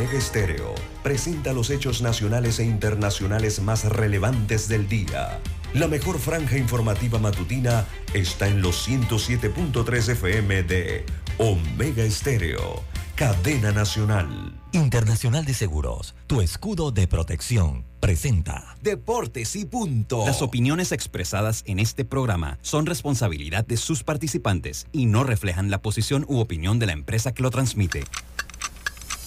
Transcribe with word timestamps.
Omega 0.00 0.16
Estéreo 0.16 0.74
presenta 1.02 1.52
los 1.52 1.68
hechos 1.68 2.00
nacionales 2.00 2.58
e 2.58 2.64
internacionales 2.64 3.60
más 3.60 3.84
relevantes 3.84 4.66
del 4.66 4.88
día. 4.88 5.38
La 5.74 5.88
mejor 5.88 6.18
franja 6.18 6.56
informativa 6.56 7.18
matutina 7.18 7.84
está 8.14 8.48
en 8.48 8.62
los 8.62 8.88
107.3 8.88 10.12
FM 10.12 10.62
de 10.62 11.04
Omega 11.36 12.02
Estéreo, 12.02 12.82
cadena 13.14 13.72
nacional. 13.72 14.58
Internacional 14.72 15.44
de 15.44 15.52
Seguros, 15.52 16.14
tu 16.26 16.40
escudo 16.40 16.92
de 16.92 17.06
protección, 17.06 17.84
presenta 18.00 18.76
Deportes 18.80 19.54
y 19.54 19.66
punto. 19.66 20.24
Las 20.24 20.40
opiniones 20.40 20.92
expresadas 20.92 21.62
en 21.66 21.78
este 21.78 22.06
programa 22.06 22.58
son 22.62 22.86
responsabilidad 22.86 23.66
de 23.66 23.76
sus 23.76 24.02
participantes 24.02 24.86
y 24.92 25.04
no 25.04 25.24
reflejan 25.24 25.70
la 25.70 25.82
posición 25.82 26.24
u 26.26 26.38
opinión 26.38 26.78
de 26.78 26.86
la 26.86 26.92
empresa 26.92 27.34
que 27.34 27.42
lo 27.42 27.50
transmite. 27.50 28.04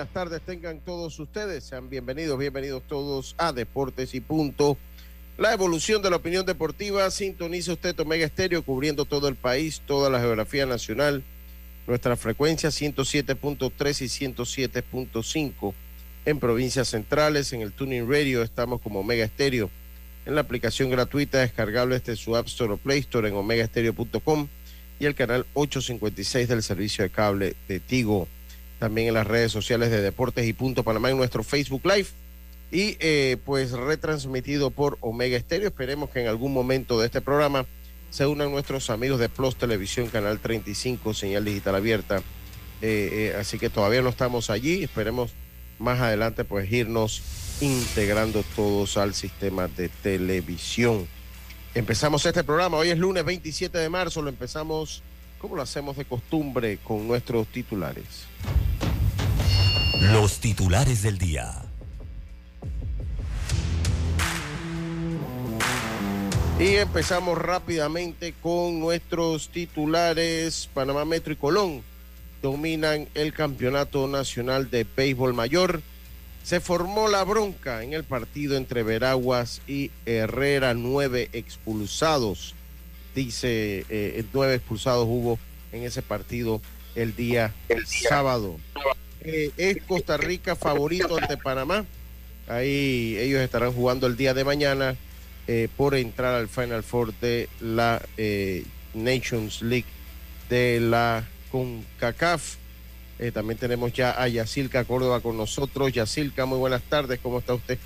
Buenas 0.00 0.14
tardes 0.14 0.40
tengan 0.40 0.80
todos 0.80 1.18
ustedes, 1.18 1.62
sean 1.62 1.90
bienvenidos, 1.90 2.38
bienvenidos 2.38 2.82
todos 2.88 3.34
a 3.36 3.52
Deportes 3.52 4.14
y 4.14 4.22
Punto. 4.22 4.78
La 5.36 5.52
evolución 5.52 6.00
de 6.00 6.08
la 6.08 6.16
opinión 6.16 6.46
deportiva, 6.46 7.10
sintoniza 7.10 7.74
usted 7.74 8.00
Omega 8.00 8.24
Estéreo 8.24 8.62
cubriendo 8.62 9.04
todo 9.04 9.28
el 9.28 9.36
país, 9.36 9.82
toda 9.84 10.08
la 10.08 10.18
geografía 10.18 10.64
nacional, 10.64 11.22
nuestra 11.86 12.16
frecuencia 12.16 12.70
107.3 12.70 14.00
y 14.00 14.32
107.5 14.32 15.74
en 16.24 16.40
provincias 16.40 16.88
centrales, 16.88 17.52
en 17.52 17.60
el 17.60 17.72
Tuning 17.72 18.10
Radio 18.10 18.42
estamos 18.42 18.80
como 18.80 19.00
Omega 19.00 19.26
Estéreo, 19.26 19.68
en 20.24 20.34
la 20.34 20.40
aplicación 20.40 20.88
gratuita 20.88 21.40
descargable 21.40 21.98
desde 21.98 22.16
su 22.16 22.36
App 22.36 22.46
Store 22.46 22.72
o 22.72 22.76
Play 22.78 23.00
Store 23.00 23.28
en 23.28 23.34
omegaestereo.com 23.34 24.48
y 24.98 25.04
el 25.04 25.14
canal 25.14 25.44
856 25.52 26.48
del 26.48 26.62
servicio 26.62 27.04
de 27.04 27.10
cable 27.10 27.54
de 27.68 27.80
Tigo. 27.80 28.28
También 28.80 29.08
en 29.08 29.14
las 29.14 29.26
redes 29.26 29.52
sociales 29.52 29.90
de 29.90 30.00
Deportes 30.00 30.44
y 30.48 30.52
Punto 30.52 30.82
Panamá 30.82 31.10
en 31.10 31.18
nuestro 31.18 31.44
Facebook 31.44 31.82
Live 31.84 32.08
y 32.72 32.96
eh, 33.00 33.36
pues 33.44 33.72
retransmitido 33.72 34.70
por 34.70 34.96
Omega 35.00 35.36
Estéreo. 35.36 35.68
Esperemos 35.68 36.10
que 36.10 36.22
en 36.22 36.28
algún 36.28 36.52
momento 36.52 36.98
de 36.98 37.06
este 37.06 37.20
programa 37.20 37.66
se 38.10 38.26
unan 38.26 38.50
nuestros 38.50 38.90
amigos 38.90 39.20
de 39.20 39.28
Plus 39.28 39.56
Televisión, 39.56 40.08
Canal 40.08 40.40
35, 40.40 41.14
señal 41.14 41.44
digital 41.44 41.74
abierta. 41.74 42.22
Eh, 42.82 43.32
eh, 43.32 43.36
así 43.38 43.58
que 43.58 43.68
todavía 43.68 44.02
no 44.02 44.08
estamos 44.08 44.50
allí. 44.50 44.82
Esperemos 44.82 45.32
más 45.78 46.00
adelante 46.00 46.44
pues 46.44 46.72
irnos 46.72 47.22
integrando 47.60 48.42
todos 48.56 48.96
al 48.96 49.14
sistema 49.14 49.68
de 49.68 49.88
televisión. 49.88 51.06
Empezamos 51.74 52.24
este 52.26 52.42
programa, 52.42 52.78
hoy 52.78 52.88
es 52.90 52.98
lunes 52.98 53.24
27 53.24 53.78
de 53.78 53.88
marzo, 53.88 54.22
lo 54.22 54.28
empezamos 54.28 55.04
como 55.40 55.56
lo 55.56 55.62
hacemos 55.62 55.96
de 55.96 56.04
costumbre 56.04 56.78
con 56.84 57.08
nuestros 57.08 57.46
titulares. 57.48 58.26
Los 60.12 60.38
titulares 60.38 61.02
del 61.02 61.18
día. 61.18 61.62
Y 66.58 66.76
empezamos 66.76 67.38
rápidamente 67.38 68.34
con 68.42 68.80
nuestros 68.80 69.48
titulares. 69.48 70.68
Panamá 70.74 71.06
Metro 71.06 71.32
y 71.32 71.36
Colón 71.36 71.82
dominan 72.42 73.08
el 73.14 73.32
Campeonato 73.32 74.06
Nacional 74.08 74.70
de 74.70 74.86
Béisbol 74.96 75.32
Mayor. 75.32 75.80
Se 76.44 76.60
formó 76.60 77.08
la 77.08 77.24
bronca 77.24 77.82
en 77.82 77.94
el 77.94 78.04
partido 78.04 78.56
entre 78.56 78.82
Veraguas 78.82 79.62
y 79.66 79.90
Herrera, 80.04 80.74
nueve 80.74 81.30
expulsados. 81.32 82.54
Dice, 83.14 83.84
eh, 83.88 84.24
nueve 84.32 84.54
expulsados 84.54 85.06
hubo 85.08 85.38
en 85.72 85.82
ese 85.82 86.02
partido 86.02 86.60
el 86.94 87.14
día, 87.16 87.52
el 87.68 87.86
sábado. 87.86 88.56
Eh, 89.22 89.50
es 89.56 89.82
Costa 89.82 90.16
Rica 90.16 90.56
favorito 90.56 91.16
ante 91.16 91.36
Panamá. 91.36 91.84
Ahí 92.48 93.16
ellos 93.18 93.40
estarán 93.40 93.72
jugando 93.72 94.06
el 94.06 94.16
día 94.16 94.34
de 94.34 94.44
mañana 94.44 94.96
eh, 95.46 95.68
por 95.76 95.94
entrar 95.94 96.34
al 96.34 96.48
Final 96.48 96.82
Four 96.82 97.14
de 97.20 97.48
la 97.60 98.02
eh, 98.16 98.64
Nations 98.94 99.62
League 99.62 99.86
de 100.48 100.80
la 100.80 101.28
CONCACAF. 101.50 102.56
Eh, 103.18 103.30
también 103.30 103.58
tenemos 103.58 103.92
ya 103.92 104.20
a 104.20 104.26
Yacilca 104.28 104.84
Córdoba 104.84 105.20
con 105.20 105.36
nosotros. 105.36 105.92
Yacilca, 105.92 106.46
muy 106.46 106.58
buenas 106.58 106.82
tardes, 106.82 107.20
¿cómo 107.22 107.38
está 107.38 107.54
usted? 107.54 107.78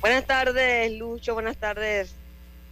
Buenas 0.00 0.26
tardes, 0.26 0.92
Lucho, 0.92 1.34
buenas 1.34 1.56
tardes 1.56 2.14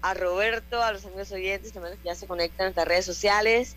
a 0.03 0.15
Roberto, 0.15 0.83
a 0.83 0.93
los 0.93 1.05
amigos 1.05 1.33
oyentes, 1.33 1.73
también 1.73 1.97
que 1.99 2.09
ya 2.09 2.15
se 2.15 2.27
conectan 2.27 2.65
en 2.65 2.67
nuestras 2.69 2.89
redes 2.89 3.05
sociales. 3.07 3.77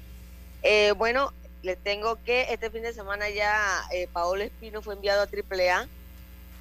Eh, 0.62 0.91
bueno, 0.94 1.34
les 1.62 1.81
tengo 1.81 2.22
que 2.24 2.47
este 2.53 2.69
fin 2.72 2.84
de 2.84 2.94
semana 2.94 3.30
ya 3.30 3.81
eh, 3.91 4.07
Paolo 4.07 4.44
Espino 4.44 4.81
fue 4.81 4.96
enviado 4.96 5.22
a 5.24 5.28
AAA 5.28 5.88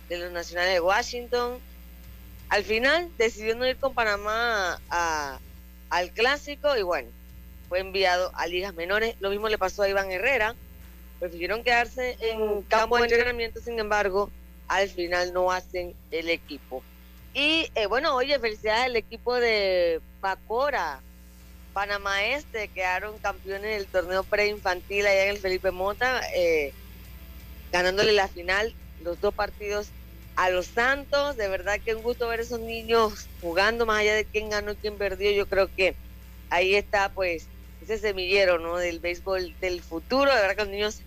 de 0.08 0.19
los 0.19 0.32
Nacionales 0.32 0.74
de 0.74 0.80
Washington. 0.80 1.60
Al 2.48 2.64
final 2.64 3.12
decidió 3.19 3.54
no 3.56 3.66
ir 3.66 3.78
con 3.78 3.94
Panamá 3.94 4.80
a- 4.88 5.38
al 5.90 6.12
clásico 6.12 6.76
y 6.76 6.82
bueno, 6.82 7.10
fue 7.69 7.80
enviado 7.80 8.30
a 8.34 8.46
ligas 8.46 8.75
menores. 8.75 9.16
Lo 9.20 9.30
mismo 9.30 9.48
le 9.48 9.58
pasó 9.58 9.82
a 9.82 9.88
Iván 9.88 10.10
Herrera. 10.10 10.54
Prefirieron 11.19 11.62
quedarse 11.64 12.16
en 12.20 12.62
campo 12.62 12.96
de 12.96 13.02
entrenamiento, 13.16 13.60
sin 13.60 13.78
embargo, 13.78 14.30
al 14.69 14.88
final 14.88 15.32
no 15.32 15.50
hacen 15.50 15.94
el 16.10 16.30
equipo. 16.30 16.82
Y 17.38 17.71
eh, 17.76 17.87
bueno, 17.87 18.16
oye, 18.16 18.37
felicidades 18.41 18.87
al 18.87 18.97
equipo 18.97 19.37
de 19.37 20.00
Pacora. 20.21 21.00
Panamá 21.72 22.25
Este 22.25 22.66
quedaron 22.66 23.16
campeones 23.19 23.78
del 23.78 23.87
torneo 23.87 24.25
preinfantil 24.25 25.06
allá 25.06 25.26
en 25.26 25.31
el 25.31 25.38
Felipe 25.38 25.71
Mota, 25.71 26.21
eh, 26.34 26.72
ganándole 27.71 28.12
la 28.12 28.26
final, 28.26 28.75
los 29.04 29.21
dos 29.21 29.32
partidos 29.32 29.87
a 30.34 30.50
los 30.50 30.66
Santos. 30.66 31.37
De 31.37 31.47
verdad 31.47 31.78
que 31.78 31.94
un 31.94 32.03
gusto 32.03 32.26
ver 32.26 32.41
esos 32.41 32.59
niños 32.59 33.28
jugando, 33.41 33.87
más 33.87 34.00
allá 34.00 34.16
de 34.16 34.25
quién 34.25 34.50
ganó 34.50 34.72
y 34.72 34.76
quién 34.76 34.99
perdió. 34.99 35.31
Yo 35.31 35.47
creo 35.47 35.72
que 35.72 35.94
ahí 36.50 36.75
está, 36.75 37.10
pues, 37.10 37.47
ese 37.81 37.99
semillero, 37.99 38.59
¿no? 38.59 38.78
Del 38.78 38.99
béisbol 38.99 39.55
del 39.60 39.81
futuro. 39.81 40.34
De 40.34 40.41
verdad 40.41 40.56
que 40.56 40.62
los 40.62 40.72
niños 40.72 41.03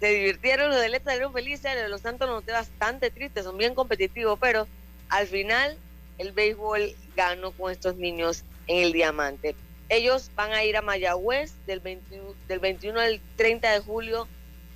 se 0.00 0.08
divirtieron, 0.08 0.68
los 0.68 0.82
de 0.82 0.90
Letra 0.90 1.12
salieron 1.12 1.32
felices, 1.32 1.72
los 1.76 1.82
de 1.82 1.88
los 1.88 2.02
Santos 2.02 2.28
noté 2.28 2.52
bastante 2.52 3.10
tristes, 3.10 3.44
son 3.44 3.56
bien 3.56 3.74
competitivos, 3.74 4.38
pero 4.38 4.68
al 5.08 5.26
final 5.26 5.76
el 6.18 6.32
béisbol 6.32 6.94
ganó 7.14 7.52
con 7.52 7.72
estos 7.72 7.96
niños 7.96 8.44
en 8.66 8.84
el 8.84 8.92
diamante. 8.92 9.54
Ellos 9.88 10.30
van 10.34 10.52
a 10.52 10.64
ir 10.64 10.76
a 10.76 10.82
Mayagüez 10.82 11.52
del 11.66 11.80
21, 11.80 12.34
del 12.48 12.58
21 12.58 13.00
al 13.00 13.20
30 13.36 13.72
de 13.72 13.80
julio 13.80 14.26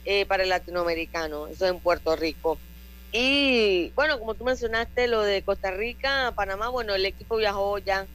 eh, 0.04 0.24
para 0.26 0.44
el 0.44 0.48
latinoamericano, 0.48 1.48
eso 1.48 1.66
en 1.66 1.80
Puerto 1.80 2.14
Rico. 2.16 2.58
Y 3.12 3.91
bueno, 3.96 4.18
como 4.20 4.34
tú 4.34 4.44
mencionaste, 4.44 5.08
lo 5.08 5.22
de 5.22 5.42
Costa 5.42 5.72
Rica, 5.72 6.32
Panamá, 6.36 6.68
bueno, 6.68 6.94
el 6.94 7.04
equipo 7.04 7.36
viajó 7.36 7.78
ya 7.78 8.06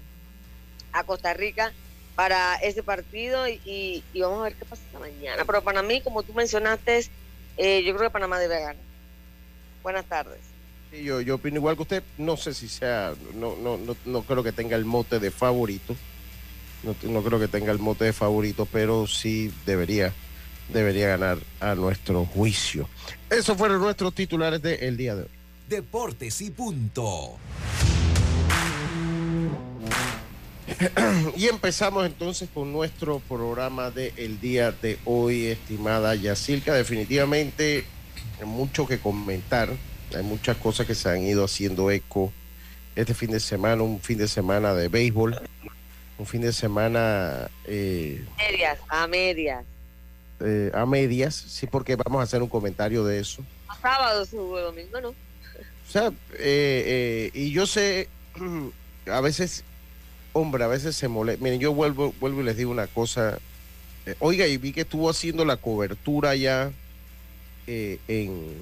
a 0.94 1.03
Costa 1.03 1.34
Rica 1.34 1.74
para 2.16 2.56
ese 2.56 2.82
partido 2.82 3.46
y, 3.47 4.03
vamos 4.16 4.40
a 4.40 4.44
ver 4.44 4.56
qué 4.56 4.64
pasa 4.64 4.84
mañana. 5.00 5.44
Pero 5.46 5.62
para 5.62 5.82
mí, 5.82 6.00
como 6.00 6.23
tú 6.23 6.34
mencionaste, 6.34 7.09
eh, 7.58 7.84
yo 7.84 7.94
creo 7.94 8.09
que 8.09 8.14
Panamá 8.14 8.40
debe 8.40 8.62
ganar. 8.62 8.78
Buenas 9.84 10.06
tardes. 10.06 10.54
Sí, 10.96 11.03
yo, 11.03 11.22
yo 11.22 11.36
opino 11.36 11.58
igual 11.58 11.76
que 11.76 11.82
usted. 11.82 12.03
No 12.18 12.38
sé 12.38 12.53
si 12.53 12.68
sea, 12.68 13.14
no, 13.34 13.56
no, 13.58 13.78
no, 13.78 13.96
no 14.06 14.22
creo 14.24 14.44
que 14.44 14.52
tenga 14.52 14.76
el 14.76 14.86
mote 14.86 15.20
de 15.20 15.32
favorito. 15.32 15.96
No, 16.84 16.96
no 17.09 17.24
creo 17.24 17.40
que 17.40 17.47
tenga 17.47 17.72
el 17.72 17.80
mote 17.80 18.06
de 18.06 18.14
favorito, 18.14 18.68
pero 18.72 19.08
sí 19.08 19.52
debería, 19.66 20.14
debería 20.72 21.08
ganar 21.08 21.40
a 21.59 21.76
nuestro 21.76 22.26
juicio. 22.26 22.88
Esos 23.30 23.58
fueron 23.58 23.82
nuestros 23.82 24.14
titulares 24.14 24.62
del 24.62 24.96
día 24.96 25.16
de 25.16 25.24
hoy. 25.24 25.30
Deportes 25.68 26.42
y 26.42 26.52
punto. 26.52 27.38
Y 31.38 31.48
empezamos 31.48 32.06
entonces 32.06 32.50
con 32.53 32.72
nuestro 32.72 33.20
programa 33.20 33.91
del 33.91 34.40
día 34.40 34.72
de 34.72 34.98
hoy, 35.06 35.46
estimada 35.48 36.16
Yacilca. 36.16 36.74
Definitivamente 36.74 37.86
mucho 38.44 38.86
que 38.86 39.00
comentar, 39.00 39.70
hay 40.13 40.23
muchas 40.23 40.57
cosas 40.57 40.85
que 40.85 40.96
se 40.96 41.09
han 41.09 41.23
ido 41.23 41.43
haciendo 41.43 41.90
eco 41.90 42.31
este 42.96 43.13
fin 43.13 43.31
de 43.31 43.40
semana, 43.40 43.84
un 43.84 43.99
fin 43.99 44.17
de 44.17 44.28
semana 44.28 44.73
de 44.73 44.87
béisbol. 44.87 45.40
un 46.17 46.25
fin 46.25 46.41
de 46.41 46.53
semana... 46.53 47.49
Eh, 47.66 48.23
medias, 48.37 48.79
a 48.87 49.05
medias. 49.07 49.66
Eh, 50.40 50.72
a 50.73 50.85
medias, 50.85 51.35
sí, 51.35 51.67
porque 51.67 51.96
vamos 51.97 52.22
a 52.22 52.23
hacer 52.23 52.41
un 52.41 52.47
comentario 52.47 53.03
de 53.03 53.19
eso. 53.19 53.43
A 53.67 53.75
sábado, 53.75 54.25
domingo, 54.25 55.02
¿no? 55.02 55.09
O 55.09 55.91
sea, 55.91 56.11
eh, 56.40 57.31
y 57.34 57.52
yo 57.52 57.67
sé, 57.67 58.07
a 59.11 59.19
veces, 59.19 59.63
hombre, 60.31 60.63
a 60.63 60.67
veces 60.67 60.96
se 60.96 61.07
molesta. 61.09 61.43
Miren, 61.43 61.59
yo 61.59 61.73
vuelvo, 61.73 62.13
vuelvo 62.19 62.41
y 62.41 62.46
les 62.46 62.55
digo 62.55 62.72
una 62.72 62.87
cosa. 62.87 63.40
oiga, 64.19 64.47
y 64.47 64.55
vi 64.55 64.72
que 64.72 64.81
estuvo 64.81 65.09
haciendo 65.09 65.43
la 65.43 65.57
cobertura 65.57 66.34
ya 66.35 66.72
en, 67.67 68.55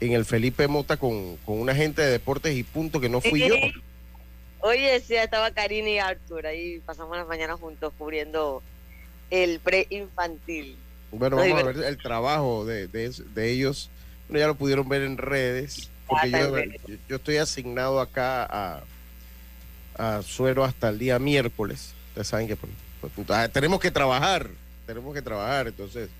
en 0.00 0.12
el 0.12 0.24
Felipe 0.24 0.66
Mota 0.66 0.96
con, 0.96 1.36
con 1.38 1.60
una 1.60 1.74
gente 1.74 2.02
de 2.02 2.10
deportes 2.10 2.56
y 2.56 2.62
punto 2.62 3.00
que 3.00 3.08
no 3.08 3.20
fui 3.20 3.40
yo. 3.40 3.54
Oye, 4.60 5.00
sí, 5.00 5.14
estaba 5.14 5.50
Karina 5.52 5.88
y 5.88 5.98
Arthur, 5.98 6.46
ahí 6.46 6.80
pasamos 6.80 7.16
las 7.16 7.26
mañanas 7.26 7.58
juntos 7.58 7.92
cubriendo 7.96 8.62
el 9.30 9.60
preinfantil. 9.60 10.76
Bueno, 11.12 11.36
vamos 11.36 11.60
a 11.60 11.66
ver 11.66 11.84
el 11.84 11.98
trabajo 11.98 12.64
de, 12.64 12.86
de, 12.88 13.50
ellos. 13.50 13.90
ya 14.28 14.46
lo 14.46 14.54
pudieron 14.54 14.88
ver 14.88 15.02
en 15.02 15.16
redes, 15.16 15.90
porque 16.06 16.78
yo, 17.08 17.16
estoy 17.16 17.38
asignado 17.38 18.00
acá 18.00 18.44
a, 18.44 18.82
a 19.96 20.22
Suero 20.22 20.64
hasta 20.64 20.90
el 20.90 20.98
día 20.98 21.18
miércoles. 21.18 21.94
Ustedes 22.08 22.28
saben 22.28 22.46
que 22.46 22.56
pues, 22.56 22.72
pues, 23.00 23.30
ah, 23.30 23.48
tenemos 23.48 23.80
que 23.80 23.90
trabajar, 23.90 24.50
tenemos 24.86 25.14
que 25.14 25.22
trabajar, 25.22 25.68
entonces 25.68 26.10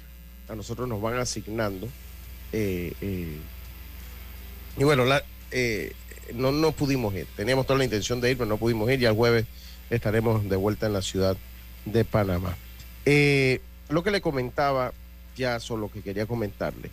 a 0.49 0.55
nosotros 0.55 0.89
nos 0.89 1.01
van 1.01 1.19
asignando. 1.19 1.89
Eh, 2.53 2.95
eh, 3.01 3.39
y 4.77 4.85
bueno, 4.85 5.05
eh, 5.51 5.93
no, 6.35 6.53
no 6.53 6.73
pudimos 6.73 7.15
ir. 7.15 7.27
Teníamos 7.37 7.67
toda 7.67 7.79
la 7.79 7.85
intención 7.85 8.21
de 8.21 8.31
ir, 8.31 8.37
pero 8.37 8.49
no 8.49 8.57
pudimos 8.57 8.91
ir 8.91 9.01
y 9.01 9.07
el 9.07 9.15
jueves 9.15 9.47
estaremos 9.91 10.49
de 10.49 10.57
vuelta 10.57 10.87
en 10.87 10.93
la 10.93 11.03
ciudad 11.03 11.37
de 11.85 12.05
Panamá. 12.05 12.57
Eh, 13.05 13.61
lo 13.89 14.03
que 14.03 14.11
le 14.11 14.21
comentaba, 14.21 14.93
ya 15.37 15.59
solo 15.61 15.91
que 15.91 16.03
quería 16.03 16.27
comentarle, 16.27 16.91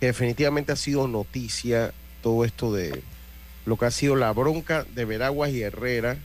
que 0.00 0.06
definitivamente 0.06 0.72
ha 0.72 0.76
sido 0.76 1.08
noticia 1.08 1.92
todo 2.22 2.44
esto 2.44 2.72
de 2.72 3.02
lo 3.66 3.76
que 3.76 3.86
ha 3.86 3.90
sido 3.90 4.16
la 4.16 4.32
bronca 4.32 4.84
de 4.94 5.04
Veraguas 5.04 5.50
y 5.50 5.62
Herrera 5.62 6.16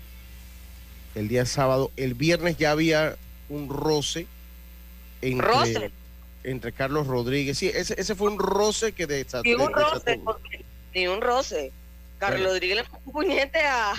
el 1.16 1.28
día 1.28 1.46
sábado. 1.46 1.92
El 1.98 2.14
viernes 2.14 2.58
ya 2.58 2.72
había 2.72 3.18
un 3.50 3.70
roce 3.70 4.28
entre, 5.22 5.92
entre 6.44 6.72
Carlos 6.72 7.08
Rodríguez. 7.08 7.58
Sí, 7.58 7.70
ese, 7.74 7.96
ese 7.98 8.16
fue 8.16 8.30
un 8.30 8.40
roce 8.40 8.92
que 8.94 9.08
desató. 9.08 9.44
Ni 9.44 9.54
un 9.54 9.74
roce, 9.74 10.22
ni 10.94 11.08
un 11.08 11.22
roce. 11.22 11.72
Carlos 12.20 12.48
Rodríguez 12.48 12.78
le 12.78 12.84
puso 12.84 13.02
un 13.06 13.14
puñete 13.14 13.60
a, 13.60 13.94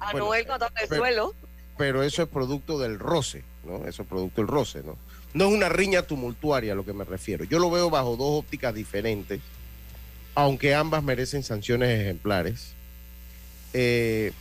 a 0.00 0.12
Noel 0.14 0.46
cuando 0.46 0.68
el 0.80 0.88
suelo. 0.88 1.34
Pero 1.76 2.02
eso 2.02 2.22
es 2.22 2.28
producto 2.28 2.78
del 2.78 2.98
roce, 2.98 3.44
¿no? 3.64 3.86
Eso 3.86 4.02
es 4.02 4.08
producto 4.08 4.40
del 4.40 4.48
roce, 4.48 4.82
¿no? 4.82 4.98
No 5.34 5.46
es 5.46 5.52
una 5.54 5.68
riña 5.68 6.02
tumultuaria 6.02 6.72
a 6.72 6.76
lo 6.76 6.84
que 6.84 6.92
me 6.92 7.04
refiero. 7.04 7.44
Yo 7.44 7.58
lo 7.58 7.70
veo 7.70 7.90
bajo 7.90 8.16
dos 8.16 8.40
ópticas 8.40 8.74
diferentes, 8.74 9.40
aunque 10.34 10.74
ambas 10.74 11.04
merecen 11.04 11.42
sanciones 11.42 12.00
ejemplares. 12.00 12.72
Eh, 13.74 14.32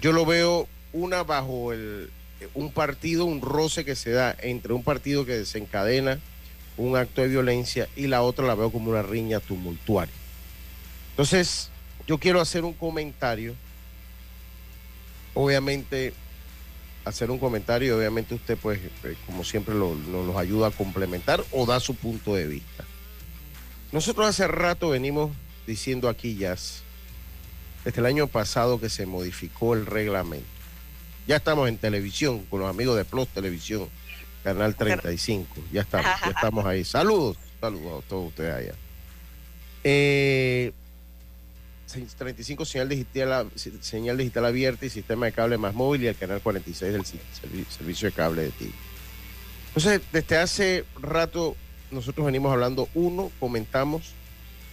yo 0.00 0.12
lo 0.12 0.26
veo 0.26 0.68
una 0.92 1.24
bajo 1.24 1.72
el, 1.72 2.10
un 2.54 2.70
partido, 2.70 3.24
un 3.24 3.40
roce 3.40 3.84
que 3.84 3.96
se 3.96 4.10
da 4.10 4.36
entre 4.40 4.72
un 4.72 4.84
partido 4.84 5.24
que 5.24 5.32
desencadena 5.32 6.20
un 6.76 6.96
acto 6.96 7.22
de 7.22 7.28
violencia 7.28 7.88
y 7.96 8.06
la 8.06 8.22
otra 8.22 8.46
la 8.46 8.54
veo 8.54 8.70
como 8.70 8.90
una 8.90 9.02
riña 9.02 9.40
tumultuaria. 9.40 10.14
Entonces, 11.10 11.70
yo 12.06 12.18
quiero 12.18 12.40
hacer 12.40 12.64
un 12.64 12.74
comentario. 12.74 13.54
Obviamente, 15.34 16.12
hacer 17.04 17.30
un 17.30 17.38
comentario 17.38 17.96
obviamente 17.96 18.34
usted, 18.34 18.58
pues, 18.58 18.80
eh, 19.04 19.16
como 19.26 19.44
siempre, 19.44 19.74
nos 19.74 20.36
ayuda 20.36 20.68
a 20.68 20.70
complementar 20.70 21.42
o 21.52 21.64
da 21.66 21.80
su 21.80 21.94
punto 21.94 22.34
de 22.34 22.46
vista. 22.46 22.84
Nosotros 23.92 24.26
hace 24.26 24.48
rato 24.48 24.90
venimos 24.90 25.30
diciendo 25.66 26.08
aquí 26.08 26.36
ya, 26.36 26.56
desde 27.84 28.00
el 28.00 28.06
año 28.06 28.26
pasado 28.26 28.80
que 28.80 28.88
se 28.88 29.06
modificó 29.06 29.74
el 29.74 29.86
reglamento. 29.86 30.46
Ya 31.26 31.36
estamos 31.36 31.68
en 31.68 31.78
televisión 31.78 32.44
con 32.46 32.60
los 32.60 32.70
amigos 32.70 32.96
de 32.96 33.04
Plus 33.04 33.28
Televisión, 33.28 33.88
Canal 34.46 34.76
35. 34.76 35.56
Ya 35.72 35.80
estamos, 35.80 36.06
ya 36.24 36.30
estamos 36.30 36.64
ahí. 36.66 36.84
Saludos, 36.84 37.36
saludos 37.60 38.04
a 38.04 38.08
todos 38.08 38.28
ustedes 38.28 38.54
allá. 38.54 38.74
Eh, 39.82 40.72
35 42.16 42.64
señal 42.64 42.88
digital, 42.88 43.50
señal 43.80 44.16
digital 44.18 44.44
abierta 44.44 44.86
y 44.86 44.90
sistema 44.90 45.26
de 45.26 45.32
cable 45.32 45.58
más 45.58 45.74
móvil 45.74 46.04
y 46.04 46.06
el 46.06 46.14
canal 46.14 46.40
46 46.40 46.92
del 46.92 47.04
servicio 47.66 48.08
de 48.08 48.12
cable 48.12 48.42
de 48.42 48.50
ti. 48.50 48.70
Entonces, 49.66 50.00
desde 50.12 50.36
hace 50.36 50.84
rato 51.02 51.56
nosotros 51.90 52.24
venimos 52.24 52.52
hablando, 52.52 52.88
uno, 52.94 53.32
comentamos 53.40 54.12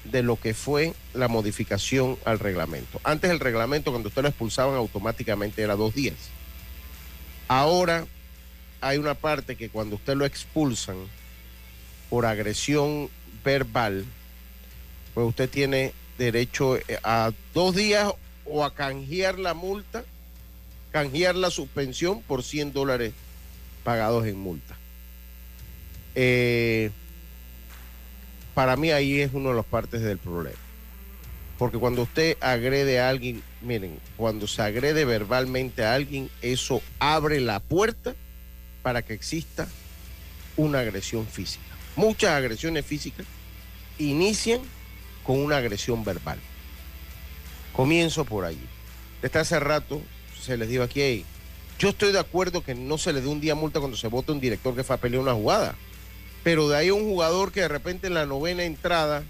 de 0.03 0.21
lo 0.21 0.35
que 0.35 0.53
fue 0.53 0.93
la 1.15 1.27
modificación 1.29 2.19
al 2.25 2.37
reglamento. 2.37 3.01
Antes 3.03 3.31
el 3.31 3.39
reglamento, 3.39 3.89
cuando 3.89 4.09
usted 4.09 4.21
lo 4.21 4.27
expulsaban 4.27 4.75
automáticamente 4.75 5.63
era 5.63 5.75
dos 5.75 5.95
días. 5.95 6.29
Ahora 7.47 8.05
hay 8.83 8.97
una 8.97 9.13
parte 9.13 9.55
que 9.55 9.69
cuando 9.69 9.95
usted 9.95 10.15
lo 10.15 10.25
expulsan 10.25 10.97
por 12.09 12.25
agresión 12.25 13.09
verbal, 13.43 14.05
pues 15.13 15.27
usted 15.27 15.49
tiene 15.49 15.93
derecho 16.17 16.77
eh, 16.77 16.99
a 17.03 17.31
dos 17.53 17.75
días 17.75 18.11
o 18.45 18.65
a 18.65 18.73
canjear 18.73 19.39
la 19.39 19.53
multa, 19.53 20.03
canjear 20.91 21.35
la 21.35 21.49
suspensión 21.49 22.21
por 22.21 22.43
100 22.43 22.73
dólares 22.73 23.13
pagados 23.85 24.27
en 24.27 24.37
multa. 24.37 24.75
Eh, 26.15 26.91
para 28.53 28.75
mí 28.75 28.91
ahí 28.91 29.21
es 29.21 29.33
una 29.33 29.49
de 29.49 29.55
las 29.55 29.65
partes 29.65 30.01
del 30.01 30.17
problema. 30.17 30.59
Porque 31.57 31.77
cuando 31.77 32.01
usted 32.01 32.37
agrede 32.41 32.99
a 32.99 33.07
alguien, 33.07 33.41
miren, 33.61 33.97
cuando 34.17 34.45
se 34.45 34.61
agrede 34.61 35.05
verbalmente 35.05 35.85
a 35.85 35.93
alguien, 35.93 36.29
eso 36.41 36.81
abre 36.99 37.39
la 37.39 37.61
puerta 37.61 38.13
para 38.83 39.01
que 39.01 39.13
exista 39.13 39.67
una 40.55 40.79
agresión 40.79 41.25
física. 41.25 41.63
Muchas 41.95 42.31
agresiones 42.31 42.85
físicas 42.85 43.25
inician 43.97 44.59
con 45.23 45.39
una 45.39 45.57
agresión 45.57 46.03
verbal. 46.03 46.39
Comienzo 47.71 48.25
por 48.25 48.45
allí. 48.45 48.67
Desde 49.21 49.39
hace 49.39 49.59
rato 49.59 50.01
se 50.39 50.57
les 50.57 50.69
dijo 50.69 50.83
aquí, 50.83 51.25
yo 51.79 51.89
estoy 51.89 52.11
de 52.11 52.19
acuerdo 52.19 52.63
que 52.63 52.75
no 52.75 52.97
se 52.97 53.13
le 53.13 53.21
dé 53.21 53.27
un 53.27 53.41
día 53.41 53.55
multa 53.55 53.79
cuando 53.79 53.97
se 53.97 54.07
vota 54.07 54.33
un 54.33 54.39
director 54.39 54.75
que 54.75 54.83
fue 54.83 54.95
a 54.95 54.99
pelear 54.99 55.21
una 55.21 55.33
jugada. 55.33 55.75
Pero 56.43 56.67
de 56.67 56.77
ahí 56.77 56.91
un 56.91 57.03
jugador 57.03 57.51
que 57.51 57.61
de 57.61 57.69
repente 57.69 58.07
en 58.07 58.13
la 58.13 58.25
novena 58.25 58.63
entrada 58.63 59.23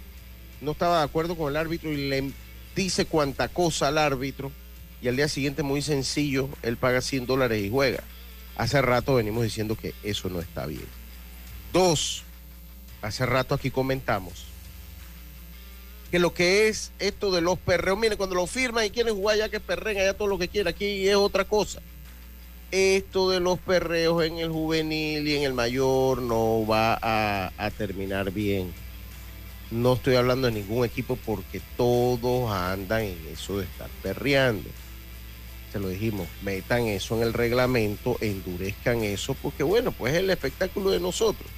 no 0.60 0.72
estaba 0.72 0.98
de 0.98 1.04
acuerdo 1.04 1.36
con 1.36 1.50
el 1.50 1.56
árbitro 1.56 1.92
y 1.92 2.08
le 2.08 2.32
dice 2.74 3.06
cuanta 3.06 3.48
cosa 3.48 3.88
al 3.88 3.98
árbitro 3.98 4.50
y 5.00 5.08
al 5.08 5.16
día 5.16 5.28
siguiente 5.28 5.62
muy 5.62 5.82
sencillo, 5.82 6.48
él 6.62 6.76
paga 6.76 7.00
100 7.00 7.26
dólares 7.26 7.62
y 7.62 7.70
juega. 7.70 8.02
Hace 8.56 8.80
rato 8.82 9.14
venimos 9.14 9.42
diciendo 9.42 9.76
que 9.76 9.94
eso 10.02 10.28
no 10.28 10.40
está 10.40 10.66
bien. 10.66 10.86
Dos, 11.72 12.22
hace 13.02 13.26
rato 13.26 13.54
aquí 13.54 13.70
comentamos 13.70 14.46
que 16.14 16.20
lo 16.20 16.32
que 16.32 16.68
es 16.68 16.92
esto 17.00 17.32
de 17.32 17.40
los 17.40 17.58
perreos, 17.58 17.98
miren, 17.98 18.16
cuando 18.16 18.36
lo 18.36 18.46
firman 18.46 18.84
y 18.84 18.90
quieren 18.90 19.16
jugar 19.16 19.36
ya 19.36 19.48
que 19.48 19.58
perren 19.58 19.98
allá 19.98 20.14
todo 20.14 20.28
lo 20.28 20.38
que 20.38 20.46
quieran, 20.46 20.72
aquí 20.72 21.08
es 21.08 21.16
otra 21.16 21.44
cosa. 21.44 21.80
Esto 22.70 23.30
de 23.30 23.40
los 23.40 23.58
perreos 23.58 24.22
en 24.22 24.38
el 24.38 24.52
juvenil 24.52 25.26
y 25.26 25.34
en 25.34 25.42
el 25.42 25.54
mayor 25.54 26.22
no 26.22 26.64
va 26.68 26.96
a, 27.02 27.50
a 27.58 27.70
terminar 27.72 28.30
bien. 28.30 28.72
No 29.72 29.94
estoy 29.94 30.14
hablando 30.14 30.46
de 30.46 30.52
ningún 30.52 30.84
equipo 30.84 31.16
porque 31.16 31.60
todos 31.76 32.48
andan 32.48 33.02
en 33.02 33.18
eso 33.32 33.58
de 33.58 33.64
estar 33.64 33.90
perreando. 34.00 34.70
Se 35.74 35.80
lo 35.80 35.88
dijimos, 35.88 36.28
metan 36.44 36.86
eso 36.86 37.16
en 37.16 37.24
el 37.24 37.32
reglamento, 37.32 38.16
endurezcan 38.20 39.02
eso, 39.02 39.34
porque 39.34 39.64
bueno, 39.64 39.90
pues 39.90 40.14
es 40.14 40.20
el 40.20 40.30
espectáculo 40.30 40.92
de 40.92 41.00
nosotros. 41.00 41.50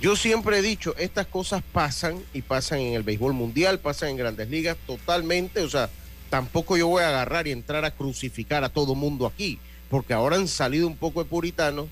Yo 0.00 0.14
siempre 0.14 0.58
he 0.58 0.62
dicho, 0.62 0.94
estas 0.96 1.26
cosas 1.26 1.64
pasan 1.72 2.22
y 2.32 2.42
pasan 2.42 2.78
en 2.78 2.94
el 2.94 3.02
béisbol 3.02 3.32
mundial, 3.32 3.80
pasan 3.80 4.10
en 4.10 4.16
grandes 4.16 4.48
ligas 4.48 4.76
totalmente, 4.86 5.60
o 5.62 5.68
sea, 5.68 5.90
tampoco 6.30 6.76
yo 6.76 6.86
voy 6.86 7.02
a 7.02 7.08
agarrar 7.08 7.48
y 7.48 7.50
entrar 7.50 7.84
a 7.84 7.90
crucificar 7.90 8.62
a 8.62 8.68
todo 8.68 8.94
mundo 8.94 9.26
aquí, 9.26 9.58
porque 9.90 10.14
ahora 10.14 10.36
han 10.36 10.46
salido 10.46 10.86
un 10.86 10.96
poco 10.96 11.20
de 11.20 11.28
puritanos, 11.28 11.86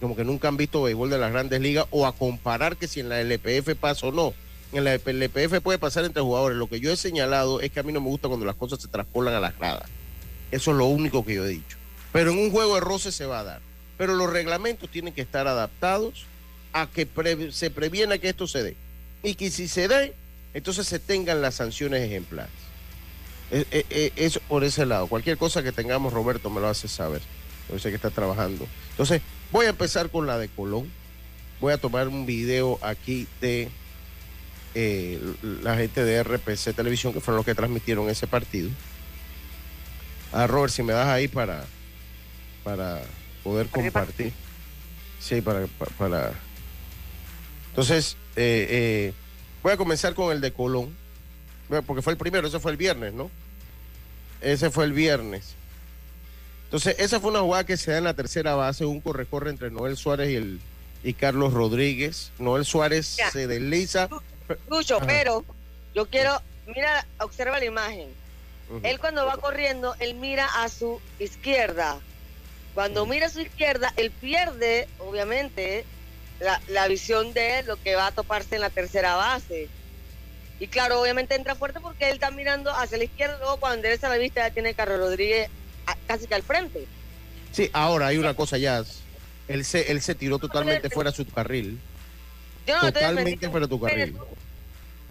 como 0.00 0.16
que 0.16 0.24
nunca 0.24 0.48
han 0.48 0.56
visto 0.56 0.82
béisbol 0.82 1.08
de 1.08 1.18
las 1.18 1.30
grandes 1.30 1.60
ligas, 1.60 1.86
o 1.90 2.04
a 2.04 2.16
comparar 2.16 2.76
que 2.76 2.88
si 2.88 2.98
en 2.98 3.08
la 3.08 3.20
LPF 3.20 3.76
pasa 3.78 4.08
o 4.08 4.10
no. 4.10 4.34
En 4.72 4.82
la 4.82 4.94
LPF 4.94 5.60
puede 5.62 5.78
pasar 5.78 6.04
entre 6.04 6.20
jugadores. 6.20 6.58
Lo 6.58 6.68
que 6.68 6.80
yo 6.80 6.90
he 6.90 6.96
señalado 6.96 7.60
es 7.60 7.70
que 7.70 7.78
a 7.78 7.84
mí 7.84 7.92
no 7.92 8.00
me 8.00 8.08
gusta 8.08 8.26
cuando 8.26 8.44
las 8.44 8.56
cosas 8.56 8.80
se 8.80 8.88
traspolan 8.88 9.34
a 9.34 9.40
las 9.40 9.56
gradas. 9.56 9.88
Eso 10.50 10.70
es 10.72 10.76
lo 10.76 10.86
único 10.86 11.24
que 11.24 11.34
yo 11.34 11.44
he 11.44 11.48
dicho. 11.48 11.76
Pero 12.12 12.32
en 12.32 12.38
un 12.38 12.50
juego 12.50 12.74
de 12.74 12.80
roce 12.80 13.12
se 13.12 13.26
va 13.26 13.40
a 13.40 13.44
dar. 13.44 13.60
Pero 13.96 14.14
los 14.14 14.30
reglamentos 14.30 14.90
tienen 14.90 15.14
que 15.14 15.20
estar 15.20 15.46
adaptados 15.46 16.24
a 16.72 16.86
que 16.86 17.06
se 17.52 17.70
previena 17.70 18.18
que 18.18 18.30
esto 18.30 18.46
se 18.46 18.62
dé. 18.62 18.76
Y 19.22 19.34
que 19.34 19.50
si 19.50 19.68
se 19.68 19.88
dé, 19.88 20.14
entonces 20.54 20.86
se 20.86 20.98
tengan 20.98 21.42
las 21.42 21.56
sanciones 21.56 22.02
ejemplares. 22.02 22.52
Eso 23.50 23.66
e, 23.70 24.12
e, 24.16 24.30
por 24.48 24.64
ese 24.64 24.86
lado. 24.86 25.06
Cualquier 25.06 25.36
cosa 25.36 25.62
que 25.62 25.72
tengamos, 25.72 26.12
Roberto, 26.12 26.50
me 26.50 26.60
lo 26.60 26.68
hace 26.68 26.88
saber. 26.88 27.20
Yo 27.68 27.78
sé 27.78 27.90
que 27.90 27.96
está 27.96 28.10
trabajando. 28.10 28.66
Entonces, 28.90 29.22
voy 29.52 29.66
a 29.66 29.70
empezar 29.70 30.10
con 30.10 30.26
la 30.26 30.38
de 30.38 30.48
Colón. 30.48 30.90
Voy 31.60 31.72
a 31.72 31.78
tomar 31.78 32.08
un 32.08 32.26
video 32.26 32.78
aquí 32.80 33.26
de 33.40 33.68
eh, 34.74 35.20
la 35.62 35.76
gente 35.76 36.04
de 36.04 36.22
RPC 36.22 36.74
Televisión, 36.74 37.12
que 37.12 37.20
fueron 37.20 37.36
los 37.36 37.46
que 37.46 37.54
transmitieron 37.54 38.08
ese 38.08 38.26
partido. 38.26 38.70
A 40.32 40.44
ah, 40.44 40.46
Robert, 40.46 40.72
si 40.72 40.82
me 40.82 40.92
das 40.92 41.08
ahí 41.08 41.26
para, 41.26 41.64
para 42.62 43.02
poder 43.42 43.68
compartir. 43.68 44.32
Sí, 45.18 45.40
para, 45.40 45.66
para, 45.98 46.32
Entonces, 47.70 48.16
eh, 48.36 48.66
eh, 48.70 49.12
voy 49.62 49.72
a 49.72 49.76
comenzar 49.76 50.14
con 50.14 50.32
el 50.32 50.40
de 50.40 50.52
Colón, 50.52 50.96
porque 51.86 52.00
fue 52.00 52.12
el 52.12 52.16
primero, 52.16 52.46
ese 52.46 52.60
fue 52.60 52.70
el 52.70 52.76
viernes, 52.76 53.12
¿no? 53.12 53.30
Ese 54.40 54.70
fue 54.70 54.84
el 54.84 54.92
viernes. 54.92 55.54
Entonces, 56.64 56.94
esa 57.00 57.18
fue 57.18 57.30
una 57.30 57.40
jugada 57.40 57.64
que 57.64 57.76
se 57.76 57.90
da 57.90 57.98
en 57.98 58.04
la 58.04 58.14
tercera 58.14 58.54
base, 58.54 58.84
un 58.84 59.00
corre-corre 59.00 59.50
entre 59.50 59.70
Noel 59.70 59.96
Suárez 59.96 60.30
y, 60.30 60.36
el, 60.36 60.60
y 61.02 61.14
Carlos 61.14 61.52
Rodríguez. 61.52 62.30
Noel 62.38 62.64
Suárez 62.64 63.18
se 63.32 63.46
desliza. 63.48 64.08
Lucho, 64.68 65.00
pero 65.04 65.44
yo 65.94 66.06
quiero, 66.06 66.40
mira, 66.66 67.04
observa 67.18 67.58
la 67.58 67.64
imagen. 67.64 68.08
Él 68.82 68.98
cuando 69.00 69.26
va 69.26 69.36
corriendo, 69.36 69.94
él 69.98 70.14
mira 70.14 70.46
a 70.62 70.68
su 70.68 71.00
izquierda. 71.18 71.98
Cuando 72.74 73.04
mira 73.04 73.26
a 73.26 73.30
su 73.30 73.40
izquierda, 73.40 73.92
él 73.96 74.10
pierde, 74.10 74.88
obviamente, 74.98 75.84
la, 76.38 76.60
la 76.68 76.86
visión 76.86 77.32
de 77.32 77.64
lo 77.64 77.76
que 77.82 77.96
va 77.96 78.06
a 78.08 78.12
toparse 78.12 78.54
en 78.54 78.60
la 78.60 78.70
tercera 78.70 79.16
base. 79.16 79.68
Y 80.60 80.68
claro, 80.68 81.00
obviamente 81.00 81.34
entra 81.34 81.54
fuerte 81.54 81.80
porque 81.80 82.08
él 82.08 82.14
está 82.14 82.30
mirando 82.30 82.70
hacia 82.70 82.98
la 82.98 83.04
izquierda, 83.04 83.38
luego 83.38 83.56
cuando 83.56 83.76
endereza 83.76 84.08
la 84.08 84.18
vista 84.18 84.46
ya 84.46 84.54
tiene 84.54 84.74
Carlos 84.74 84.98
Rodríguez 85.00 85.48
casi 86.06 86.26
que 86.26 86.34
al 86.34 86.42
frente. 86.42 86.86
Sí, 87.50 87.70
ahora 87.72 88.08
hay 88.08 88.18
una 88.18 88.34
cosa 88.34 88.58
ya. 88.58 88.84
Él 89.48 89.64
se, 89.64 89.90
él 89.90 90.00
se 90.00 90.14
tiró 90.14 90.38
totalmente 90.38 90.90
fuera 90.90 91.10
de 91.10 91.16
su 91.16 91.26
carril. 91.26 91.80
totalmente 92.66 93.48
fuera 93.48 93.66
de 93.66 93.70
tu 93.70 93.80
carril. 93.80 94.16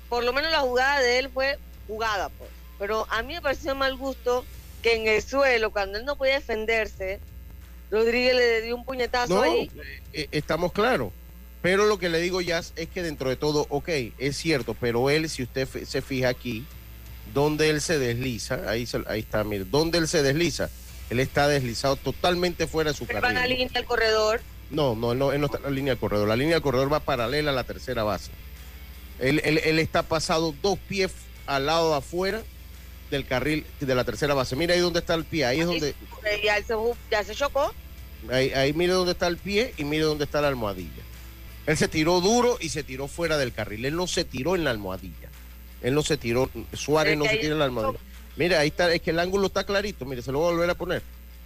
Por 0.07 0.23
lo 0.23 0.33
menos 0.33 0.51
la 0.51 0.59
jugada 0.59 1.01
de 1.01 1.19
él 1.19 1.29
fue 1.29 1.57
jugada, 1.87 2.29
pues. 2.29 2.49
Pero 2.79 3.05
a 3.09 3.21
mí 3.21 3.33
me 3.33 3.41
pareció 3.41 3.75
mal 3.75 3.95
gusto 3.97 4.45
que 4.81 4.95
en 4.95 5.07
el 5.07 5.21
suelo, 5.21 5.71
cuando 5.71 5.99
él 5.99 6.05
no 6.05 6.15
podía 6.15 6.35
defenderse, 6.35 7.19
Rodríguez 7.91 8.35
le 8.35 8.61
dio 8.61 8.75
un 8.75 8.85
puñetazo 8.85 9.41
ahí. 9.41 9.69
Eh, 10.13 10.27
estamos 10.31 10.71
claros. 10.71 11.11
Pero 11.61 11.85
lo 11.85 11.99
que 11.99 12.07
le 12.07 12.21
digo 12.21 12.39
ya 12.39 12.59
es 12.59 12.87
que 12.87 13.03
dentro 13.03 13.29
de 13.29 13.35
todo, 13.35 13.67
ok, 13.69 13.89
es 14.17 14.37
cierto, 14.37 14.75
pero 14.75 15.09
él, 15.09 15.29
si 15.29 15.43
usted 15.43 15.67
se 15.85 16.01
fija 16.01 16.29
aquí, 16.29 16.65
donde 17.33 17.69
él 17.69 17.81
se 17.81 17.99
desliza, 17.99 18.69
ahí, 18.69 18.87
ahí 19.07 19.19
está, 19.19 19.43
mire, 19.43 19.65
donde 19.65 19.97
él 19.97 20.07
se 20.07 20.23
desliza, 20.23 20.69
él 21.09 21.19
está 21.19 21.49
deslizado 21.49 21.97
totalmente 21.97 22.65
fuera 22.65 22.91
de 22.91 22.97
su 22.97 23.05
carril. 23.05 23.23
¿Va 23.23 23.29
en 23.29 23.35
la 23.35 23.47
línea 23.47 23.67
del 23.67 23.83
corredor? 23.83 24.41
No, 24.69 24.95
no, 24.95 25.13
no, 25.15 25.33
él 25.33 25.41
no 25.41 25.47
está 25.47 25.57
en 25.57 25.63
la 25.65 25.69
línea 25.71 25.93
del 25.93 25.99
corredor. 25.99 26.29
La 26.29 26.37
línea 26.37 26.55
del 26.55 26.63
corredor 26.63 26.91
va 26.91 27.01
paralela 27.01 27.51
a 27.51 27.53
la 27.53 27.65
tercera 27.65 28.03
base. 28.03 28.31
Él, 29.19 29.41
él, 29.43 29.79
está 29.79 30.03
pasado 30.03 30.55
dos 30.61 30.79
pies 30.87 31.11
al 31.45 31.65
lado 31.65 31.91
de 31.91 31.97
afuera 31.97 32.41
del 33.09 33.25
carril 33.25 33.65
de 33.79 33.95
la 33.95 34.03
tercera 34.03 34.33
base. 34.33 34.55
Mira 34.55 34.73
ahí 34.73 34.79
donde 34.79 34.99
está 34.99 35.13
el 35.15 35.25
pie, 35.25 35.45
ahí 35.45 35.59
es 35.61 35.65
donde... 35.65 35.95
Ya 36.43 36.61
se, 36.63 36.73
ya 37.09 37.23
se 37.23 37.35
chocó. 37.35 37.73
Ahí, 38.31 38.51
ahí 38.51 38.73
mire 38.73 38.93
dónde 38.93 39.13
está 39.13 39.27
el 39.27 39.37
pie 39.37 39.73
y 39.77 39.83
mire 39.83 40.03
dónde 40.03 40.25
está 40.25 40.41
la 40.41 40.49
almohadilla. 40.49 41.03
Él 41.65 41.77
se 41.77 41.87
tiró 41.87 42.19
duro 42.21 42.57
y 42.59 42.69
se 42.69 42.83
tiró 42.83 43.07
fuera 43.07 43.37
del 43.37 43.53
carril. 43.53 43.85
Él 43.85 43.95
no 43.95 44.07
se 44.07 44.25
tiró 44.25 44.55
en 44.55 44.63
la 44.63 44.71
almohadilla. 44.71 45.29
Él 45.81 45.93
no 45.93 46.01
se 46.01 46.17
tiró. 46.17 46.49
Suárez 46.73 47.17
no 47.17 47.25
se 47.25 47.37
tiró 47.37 47.53
en 47.53 47.59
la 47.59 47.65
almohadilla. 47.65 47.99
Mira, 48.35 48.59
ahí 48.59 48.69
está, 48.69 48.91
es 48.93 49.01
que 49.01 49.11
el 49.11 49.19
ángulo 49.19 49.47
está 49.47 49.65
clarito. 49.65 50.05
Mire, 50.05 50.21
se 50.21 50.31
lo 50.31 50.39
voy 50.39 50.49
a 50.49 50.51
volver 50.51 50.69
a 50.69 50.75
poner. 50.75 51.01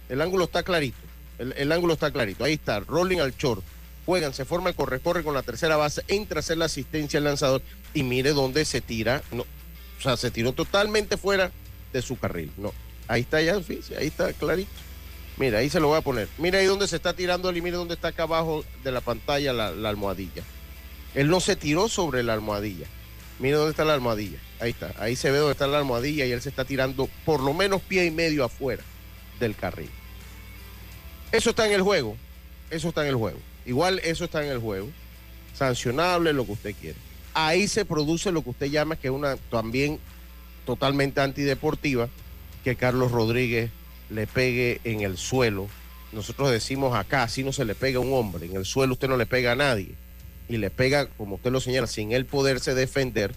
El 0.08 0.20
ángulo 0.20 0.44
está 0.44 0.62
clarito. 0.62 0.98
El, 1.38 1.72
ángulo 1.72 1.94
está 1.94 2.10
clarito. 2.10 2.44
Ahí 2.44 2.54
está, 2.54 2.80
rolling 2.80 3.18
al 3.18 3.36
short. 3.36 3.62
Juegan, 4.06 4.34
se 4.34 4.44
forma 4.44 4.70
el 4.70 4.76
corre-corre 4.76 5.24
con 5.24 5.34
la 5.34 5.42
tercera 5.42 5.76
base, 5.76 6.04
entra 6.08 6.38
a 6.38 6.40
hacer 6.40 6.58
la 6.58 6.66
asistencia 6.66 7.18
al 7.18 7.24
lanzador 7.24 7.62
y 7.94 8.02
mire 8.02 8.32
dónde 8.32 8.64
se 8.64 8.80
tira. 8.80 9.22
No, 9.32 9.44
o 9.98 10.02
sea, 10.02 10.16
se 10.16 10.30
tiró 10.30 10.52
totalmente 10.52 11.16
fuera 11.16 11.50
de 11.92 12.02
su 12.02 12.18
carril. 12.18 12.50
No, 12.56 12.72
ahí 13.08 13.22
está 13.22 13.40
ya, 13.40 13.54
ahí 13.54 14.06
está 14.06 14.32
clarito. 14.32 14.70
Mira, 15.36 15.58
ahí 15.58 15.68
se 15.68 15.80
lo 15.80 15.88
voy 15.88 15.98
a 15.98 16.02
poner. 16.02 16.28
Mira 16.38 16.60
ahí 16.60 16.66
donde 16.66 16.86
se 16.86 16.96
está 16.96 17.12
tirando 17.12 17.50
y 17.54 17.60
mire 17.60 17.76
dónde 17.76 17.94
está 17.94 18.08
acá 18.08 18.22
abajo 18.24 18.64
de 18.84 18.92
la 18.92 19.00
pantalla 19.00 19.52
la, 19.52 19.88
almohadilla. 19.88 20.42
Él 21.14 21.28
no 21.28 21.40
se 21.40 21.56
tiró 21.56 21.88
sobre 21.88 22.22
la 22.22 22.34
almohadilla. 22.34 22.86
Mire 23.40 23.56
dónde 23.56 23.70
está 23.70 23.84
la 23.84 23.94
almohadilla. 23.94 24.38
Ahí 24.60 24.70
está. 24.70 24.94
Ahí 24.98 25.16
se 25.16 25.30
ve 25.30 25.38
dónde 25.38 25.52
está 25.52 25.66
la 25.66 25.78
almohadilla 25.78 26.24
y 26.24 26.32
él 26.32 26.40
se 26.40 26.50
está 26.50 26.64
tirando 26.64 27.08
por 27.24 27.40
lo 27.40 27.52
menos 27.52 27.82
pie 27.82 28.04
y 28.04 28.10
medio 28.12 28.44
afuera 28.44 28.82
del 29.40 29.56
carril. 29.56 29.90
Eso 31.32 31.50
está 31.50 31.66
en 31.66 31.72
el 31.72 31.82
juego. 31.82 32.16
Eso 32.70 32.88
está 32.88 33.02
en 33.02 33.08
el 33.08 33.16
juego. 33.16 33.38
Igual 33.66 34.00
eso 34.04 34.24
está 34.24 34.44
en 34.44 34.52
el 34.52 34.58
juego. 34.58 34.88
Sancionable, 35.52 36.32
lo 36.32 36.46
que 36.46 36.52
usted 36.52 36.74
quiere. 36.80 36.98
Ahí 37.34 37.68
se 37.68 37.84
produce 37.84 38.32
lo 38.32 38.42
que 38.42 38.50
usted 38.50 38.66
llama 38.66 38.96
que 38.96 39.10
una 39.10 39.36
también 39.36 39.98
totalmente 40.64 41.20
antideportiva, 41.20 42.08
que 42.62 42.76
Carlos 42.76 43.12
Rodríguez 43.12 43.70
le 44.08 44.26
pegue 44.26 44.80
en 44.84 45.00
el 45.00 45.18
suelo. 45.18 45.68
Nosotros 46.12 46.50
decimos 46.50 46.96
acá, 46.96 47.24
así 47.24 47.42
no 47.42 47.52
se 47.52 47.64
le 47.64 47.74
pega 47.74 47.98
a 47.98 48.00
un 48.00 48.12
hombre, 48.12 48.46
en 48.46 48.56
el 48.56 48.64
suelo 48.64 48.94
usted 48.94 49.08
no 49.08 49.16
le 49.16 49.26
pega 49.26 49.52
a 49.52 49.56
nadie. 49.56 49.94
Y 50.48 50.58
le 50.58 50.70
pega, 50.70 51.06
como 51.06 51.36
usted 51.36 51.50
lo 51.50 51.60
señala, 51.60 51.86
sin 51.86 52.12
él 52.12 52.26
poderse 52.26 52.74
defender, 52.74 53.34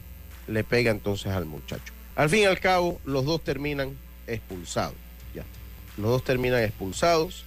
le 0.47 0.63
pega 0.63 0.91
entonces 0.91 1.31
al 1.31 1.45
muchacho. 1.45 1.93
Al 2.15 2.29
fin 2.29 2.41
y 2.41 2.45
al 2.45 2.59
cabo, 2.59 2.99
los 3.05 3.25
dos 3.25 3.43
terminan 3.43 3.97
expulsados. 4.27 4.95
Ya. 5.33 5.43
Los 5.97 6.11
dos 6.11 6.23
terminan 6.23 6.63
expulsados 6.63 7.45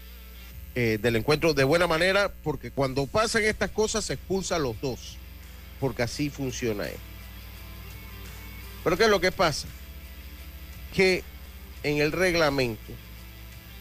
eh, 0.74 0.98
del 1.00 1.16
encuentro 1.16 1.54
de 1.54 1.64
buena 1.64 1.86
manera, 1.86 2.32
porque 2.42 2.70
cuando 2.70 3.06
pasan 3.06 3.44
estas 3.44 3.70
cosas 3.70 4.04
se 4.04 4.14
expulsa 4.14 4.56
a 4.56 4.58
los 4.58 4.80
dos, 4.80 5.18
porque 5.80 6.02
así 6.02 6.30
funciona 6.30 6.86
él. 6.86 6.98
Pero 8.84 8.96
¿qué 8.96 9.04
es 9.04 9.10
lo 9.10 9.20
que 9.20 9.32
pasa? 9.32 9.66
Que 10.94 11.24
en 11.82 11.98
el 11.98 12.12
reglamento 12.12 12.92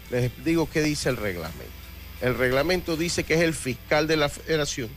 les 0.10 0.32
digo 0.44 0.70
qué 0.70 0.82
dice 0.82 1.10
el 1.10 1.18
reglamento. 1.18 1.66
El 2.22 2.38
reglamento 2.38 2.98
dice 2.98 3.24
que 3.24 3.36
es 3.36 3.42
el 3.42 3.54
fiscal 3.54 4.08
de 4.08 4.18
la 4.18 4.30
federación 4.30 4.90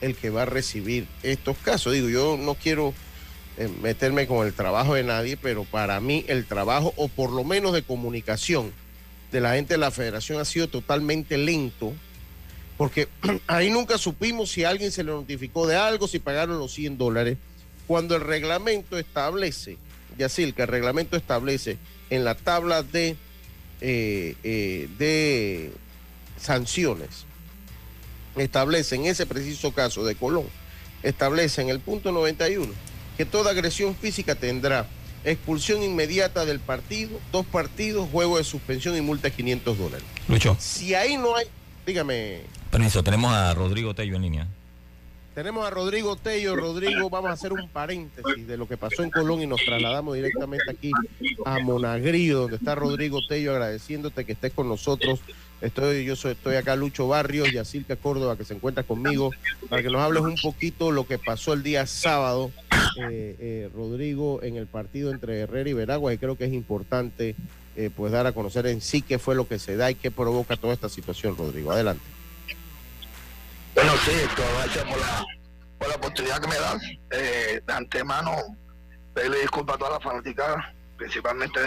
el 0.00 0.14
que 0.14 0.30
va 0.30 0.42
a 0.42 0.46
recibir 0.46 1.06
estos 1.22 1.56
casos. 1.58 1.92
Digo, 1.92 2.08
yo 2.08 2.36
no 2.38 2.54
quiero 2.54 2.94
eh, 3.56 3.68
meterme 3.82 4.26
con 4.26 4.46
el 4.46 4.52
trabajo 4.52 4.94
de 4.94 5.02
nadie, 5.02 5.36
pero 5.36 5.64
para 5.64 6.00
mí 6.00 6.24
el 6.28 6.44
trabajo, 6.46 6.92
o 6.96 7.08
por 7.08 7.30
lo 7.30 7.44
menos 7.44 7.72
de 7.72 7.82
comunicación, 7.82 8.72
de 9.32 9.40
la 9.40 9.54
gente 9.54 9.74
de 9.74 9.78
la 9.78 9.90
federación 9.90 10.40
ha 10.40 10.44
sido 10.44 10.68
totalmente 10.68 11.38
lento, 11.38 11.92
porque 12.76 13.08
ahí 13.46 13.70
nunca 13.70 13.98
supimos 13.98 14.50
si 14.50 14.64
alguien 14.64 14.92
se 14.92 15.04
le 15.04 15.12
notificó 15.12 15.66
de 15.66 15.76
algo, 15.76 16.08
si 16.08 16.18
pagaron 16.18 16.58
los 16.58 16.72
100 16.72 16.98
dólares, 16.98 17.38
cuando 17.86 18.16
el 18.16 18.22
reglamento 18.22 18.98
establece, 18.98 19.78
Yacil, 20.18 20.54
que 20.54 20.62
el 20.62 20.68
reglamento 20.68 21.16
establece 21.16 21.78
en 22.10 22.24
la 22.24 22.34
tabla 22.34 22.82
de 22.82 23.16
eh, 23.80 24.36
eh, 24.44 24.88
de 24.98 25.72
sanciones 26.38 27.26
establece 28.36 28.96
en 28.96 29.06
ese 29.06 29.26
preciso 29.26 29.72
caso 29.72 30.04
de 30.04 30.14
Colón, 30.14 30.46
establece 31.02 31.62
en 31.62 31.68
el 31.68 31.80
punto 31.80 32.12
91 32.12 32.72
que 33.16 33.24
toda 33.24 33.50
agresión 33.50 33.94
física 33.94 34.34
tendrá 34.34 34.88
expulsión 35.24 35.82
inmediata 35.82 36.44
del 36.44 36.60
partido, 36.60 37.18
dos 37.32 37.46
partidos, 37.46 38.08
juego 38.10 38.38
de 38.38 38.44
suspensión 38.44 38.96
y 38.96 39.00
multa 39.00 39.28
de 39.28 39.34
500 39.34 39.78
dólares. 39.78 40.06
Lucho. 40.28 40.56
Si 40.58 40.94
ahí 40.94 41.16
no 41.16 41.36
hay, 41.36 41.46
dígame. 41.86 42.40
Permiso, 42.74 43.04
tenemos 43.04 43.32
a 43.32 43.54
Rodrigo 43.54 43.94
Tello 43.94 44.16
en 44.16 44.22
línea. 44.22 44.48
Tenemos 45.32 45.64
a 45.64 45.70
Rodrigo 45.70 46.16
Tello. 46.16 46.56
Rodrigo, 46.56 47.08
vamos 47.08 47.30
a 47.30 47.34
hacer 47.34 47.52
un 47.52 47.68
paréntesis 47.68 48.48
de 48.48 48.56
lo 48.56 48.66
que 48.66 48.76
pasó 48.76 49.04
en 49.04 49.12
Colón 49.12 49.42
y 49.42 49.46
nos 49.46 49.64
trasladamos 49.64 50.16
directamente 50.16 50.72
aquí 50.72 50.90
a 51.44 51.60
Monagrío, 51.60 52.40
donde 52.40 52.56
está 52.56 52.74
Rodrigo 52.74 53.20
Tello, 53.28 53.52
agradeciéndote 53.52 54.24
que 54.24 54.32
estés 54.32 54.52
con 54.52 54.68
nosotros. 54.68 55.20
Estoy, 55.60 56.04
yo 56.04 56.16
soy, 56.16 56.32
estoy 56.32 56.56
acá, 56.56 56.74
Lucho 56.74 57.06
Barrios 57.06 57.52
y 57.52 57.58
Asilca 57.58 57.94
Córdoba, 57.94 58.36
que 58.36 58.44
se 58.44 58.54
encuentra 58.54 58.82
conmigo, 58.82 59.30
para 59.68 59.80
que 59.80 59.88
nos 59.88 60.00
hables 60.00 60.24
un 60.24 60.34
poquito 60.42 60.90
lo 60.90 61.06
que 61.06 61.16
pasó 61.16 61.52
el 61.52 61.62
día 61.62 61.86
sábado, 61.86 62.50
eh, 63.08 63.36
eh, 63.38 63.70
Rodrigo, 63.72 64.42
en 64.42 64.56
el 64.56 64.66
partido 64.66 65.12
entre 65.12 65.38
Herrera 65.38 65.70
y 65.70 65.74
Veragua, 65.74 66.12
y 66.12 66.18
creo 66.18 66.36
que 66.36 66.46
es 66.46 66.52
importante 66.52 67.36
eh, 67.76 67.90
pues 67.96 68.10
dar 68.10 68.26
a 68.26 68.32
conocer 68.32 68.66
en 68.66 68.80
sí 68.80 69.00
qué 69.00 69.20
fue 69.20 69.36
lo 69.36 69.46
que 69.46 69.60
se 69.60 69.76
da 69.76 69.92
y 69.92 69.94
qué 69.94 70.10
provoca 70.10 70.56
toda 70.56 70.74
esta 70.74 70.88
situación, 70.88 71.36
Rodrigo. 71.36 71.70
Adelante. 71.70 72.13
Bueno, 73.74 73.90
sí, 74.04 74.12
gracias 74.36 74.84
por 74.84 75.00
la, 75.00 75.26
por 75.78 75.88
la 75.88 75.94
oportunidad 75.96 76.40
que 76.40 76.46
me 76.46 76.54
dan. 76.54 76.80
Eh, 77.10 77.60
de 77.66 77.72
antemano, 77.72 78.30
pedirle 79.12 79.40
disculpas 79.40 79.74
a 79.74 79.78
todas 79.78 79.94
las 79.94 80.02
fanáticas, 80.02 80.64
principalmente 80.96 81.58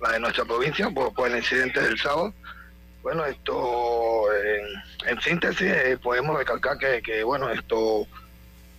la 0.00 0.12
de 0.12 0.20
nuestra 0.20 0.44
provincia, 0.44 0.90
por, 0.90 1.28
el 1.28 1.36
incidente 1.36 1.80
del 1.80 1.96
sábado. 1.96 2.34
Bueno, 3.02 3.24
esto, 3.24 4.24
en, 5.06 5.20
síntesis, 5.20 5.70
eh, 5.70 5.96
podemos 6.02 6.36
recalcar 6.36 6.76
que, 6.76 7.22
bueno, 7.22 7.48
esto 7.50 8.08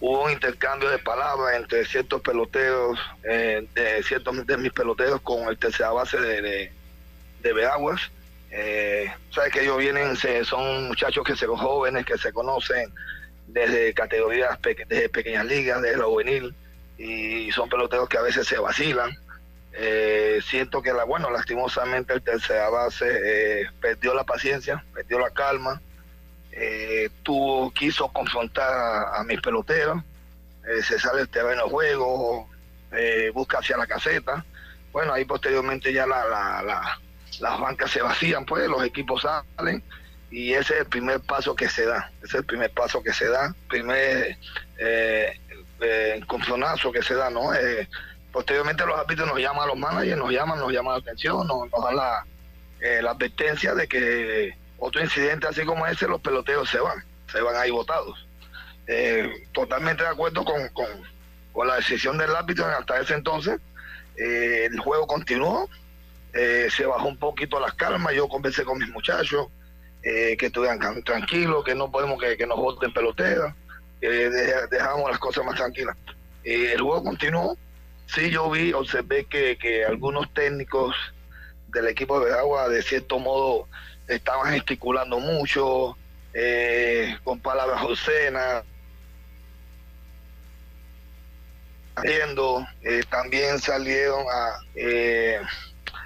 hubo 0.02 0.26
un 0.26 0.32
intercambio 0.32 0.90
de 0.90 0.98
palabras 0.98 1.56
entre 1.56 1.86
ciertos 1.86 2.22
peloteros, 2.22 3.00
eh, 3.24 3.66
de 3.74 4.04
ciertos 4.04 4.46
de 4.46 4.58
mis 4.58 4.74
peloteros 4.74 5.22
con 5.22 5.48
el 5.48 5.58
tercera 5.58 5.92
base 5.92 6.20
de, 6.20 6.42
de, 6.42 6.74
de 7.42 7.54
Eh, 8.58 9.12
sabes 9.32 9.52
que 9.52 9.64
ellos 9.64 9.78
vienen, 9.78 10.16
son 10.46 10.88
muchachos 10.88 11.26
que 11.26 11.36
son 11.36 11.58
jóvenes, 11.58 12.06
que 12.06 12.18
se 12.18 12.32
conocen 12.32 12.90
desde 13.48 13.94
categorías, 13.94 14.58
desde 14.88 15.10
pequeñas 15.10 15.46
ligas, 15.46 15.82
desde 15.82 15.98
la 15.98 16.06
juvenil, 16.06 16.56
y 16.98 17.52
son 17.52 17.68
peloteros 17.68 18.08
que 18.08 18.18
a 18.18 18.22
veces 18.22 18.48
se 18.48 18.58
vacilan. 18.58 19.12
Eh, 19.74 20.40
siento 20.42 20.82
que, 20.82 20.94
la, 20.94 21.04
bueno, 21.04 21.30
lastimosamente 21.30 22.14
el 22.14 22.22
tercera 22.22 22.70
base 22.70 23.06
eh, 23.10 23.70
perdió 23.82 24.14
la 24.14 24.24
paciencia, 24.24 24.86
perdió 24.94 25.20
la 25.20 25.32
calma, 25.32 25.82
eh, 26.54 27.10
tuvo, 27.24 27.72
quiso 27.72 28.08
confrontar 28.08 28.72
a, 29.14 29.22
mis 29.26 29.42
peloteros, 29.42 30.02
se 30.82 30.98
sale 30.98 31.24
el 31.24 31.30
terreno 31.30 31.66
de 31.66 31.70
juego, 31.70 32.50
busca 33.34 33.60
hacia 33.60 33.76
la 33.76 33.86
caseta. 33.86 34.46
Bueno, 34.94 35.12
ahí 35.12 35.26
posteriormente 35.26 35.92
ya 35.92 36.08
la, 36.08 36.26
la, 36.64 37.00
las 37.40 37.60
bancas 37.60 37.92
se 37.92 38.02
vacían, 38.02 38.46
pues 38.46 38.68
los 38.68 38.84
equipos 38.84 39.22
salen 39.22 39.84
y 40.32 40.54
ese 40.54 40.74
es 40.74 40.80
el 40.82 40.86
primer 40.88 41.22
paso 41.22 41.56
que 41.56 41.70
se 41.70 41.86
da, 41.86 42.12
ese 42.18 42.28
es 42.28 42.34
el 42.36 42.46
primer 42.46 42.72
paso 42.72 43.02
que 43.02 43.14
se 43.14 43.28
da, 43.30 43.56
primer 43.70 44.38
eh, 44.78 45.40
encontronazo 46.16 46.92
que 46.92 47.04
se 47.04 47.16
da, 47.16 47.30
¿no? 47.30 47.52
Posteriormente 48.36 48.86
los 48.86 49.00
árbitros 49.00 49.30
nos 49.30 49.40
llaman 49.40 49.64
a 49.64 49.68
los 49.68 49.78
managers, 49.78 50.18
nos 50.18 50.30
llaman, 50.30 50.60
nos 50.60 50.70
llaman 50.70 50.96
la 50.96 51.00
atención, 51.00 51.48
nos, 51.48 51.72
dan 51.72 51.96
la, 51.96 52.26
eh, 52.82 53.00
advertencia 53.08 53.74
de 53.74 53.88
que 53.88 54.58
otro 54.78 55.02
incidente 55.02 55.48
así 55.48 55.64
como 55.64 55.88
ese, 55.88 56.06
los 56.06 56.20
peloteos 56.20 56.70
se 56.70 56.82
van, 56.82 57.02
se 57.32 57.40
van 57.40 57.56
ahí 57.56 57.72
votados. 57.72 58.28
Eh, 58.88 59.48
totalmente 59.54 60.04
de 60.04 60.10
acuerdo 60.10 60.44
con, 60.44 60.68
con, 60.74 61.66
la 61.66 61.78
decisión 61.78 62.18
del 62.18 62.36
árbitro 62.36 62.66
hasta 62.66 63.00
ese 63.00 63.14
entonces. 63.14 63.58
Eh, 64.18 64.68
el 64.70 64.80
juego 64.80 65.08
continuó, 65.08 65.70
se 66.70 66.86
bajó 66.86 67.08
un 67.08 67.18
poquito 67.18 67.60
las 67.60 67.74
calmas, 67.76 68.14
yo 68.14 68.28
conversé 68.28 68.64
con 68.66 68.78
mis 68.78 68.90
muchachos, 68.90 69.48
que 70.04 70.38
estuvieran 70.40 70.80
tranquilos, 71.04 71.64
que 71.64 71.74
no 71.74 71.90
podemos 71.92 72.22
que, 72.22 72.38
que 72.38 72.46
nos 72.46 72.58
voten 72.58 72.94
peloteros, 72.94 73.54
que 74.02 74.30
dejamos 74.70 75.10
las 75.10 75.20
cosas 75.20 75.46
más 75.46 75.56
tranquilas. 75.56 75.96
el 76.44 76.82
juego 76.82 77.04
continuó, 77.04 77.58
Sí, 78.08 78.30
yo 78.30 78.50
vi, 78.50 78.72
observé 78.74 79.26
que, 79.26 79.58
que 79.58 79.84
algunos 79.84 80.32
técnicos 80.34 80.96
del 81.70 81.88
equipo 81.88 82.20
de 82.20 82.34
agua 82.34 82.70
de 82.70 82.82
cierto 82.82 83.20
modo 83.20 83.68
estaban 84.08 84.54
gesticulando 84.54 85.20
mucho, 85.20 85.98
eh, 86.34 87.18
con 87.24 87.40
palabras 87.40 87.82
obscenas, 87.84 88.64
eh, 92.04 93.04
también 93.10 93.60
salieron 93.60 94.26
a, 94.32 94.60
eh, 94.76 95.40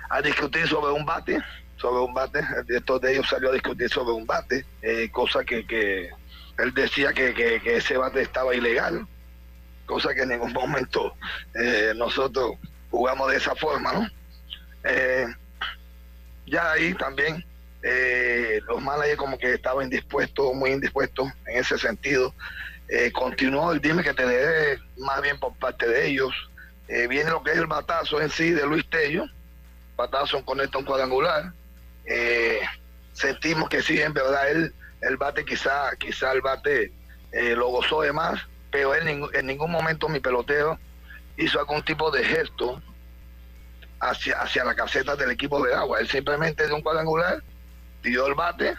a 0.10 0.22
discutir 0.22 0.68
sobre 0.68 0.92
un 0.92 1.06
bate, 1.06 1.40
sobre 1.78 2.04
un 2.04 2.14
bate, 2.14 2.40
el 2.40 2.66
director 2.66 3.00
de 3.00 3.14
ellos 3.14 3.28
salió 3.30 3.50
a 3.50 3.54
discutir 3.54 3.90
sobre 3.90 4.14
un 4.14 4.26
bate, 4.26 4.66
eh, 4.82 5.10
cosa 5.12 5.44
que, 5.44 5.66
que 5.66 6.10
él 6.60 6.74
decía 6.74 7.14
que, 7.14 7.34
que, 7.34 7.78
ese 7.78 7.98
bate 7.98 8.22
estaba 8.22 8.54
ilegal, 8.54 9.08
cosa 9.86 10.14
que 10.14 10.22
en 10.22 10.30
ningún 10.30 10.54
momento 10.54 11.16
eh, 11.56 11.94
nosotros 11.96 12.54
jugamos 12.92 13.32
de 13.32 13.38
esa 13.38 13.56
forma, 13.56 13.94
¿no? 13.94 14.08
Eh, 14.84 15.28
ya 16.46 16.72
ahí 16.72 16.94
también 16.96 17.46
eh, 17.84 18.60
los 18.68 18.82
managers 18.82 19.18
como 19.18 19.38
que 19.38 19.54
estaban 19.54 19.86
indispuestos, 19.86 20.54
muy 20.54 20.72
indispuestos 20.72 21.30
en 21.46 21.60
ese 21.60 21.78
sentido. 21.78 22.34
continuó 23.14 23.72
el 23.72 23.80
dime 23.80 24.04
que 24.04 24.14
te 24.14 24.26
dé 24.26 24.80
más 24.98 25.22
bien 25.22 25.40
por 25.40 25.54
parte 25.58 25.88
de 25.88 26.08
ellos. 26.08 26.34
viene 26.88 27.30
lo 27.30 27.44
que 27.44 27.52
es 27.52 27.58
el 27.58 27.68
batazo 27.68 28.20
en 28.20 28.32
sí 28.32 28.50
de 28.50 28.66
Luis 28.66 28.90
Tello, 28.90 29.26
batazo 30.00 30.44
con 30.46 30.62
esto 30.62 30.80
un 30.80 30.86
cuadrangular. 30.86 31.54
sentimos 33.14 33.70
que 33.70 33.82
sí, 33.82 34.02
en 34.02 34.14
verdad, 34.14 34.50
él, 34.50 34.74
el 35.02 35.18
bate 35.18 35.46
quizá, 35.46 35.96
quizá 35.98 36.32
el 36.32 36.42
bate 36.42 36.92
lo 37.32 37.68
gozó 37.68 38.02
de 38.02 38.14
más, 38.14 38.42
pero 38.72 38.96
en, 38.96 39.26
en 39.34 39.46
ningún 39.46 39.72
momento 39.72 40.10
mi 40.10 40.20
pelotero 40.20 40.80
hizo 41.38 41.60
algún 41.60 41.84
tipo 41.84 42.12
de 42.12 42.24
gesto 42.24 42.82
hacia, 44.00 44.42
hacia 44.42 44.64
la 44.64 44.76
caseta 44.76 45.16
del 45.16 45.32
equipo 45.32 45.64
de 45.64 45.74
agua. 45.74 46.00
Él 46.00 46.08
simplemente 46.08 46.66
dio 46.66 46.76
un 46.76 46.82
cuadrangular, 46.82 47.44
dio 48.04 48.26
el 48.28 48.36
bate 48.36 48.76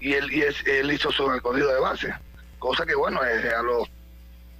y 0.00 0.12
él, 0.14 0.32
y 0.32 0.42
él 0.70 0.92
hizo 0.92 1.10
su 1.12 1.28
recorrido 1.28 1.72
de 1.72 1.80
base. 1.80 2.14
Cosa 2.58 2.84
que, 2.84 2.94
bueno, 2.94 3.24
eh, 3.24 3.52
a 3.54 3.62
los 3.62 3.88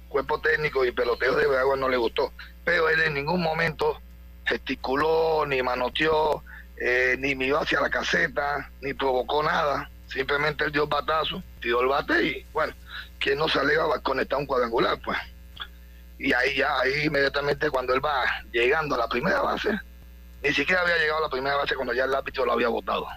cuerpos 0.07 0.41
técnicos 0.41 0.87
y 0.87 0.91
peloteros 0.91 1.37
de 1.37 1.57
agua 1.57 1.75
no 1.75 1.89
le 1.89 1.97
gustó. 1.97 2.33
Pero 2.63 2.89
él 2.89 3.01
en 3.01 3.13
ningún 3.13 3.41
momento 3.41 4.01
gesticuló, 4.49 5.45
ni 5.45 5.61
manoteó, 5.63 6.43
eh, 6.81 7.15
ni 7.19 7.35
miró 7.35 7.59
hacia 7.59 7.79
la 7.79 7.89
caseta, 7.89 8.69
ni 8.81 8.93
provocó 8.93 9.43
nada. 9.43 9.89
Simplemente 10.07 10.65
él 10.65 10.71
dio 10.71 10.83
el 10.83 10.89
batazo, 10.89 11.43
dio 11.61 11.81
el 11.81 11.87
bate 11.87 12.23
y, 12.23 12.45
bueno, 12.51 12.73
que 13.19 13.35
no 13.35 13.47
se 13.47 13.59
va 13.59 13.95
a 13.95 13.99
conectar 13.99 14.39
un 14.39 14.45
cuadrangular, 14.45 14.99
pues. 15.03 15.17
Y 16.17 16.33
ahí 16.33 16.57
ya, 16.57 16.79
ahí 16.79 17.05
inmediatamente 17.05 17.69
cuando 17.69 17.93
él 17.93 18.03
va 18.03 18.25
llegando 18.51 18.95
a 18.95 18.97
la 18.97 19.07
primera 19.07 19.41
base, 19.41 19.79
ni 20.41 20.53
siquiera 20.53 20.81
había 20.81 20.97
llegado 20.97 21.19
a 21.19 21.23
la 21.23 21.29
primera 21.29 21.55
base 21.55 21.75
cuando 21.75 21.93
ya 21.93 22.05
el 22.05 22.15
árbitro 22.15 22.45
lo 22.45 22.53
había 22.53 22.69
votado. 22.69 23.07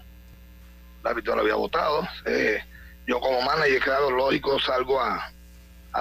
El 1.01 1.07
árbitro 1.09 1.35
lo 1.35 1.40
había 1.40 1.55
votado. 1.55 2.07
Eh, 2.27 2.62
yo 3.07 3.21
como 3.21 3.42
manager, 3.42 3.81
claro, 3.81 4.11
lógico, 4.11 4.59
salgo 4.61 5.01
a, 5.01 5.33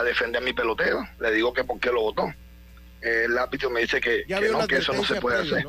defender 0.03 0.41
a 0.41 0.45
mi 0.45 0.53
pelotero. 0.53 1.07
Le 1.19 1.31
digo 1.31 1.53
que 1.53 1.63
por 1.63 1.79
qué 1.79 1.91
lo 1.91 2.01
votó. 2.01 2.31
El 3.01 3.37
árbitro 3.37 3.69
me 3.69 3.81
dice 3.81 3.99
que, 3.99 4.25
no, 4.27 4.67
que 4.67 4.77
eso 4.77 4.93
no 4.93 5.03
se 5.03 5.19
puede 5.19 5.41
hacer. 5.41 5.65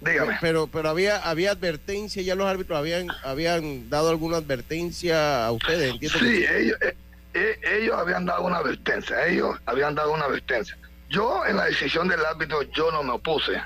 Dígame. 0.00 0.36
Pero, 0.40 0.66
pero 0.66 0.90
había, 0.90 1.18
había 1.18 1.52
advertencia, 1.52 2.22
ya 2.22 2.34
los 2.34 2.46
árbitros 2.46 2.78
habían, 2.78 3.08
habían 3.22 3.88
dado 3.88 4.10
alguna 4.10 4.36
advertencia 4.36 5.46
a 5.46 5.52
ustedes, 5.52 5.94
Sí, 6.12 6.44
ellos, 6.46 6.76
eh, 6.82 6.94
eh, 7.32 7.58
ellos 7.62 7.96
habían 7.96 8.26
dado 8.26 8.42
una 8.42 8.58
advertencia, 8.58 9.26
ellos 9.26 9.56
habían 9.66 9.94
dado 9.94 10.12
una 10.12 10.26
advertencia. 10.26 10.76
Yo 11.08 11.46
en 11.46 11.56
la 11.56 11.66
decisión 11.66 12.08
del 12.08 12.24
árbitro, 12.24 12.62
yo 12.62 12.90
no 12.92 13.02
me 13.02 13.12
opuse, 13.12 13.60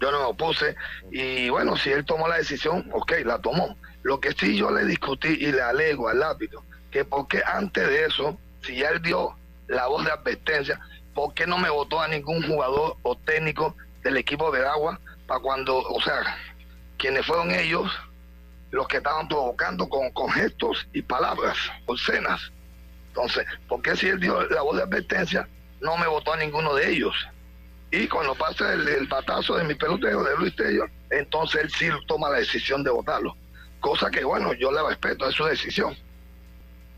yo 0.00 0.10
no 0.10 0.20
me 0.20 0.26
opuse, 0.26 0.74
y 1.10 1.48
bueno, 1.48 1.76
si 1.76 1.90
él 1.90 2.04
tomó 2.04 2.28
la 2.28 2.38
decisión, 2.38 2.88
ok, 2.92 3.12
la 3.24 3.38
tomó. 3.38 3.76
Lo 4.02 4.20
que 4.20 4.32
sí 4.32 4.56
yo 4.56 4.70
le 4.70 4.84
discutí 4.84 5.28
y 5.28 5.52
le 5.52 5.60
alego 5.60 6.08
al 6.08 6.22
árbitro, 6.22 6.64
que 6.90 7.04
porque 7.04 7.42
antes 7.44 7.86
de 7.86 8.06
eso, 8.06 8.38
si 8.62 8.76
ya 8.76 8.88
él 8.90 9.02
dio 9.02 9.37
la 9.68 9.86
voz 9.86 10.04
de 10.04 10.10
advertencia, 10.10 10.80
¿por 11.14 11.34
qué 11.34 11.46
no 11.46 11.58
me 11.58 11.70
votó 11.70 12.00
a 12.00 12.08
ningún 12.08 12.42
jugador 12.46 12.96
o 13.02 13.16
técnico 13.16 13.76
del 14.02 14.16
equipo 14.16 14.50
de 14.50 14.66
agua 14.66 14.98
para 15.26 15.40
cuando, 15.40 15.78
o 15.78 16.00
sea, 16.00 16.36
quienes 16.96 17.24
fueron 17.26 17.50
ellos 17.50 17.90
los 18.70 18.86
que 18.88 18.98
estaban 18.98 19.28
provocando 19.28 19.88
con, 19.88 20.30
gestos 20.30 20.86
y 20.92 21.02
palabras 21.02 21.56
obscenas. 21.86 22.52
Entonces, 23.08 23.46
¿por 23.68 23.80
qué 23.82 23.96
si 23.96 24.08
él 24.08 24.20
dio 24.20 24.42
la 24.48 24.62
voz 24.62 24.76
de 24.76 24.82
advertencia, 24.82 25.48
no 25.80 25.96
me 25.96 26.06
votó 26.06 26.32
a 26.32 26.36
ninguno 26.36 26.74
de 26.74 26.90
ellos? 26.90 27.14
Y 27.90 28.06
cuando 28.08 28.34
pasa 28.34 28.74
el, 28.74 28.86
el 28.86 29.06
batazo 29.06 29.56
de 29.56 29.64
mi 29.64 29.74
pelotero, 29.74 30.22
de 30.22 30.36
Luis 30.36 30.54
Tello, 30.54 30.84
entonces 31.10 31.62
él 31.62 31.70
sí 31.70 31.88
toma 32.06 32.28
la 32.28 32.38
decisión 32.38 32.82
de 32.82 32.90
votarlo. 32.90 33.34
Cosa 33.80 34.10
que, 34.10 34.24
bueno, 34.24 34.52
yo 34.52 34.70
le 34.70 34.82
respeto, 34.82 35.26
es 35.28 35.34
su 35.34 35.44
decisión. 35.44 35.96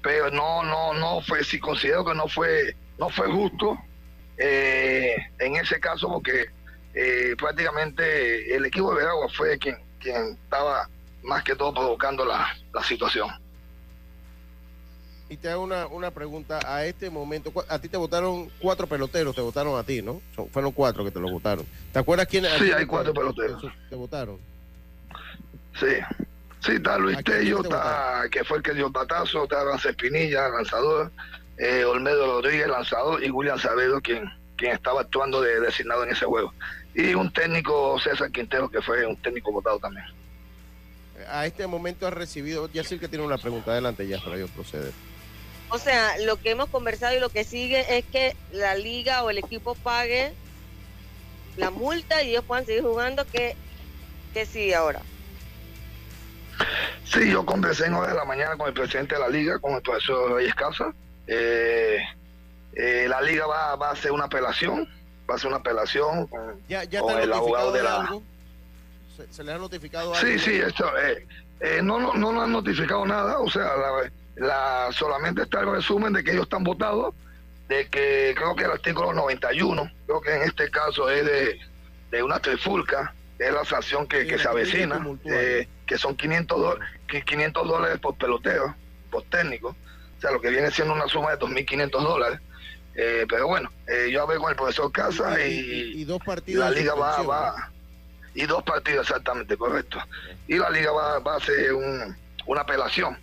Pero 0.03 0.31
no, 0.31 0.63
no, 0.63 0.95
no 0.95 1.21
fue, 1.23 1.45
si 1.45 1.59
considero 1.59 2.05
que 2.05 2.15
no 2.15 2.27
fue, 2.29 2.75
no 2.99 3.11
fue 3.11 3.31
justo 3.31 3.79
eh, 4.43 5.15
en 5.39 5.57
ese 5.57 5.79
caso, 5.79 6.09
porque 6.09 6.47
eh, 6.95 7.35
prácticamente 7.39 8.55
el 8.57 8.65
equipo 8.65 8.91
de 8.91 9.03
Veragua 9.03 9.29
fue 9.29 9.59
quien, 9.59 9.77
quien 10.01 10.39
estaba 10.43 10.89
más 11.23 11.45
que 11.45 11.55
todo 11.55 11.75
provocando 11.75 12.25
la, 12.25 12.49
situación. 12.83 13.29
Y 15.29 15.37
te 15.37 15.49
hago 15.51 15.63
una, 15.63 15.87
una 15.87 16.11
pregunta, 16.11 16.59
a 16.65 16.85
este 16.87 17.09
momento, 17.11 17.53
a 17.69 17.79
ti 17.79 17.89
te 17.89 17.97
votaron 17.97 18.51
cuatro 18.59 18.87
peloteros, 18.87 19.35
te 19.35 19.43
votaron 19.43 19.79
a 19.79 19.85
ti, 19.85 20.03
¿no? 20.03 20.21
fueron 20.51 20.73
cuatro 20.73 21.05
que 21.05 21.11
te 21.11 21.21
lo 21.21 21.31
votaron. 21.31 21.65
¿Te 21.93 21.99
acuerdas 21.99 22.27
quiénes? 22.27 22.51
Sí, 22.59 22.73
hay 22.73 22.87
cuatro 22.87 23.13
peloteros. 23.13 23.63
Te, 23.91 23.95
votaron? 23.95 24.39
Sí, 25.79 25.87
sí, 26.61 26.73
está 26.73 26.99
Luis 26.99 27.18
Tello, 27.25 27.62
está, 27.62 28.25
que 28.31 28.44
fue 28.44 28.59
el 28.59 28.62
que 28.62 28.75
dio 28.75 28.87
el 28.87 28.92
patazo, 28.92 29.44
está 29.44 29.64
Rancel 29.64 29.96
Pinilla, 29.96 30.49
lanzador, 30.49 31.11
eh, 31.59 31.85
Olmedo 31.85 32.27
Rodríguez, 32.27 32.68
lanzador, 32.68 33.23
y 33.23 33.31
William 33.31 33.59
Sabedo, 33.59 34.01
quien, 34.01 34.25
quien 34.57 34.73
estaba 34.73 35.03
actuando 35.03 35.40
de 35.40 35.61
designado 35.61 36.05
en 36.05 36.11
ese 36.11 36.25
juego 36.25 36.53
y 36.94 37.14
un 37.14 37.33
técnico, 37.33 37.99
César 38.01 38.31
Quintero, 38.31 38.68
que 38.68 38.83
fue 38.83 39.07
un 39.07 39.16
técnico 39.16 39.53
votado 39.53 39.79
también. 39.79 40.05
A 41.29 41.46
este 41.46 41.66
momento 41.66 42.07
ha 42.07 42.11
recibido, 42.11 42.68
ya 42.73 42.83
sé 42.83 42.99
que 42.99 43.09
tiene 43.09 43.25
una 43.25 43.38
pregunta, 43.38 43.73
adelante 43.73 44.07
ya 44.09 44.18
para 44.18 44.38
yo 44.38 44.49
proceder. 44.49 44.92
O 45.68 45.79
sea, 45.79 46.18
lo 46.18 46.37
que 46.37 46.51
hemos 46.51 46.68
conversado 46.68 47.16
y 47.16 47.20
lo 47.20 47.29
que 47.29 47.44
sigue 47.44 47.99
es 47.99 48.05
que 48.07 48.37
la 48.53 48.75
liga 48.75 49.23
o 49.23 49.31
el 49.31 49.38
equipo 49.38 49.75
pague 49.77 50.33
la 51.57 51.70
multa 51.70 52.23
y 52.23 52.31
ellos 52.31 52.44
puedan 52.44 52.66
seguir 52.66 52.83
jugando, 52.83 53.25
¿qué, 53.27 53.55
qué 54.33 54.46
sigue 54.46 54.75
ahora? 54.75 55.03
Sí, 57.05 57.31
yo 57.31 57.44
conversé 57.44 57.87
en 57.87 58.01
de 58.01 58.14
la 58.14 58.25
mañana 58.25 58.57
con 58.57 58.68
el 58.68 58.75
presidente 58.75 59.14
de 59.14 59.20
la 59.20 59.29
liga, 59.29 59.59
con 59.59 59.75
el 59.75 59.83
profesor 59.83 60.33
Reyes 60.33 60.55
Casa. 60.55 60.92
Eh, 61.27 61.99
eh, 62.75 63.07
la 63.09 63.20
liga 63.20 63.46
va, 63.46 63.77
va 63.77 63.88
a 63.88 63.92
hacer 63.92 64.12
una 64.12 64.25
apelación 64.25 64.88
va 65.31 65.35
a 65.35 65.37
hacer 65.37 65.49
una 65.49 65.59
apelación 65.59 66.27
con, 66.27 67.20
el 67.20 67.33
abogado 67.33 67.73
de 67.73 67.83
la... 67.83 68.20
¿Se, 69.31 69.44
les 69.44 69.55
ha 69.55 69.59
notificado 69.59 70.14
algo? 70.14 70.27
Sí, 70.27 70.38
sí, 70.38 70.55
esto, 70.55 70.90
eh, 70.99 71.81
no, 71.83 72.01
no, 72.01 72.14
no 72.14 72.42
han 72.42 72.53
notificado 72.53 73.07
nada, 73.07 73.38
o 73.38 73.49
sea, 73.51 73.70
la, 74.37 74.88
solamente 74.92 75.42
está 75.42 75.61
el 75.61 75.70
resumen 75.70 76.12
de 76.12 76.25
que 76.25 76.33
ellos 76.33 76.44
están 76.44 76.64
votados, 76.64 77.14
de 77.68 77.87
que 77.88 78.35
creo 78.37 78.57
que 78.57 78.64
el 78.64 78.73
artículo 78.73 79.12
91, 79.12 79.90
creo 80.07 80.20
que 80.20 80.35
en 80.35 80.42
este 80.42 80.70
caso 80.70 81.09
es 81.09 81.25
de, 81.25 81.61
de 82.11 82.23
una 82.23 82.40
trifulca, 82.40 83.14
es 83.38 83.53
la 83.53 83.64
sanción 83.64 84.07
que, 84.07 84.27
que 84.27 84.38
se 84.38 84.49
avecina, 84.49 85.07
que 85.90 85.98
son 85.98 86.16
500, 86.16 86.79
500 87.26 87.66
dólares 87.66 87.98
por 87.98 88.14
peloteo, 88.16 88.76
por 89.11 89.24
técnico, 89.24 89.70
o 89.70 90.20
sea, 90.20 90.31
lo 90.31 90.40
que 90.40 90.48
viene 90.48 90.70
siendo 90.70 90.94
una 90.94 91.09
suma 91.09 91.33
de 91.33 91.38
2.500 91.40 91.90
dólares. 91.90 92.38
Eh, 92.94 93.26
pero 93.29 93.48
bueno, 93.48 93.72
eh, 93.88 94.09
yo 94.12 94.22
hablé 94.22 94.38
con 94.38 94.50
el 94.50 94.57
profesor 94.57 94.92
Casa 94.92 95.44
y, 95.44 96.05
dos 96.05 96.22
partidos 96.24 96.64
la 96.64 96.70
liga 96.70 96.94
va, 96.94 97.22
va, 97.22 97.72
y 98.35 98.46
dos 98.46 98.62
partidos 98.62 99.09
exactamente, 99.09 99.57
correcto. 99.57 99.98
Y 100.46 100.59
la 100.59 100.70
liga 100.70 100.92
va, 100.92 101.18
va 101.18 101.35
a 101.35 101.37
hacer 101.38 101.74
un, 101.74 102.16
una 102.46 102.61
apelación, 102.61 103.18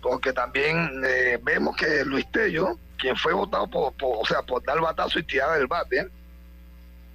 porque 0.00 0.32
también 0.32 1.02
vemos 1.42 1.76
que 1.76 2.06
Luis 2.06 2.24
Tello, 2.32 2.78
quien 2.96 3.18
fue 3.18 3.34
votado 3.34 3.66
por, 3.66 3.92
o 4.00 4.24
sea, 4.24 4.40
por 4.40 4.64
dar 4.64 4.80
batazo 4.80 5.18
y 5.18 5.24
tirar 5.24 5.60
el 5.60 5.66
bate, 5.66 6.08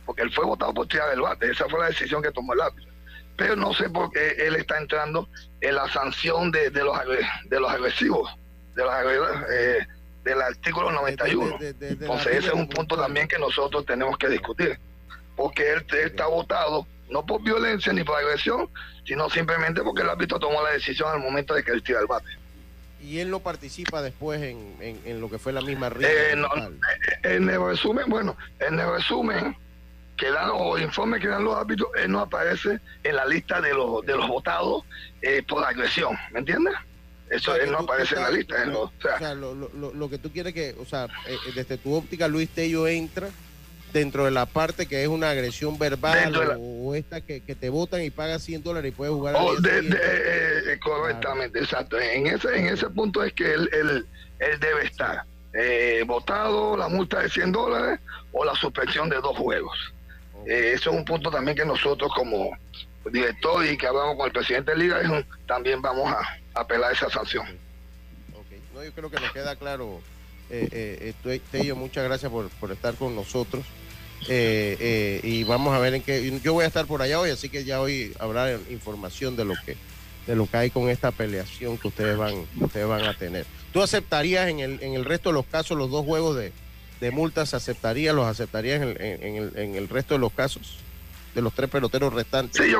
porque 0.05 0.21
él 0.21 0.31
fue 0.31 0.45
votado 0.45 0.71
por 0.71 0.87
tirar 0.87 1.11
el 1.11 1.21
bate, 1.21 1.49
esa 1.49 1.67
fue 1.67 1.79
la 1.79 1.87
decisión 1.87 2.21
que 2.21 2.29
tomó 2.29 2.53
el 2.53 2.61
árbitro. 2.61 2.92
Pero 3.35 3.55
no 3.55 3.73
sé 3.73 3.89
por 3.89 4.11
qué 4.11 4.35
él 4.39 4.55
está 4.55 4.77
entrando 4.77 5.27
en 5.61 5.75
la 5.75 5.89
sanción 5.89 6.51
de, 6.51 6.69
de 6.69 6.83
los, 6.83 6.97
de 7.45 7.59
los 7.59 7.71
agresivos, 7.71 8.31
de 8.75 8.83
los 8.83 8.93
eh, 9.51 9.87
del 10.23 10.41
artículo 10.41 10.91
91. 10.91 11.57
Entonces 11.61 12.37
ese 12.37 12.47
es 12.47 12.53
un 12.53 12.67
punto 12.67 12.95
también 12.95 13.27
que 13.27 13.37
nosotros 13.37 13.85
tenemos 13.85 14.17
que 14.17 14.29
discutir, 14.29 14.79
porque 15.35 15.73
él, 15.73 15.85
está 16.05 16.27
votado 16.27 16.87
no 17.09 17.25
por 17.25 17.43
violencia 17.43 17.91
ni 17.93 18.03
por 18.03 18.17
agresión, 18.17 18.69
sino 19.05 19.29
simplemente 19.29 19.81
porque 19.81 20.01
el 20.01 20.09
árbitro 20.09 20.39
tomó 20.39 20.63
la 20.63 20.71
decisión 20.71 21.09
al 21.09 21.19
momento 21.19 21.53
de 21.53 21.63
que 21.63 21.71
él 21.71 21.83
tira 21.83 21.99
el 21.99 22.07
bate. 22.07 22.29
Y 23.01 23.19
él 23.19 23.29
no 23.29 23.41
participa 23.41 24.01
después 24.01 24.41
en, 24.41 24.75
en, 24.79 25.19
lo 25.19 25.29
que 25.29 25.37
fue 25.37 25.51
la 25.51 25.59
misma 25.59 25.91
eh, 25.99 26.35
en 27.23 27.49
el 27.49 27.61
resumen, 27.61 28.05
bueno, 28.07 28.37
en 28.59 28.79
el 28.79 28.89
resumen, 28.89 29.57
que 30.17 30.31
dan 30.31 30.49
los 30.49 30.81
informes 30.81 31.21
que 31.21 31.27
dan 31.27 31.43
los 31.43 31.55
árbitros, 31.55 31.89
él 31.97 32.11
no 32.11 32.21
aparece 32.21 32.79
en 33.03 33.15
la 33.15 33.25
lista 33.25 33.61
de 33.61 33.73
los 33.73 34.05
de 34.05 34.15
los 34.15 34.27
votados 34.27 34.83
eh, 35.21 35.43
por 35.47 35.63
agresión, 35.63 36.17
¿me 36.31 36.39
entiendes? 36.39 36.73
Eso 37.29 37.55
él 37.55 37.71
no 37.71 37.79
aparece 37.79 38.15
en 38.15 38.21
la 38.21 38.29
lista. 38.29 38.55
o 38.75 38.91
sea, 39.01 39.33
lo, 39.33 39.55
lo, 39.55 39.93
lo, 39.93 40.09
que 40.09 40.19
tú 40.19 40.31
quieres 40.31 40.53
que, 40.53 40.75
o 40.79 40.85
sea, 40.85 41.05
eh, 41.25 41.35
eh, 41.47 41.51
desde 41.55 41.77
tu 41.77 41.95
óptica, 41.95 42.27
Luis 42.27 42.49
Tello 42.49 42.87
entra 42.87 43.29
dentro 43.91 44.25
de 44.25 44.31
la 44.31 44.45
parte 44.45 44.87
que 44.87 45.01
es 45.01 45.07
una 45.07 45.29
agresión 45.29 45.77
verbal 45.79 46.57
o, 46.59 46.93
esta 46.95 47.21
que, 47.21 47.39
te 47.41 47.69
votan 47.69 48.01
y 48.01 48.09
pagas 48.09 48.43
100 48.43 48.63
dólares 48.63 48.91
y 48.91 48.95
puedes 48.95 49.13
jugar. 49.13 49.35
Oh, 49.37 49.55
de, 49.55 50.79
correctamente, 50.79 51.59
exacto. 51.59 51.99
En 51.99 52.27
ese, 52.27 52.55
en 52.55 52.67
ese 52.67 52.89
punto 52.89 53.23
es 53.23 53.33
que 53.33 53.51
él, 53.51 53.69
él, 53.71 54.05
él 54.39 54.59
debe 54.59 54.85
estar 54.85 55.25
votado, 56.05 56.75
la 56.75 56.87
multa 56.87 57.19
de 57.21 57.29
100 57.29 57.51
dólares 57.51 57.99
o 58.31 58.43
la 58.43 58.53
suspensión 58.55 59.09
de 59.09 59.15
dos 59.17 59.37
juegos. 59.37 59.93
Eh, 60.47 60.73
eso 60.75 60.91
es 60.91 60.95
un 60.97 61.05
punto 61.05 61.29
también 61.31 61.55
que 61.55 61.65
nosotros 61.65 62.11
como 62.15 62.51
director 63.11 63.65
y 63.65 63.77
que 63.77 63.87
hablamos 63.87 64.15
con 64.15 64.27
el 64.27 64.31
presidente 64.31 64.71
de 64.71 64.77
Liga, 64.77 65.25
también 65.47 65.81
vamos 65.81 66.11
a, 66.11 66.39
apelar 66.59 66.93
esa 66.93 67.09
sanción. 67.09 67.45
No, 68.73 68.83
yo 68.83 68.91
creo 68.91 69.09
que 69.09 69.19
nos 69.19 69.31
queda 69.31 69.55
claro, 69.55 70.01
eh, 70.49 71.13
eh, 71.23 71.41
Tello, 71.51 71.75
muchas 71.75 72.03
gracias 72.03 72.31
por, 72.31 72.49
por 72.49 72.71
estar 72.71 72.95
con 72.95 73.15
nosotros. 73.15 73.65
Eh, 74.29 75.19
y 75.23 75.43
vamos 75.43 75.75
a 75.75 75.79
ver 75.79 75.95
en 75.95 76.01
qué. 76.01 76.39
Yo 76.41 76.53
voy 76.53 76.63
a 76.63 76.67
estar 76.67 76.85
por 76.85 77.01
allá 77.01 77.19
hoy, 77.19 77.29
así 77.29 77.49
que 77.49 77.65
ya 77.65 77.81
hoy 77.81 78.13
habrá 78.19 78.53
información 78.69 79.35
de 79.35 79.45
lo 79.45 79.53
que 79.65 79.75
de 80.25 80.37
lo 80.37 80.45
que 80.47 80.55
hay 80.55 80.69
con 80.69 80.89
esta 80.89 81.11
peleación 81.11 81.77
que 81.77 81.89
ustedes 81.89 82.17
van 82.17 82.45
ustedes 82.59 82.87
van 82.87 83.03
a 83.03 83.13
tener. 83.13 83.45
¿Tú 83.73 83.81
aceptarías 83.81 84.47
en 84.47 84.61
el, 84.61 84.81
en 84.81 84.93
el 84.93 85.03
resto 85.03 85.29
de 85.29 85.33
los 85.33 85.45
casos 85.45 85.77
los 85.77 85.91
dos 85.91 86.05
juegos 86.05 86.37
de, 86.37 86.53
de 86.99 87.11
multas 87.11 87.53
aceptaría, 87.53 88.13
los 88.13 88.25
aceptaría 88.25 88.75
en 88.75 88.83
el, 88.83 89.01
en, 89.01 89.35
el, 89.35 89.57
en 89.57 89.75
el 89.75 89.89
resto 89.89 90.13
de 90.13 90.19
los 90.19 90.31
casos 90.31 90.79
de 91.33 91.41
los 91.41 91.53
tres 91.53 91.69
peloteros 91.69 92.13
restantes. 92.13 92.63
Sí, 92.63 92.71
yo, 92.71 92.79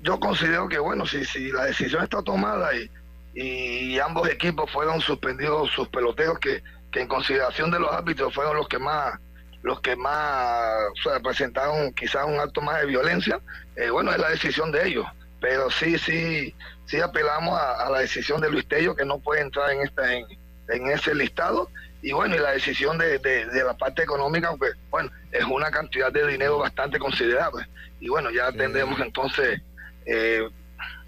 yo, 0.00 0.20
considero 0.20 0.68
que 0.68 0.78
bueno, 0.78 1.06
si, 1.06 1.24
si 1.24 1.50
la 1.50 1.64
decisión 1.64 2.02
está 2.02 2.22
tomada 2.22 2.70
y, 2.74 2.90
y 3.34 3.98
ambos 3.98 4.28
equipos 4.28 4.70
fueron 4.70 5.00
suspendidos 5.00 5.70
sus 5.70 5.88
peloteros 5.88 6.38
que, 6.38 6.62
que 6.90 7.00
en 7.00 7.08
consideración 7.08 7.70
de 7.70 7.80
los 7.80 7.90
árbitros 7.92 8.32
fueron 8.34 8.56
los 8.56 8.68
que 8.68 8.78
más 8.78 9.18
los 9.62 9.80
que 9.80 9.94
más 9.94 10.74
presentaron 11.22 11.92
quizás 11.92 12.24
un 12.26 12.40
acto 12.40 12.60
más 12.60 12.80
de 12.80 12.86
violencia, 12.86 13.40
eh, 13.76 13.90
bueno, 13.90 14.10
es 14.10 14.18
la 14.18 14.30
decisión 14.30 14.72
de 14.72 14.88
ellos. 14.88 15.06
Pero 15.40 15.70
sí, 15.70 15.98
sí, 15.98 16.52
sí 16.84 17.00
apelamos 17.00 17.56
a, 17.60 17.88
la 17.88 18.00
decisión 18.00 18.40
de 18.40 18.50
Luis 18.50 18.66
Tello 18.66 18.96
que 18.96 19.04
no 19.04 19.20
puede 19.20 19.40
entrar 19.40 19.70
en, 19.70 19.82
esta, 19.82 20.12
en, 20.12 20.26
en 20.68 20.88
ese 20.88 21.14
listado 21.14 21.68
y 22.02 22.10
bueno, 22.12 22.34
y 22.34 22.40
la 22.40 22.50
decisión 22.50 22.98
de, 22.98 23.20
la 23.64 23.76
parte 23.76 24.02
económica, 24.02 24.48
aunque 24.48 24.66
bueno, 24.90 25.10
es 25.30 25.44
una 25.44 25.70
cantidad 25.70 26.12
de 26.12 26.26
dinero 26.26 26.58
bastante 26.58 26.98
considerable. 26.98 27.64
Y 28.00 28.08
bueno, 28.08 28.30
ya 28.32 28.50
tendremos 28.50 29.00
entonces 29.00 29.62
eh, 30.04 30.42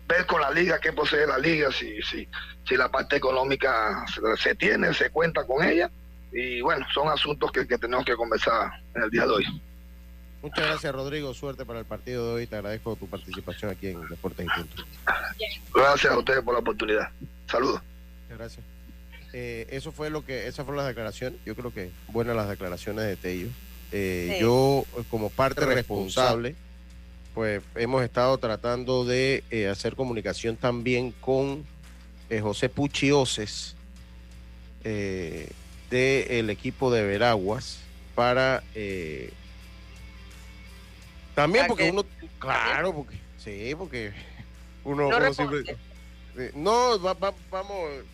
ver 0.07 0.27
con 0.27 0.41
la 0.41 0.53
liga 0.53 0.79
qué 0.79 0.93
posee 0.93 1.27
la 1.27 1.39
liga, 1.39 1.73
si, 1.73 2.01
si, 2.03 2.29
si 2.67 2.77
la 2.77 2.89
parte 2.89 3.17
económica 3.17 4.05
se, 4.37 4.55
tiene, 4.55 4.95
se 4.95 5.11
cuenta 5.11 5.45
con 5.45 5.65
ella. 5.65 5.91
Y 6.33 6.61
bueno, 6.61 6.87
son 6.95 7.09
asuntos 7.09 7.51
que, 7.51 7.65
tenemos 7.65 8.05
que 8.05 8.15
conversar 8.15 8.71
en 8.95 9.03
el 9.03 9.11
día 9.11 9.23
de 9.23 9.33
hoy. 9.33 9.63
Muchas 10.43 10.65
gracias, 10.65 10.95
Rodrigo. 10.95 11.35
Suerte 11.35 11.65
para 11.65 11.81
el 11.81 11.87
partido 11.87 12.29
de 12.29 12.35
hoy. 12.35 12.47
Te 12.47 12.57
agradezco 12.57 12.95
tu 12.95 13.09
participación 13.09 13.73
aquí 13.73 13.89
en 13.89 14.07
Deportes 14.09 14.47
Puntos. 14.55 14.87
Gracias 15.75 16.13
a 16.13 16.19
ustedes 16.19 16.43
por 16.43 16.55
la 16.55 16.61
oportunidad. 16.61 17.11
Saludos. 17.47 17.81
Gracias. 18.29 18.74
Eh, 19.37 19.67
eso 19.71 19.91
fue 19.91 20.11
lo 20.11 20.25
que, 20.25 20.47
esas 20.47 20.65
fueron 20.65 20.77
las 20.77 20.87
declaraciones. 20.87 21.41
Yo 21.45 21.57
creo 21.57 21.75
que 21.75 21.91
buenas 22.13 22.37
las 22.37 22.49
declaraciones 22.49 23.05
de 23.05 23.17
Tello. 23.17 23.49
Eh, 23.91 24.39
yo, 24.41 24.85
como 25.11 25.29
parte 25.29 25.67
responsable, 25.67 26.55
pues 27.35 27.61
hemos 27.75 28.05
estado 28.05 28.39
tratando 28.39 29.05
de 29.05 29.43
eh, 29.51 29.67
hacer 29.67 29.97
comunicación 29.97 30.57
también 30.57 31.11
con 31.11 31.65
José 32.41 32.69
Puchioses 32.69 33.77
del 34.83 36.51
equipo 36.51 36.93
de 36.93 37.03
Veraguas 37.05 37.81
para 38.15 38.63
también 41.35 41.67
porque 41.69 41.91
uno 41.91 42.05
claro 42.41 42.93
porque 42.93 43.17
sí 43.39 43.73
porque 43.79 44.13
uno, 44.85 45.09
no, 45.11 45.35
siempre, 45.35 45.77
no 46.55 46.99
vamos 46.99 48.05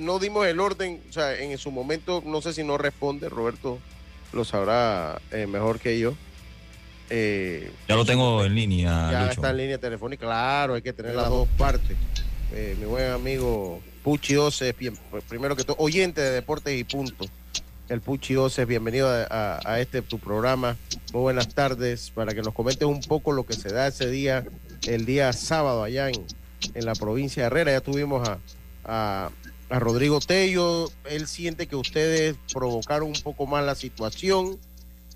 no 0.00 0.18
dimos 0.18 0.46
el 0.46 0.60
orden, 0.60 1.00
o 1.08 1.12
sea, 1.12 1.38
en 1.38 1.56
su 1.58 1.70
momento, 1.70 2.22
no 2.24 2.40
sé 2.40 2.52
si 2.52 2.64
no 2.64 2.78
responde, 2.78 3.28
Roberto 3.28 3.78
lo 4.32 4.44
sabrá 4.44 5.20
eh, 5.30 5.46
mejor 5.46 5.78
que 5.78 5.98
yo. 5.98 6.14
Eh, 7.10 7.70
ya 7.88 7.96
lo 7.96 8.04
tengo 8.04 8.44
en 8.44 8.54
línea. 8.54 9.10
Ya 9.10 9.30
está 9.30 9.50
en 9.50 9.56
línea 9.56 9.78
telefónica, 9.78 10.26
claro, 10.26 10.74
hay 10.74 10.82
que 10.82 10.92
tener 10.92 11.14
las 11.14 11.28
dos 11.28 11.48
partes. 11.56 11.96
Eh, 12.52 12.76
mi 12.78 12.86
buen 12.86 13.10
amigo 13.10 13.80
Puchi 14.02 14.36
Ose, 14.36 14.74
primero 15.28 15.56
que 15.56 15.64
todo, 15.64 15.76
oyente 15.78 16.20
de 16.20 16.30
Deportes 16.30 16.78
y 16.78 16.84
Punto. 16.84 17.26
El 17.88 18.02
Puchi 18.02 18.36
Ose, 18.36 18.66
bienvenido 18.66 19.08
a, 19.10 19.80
este 19.80 20.02
tu 20.02 20.18
programa. 20.18 20.76
Muy 21.12 21.22
buenas 21.22 21.54
tardes, 21.54 22.12
para 22.14 22.34
que 22.34 22.42
nos 22.42 22.52
comentes 22.52 22.86
un 22.86 23.00
poco 23.00 23.32
lo 23.32 23.46
que 23.46 23.54
se 23.54 23.70
da 23.70 23.86
ese 23.86 24.10
día, 24.10 24.44
el 24.86 25.06
día 25.06 25.32
sábado 25.32 25.82
allá 25.82 26.08
en, 26.10 26.26
en 26.74 26.84
la 26.84 26.94
provincia 26.94 27.44
de 27.44 27.46
Herrera. 27.46 27.72
Ya 27.72 27.80
tuvimos 27.80 28.28
a, 28.28 28.38
a, 28.84 29.30
Rodrigo 29.70 30.20
Tello. 30.20 30.90
Él 31.04 31.26
siente 31.26 31.66
que 31.66 31.76
ustedes 31.76 32.36
provocaron 32.52 33.08
un 33.08 33.22
poco 33.22 33.46
más 33.46 33.64
la 33.64 33.74
situación. 33.74 34.58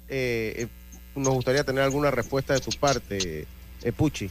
Eh, 0.08 0.54
eh, 0.56 0.68
nos 1.14 1.34
gustaría 1.34 1.64
tener 1.64 1.82
alguna 1.82 2.10
respuesta 2.10 2.54
de 2.54 2.60
tu 2.60 2.70
parte, 2.70 3.46
eh, 3.82 3.92
Puchi. 3.92 4.30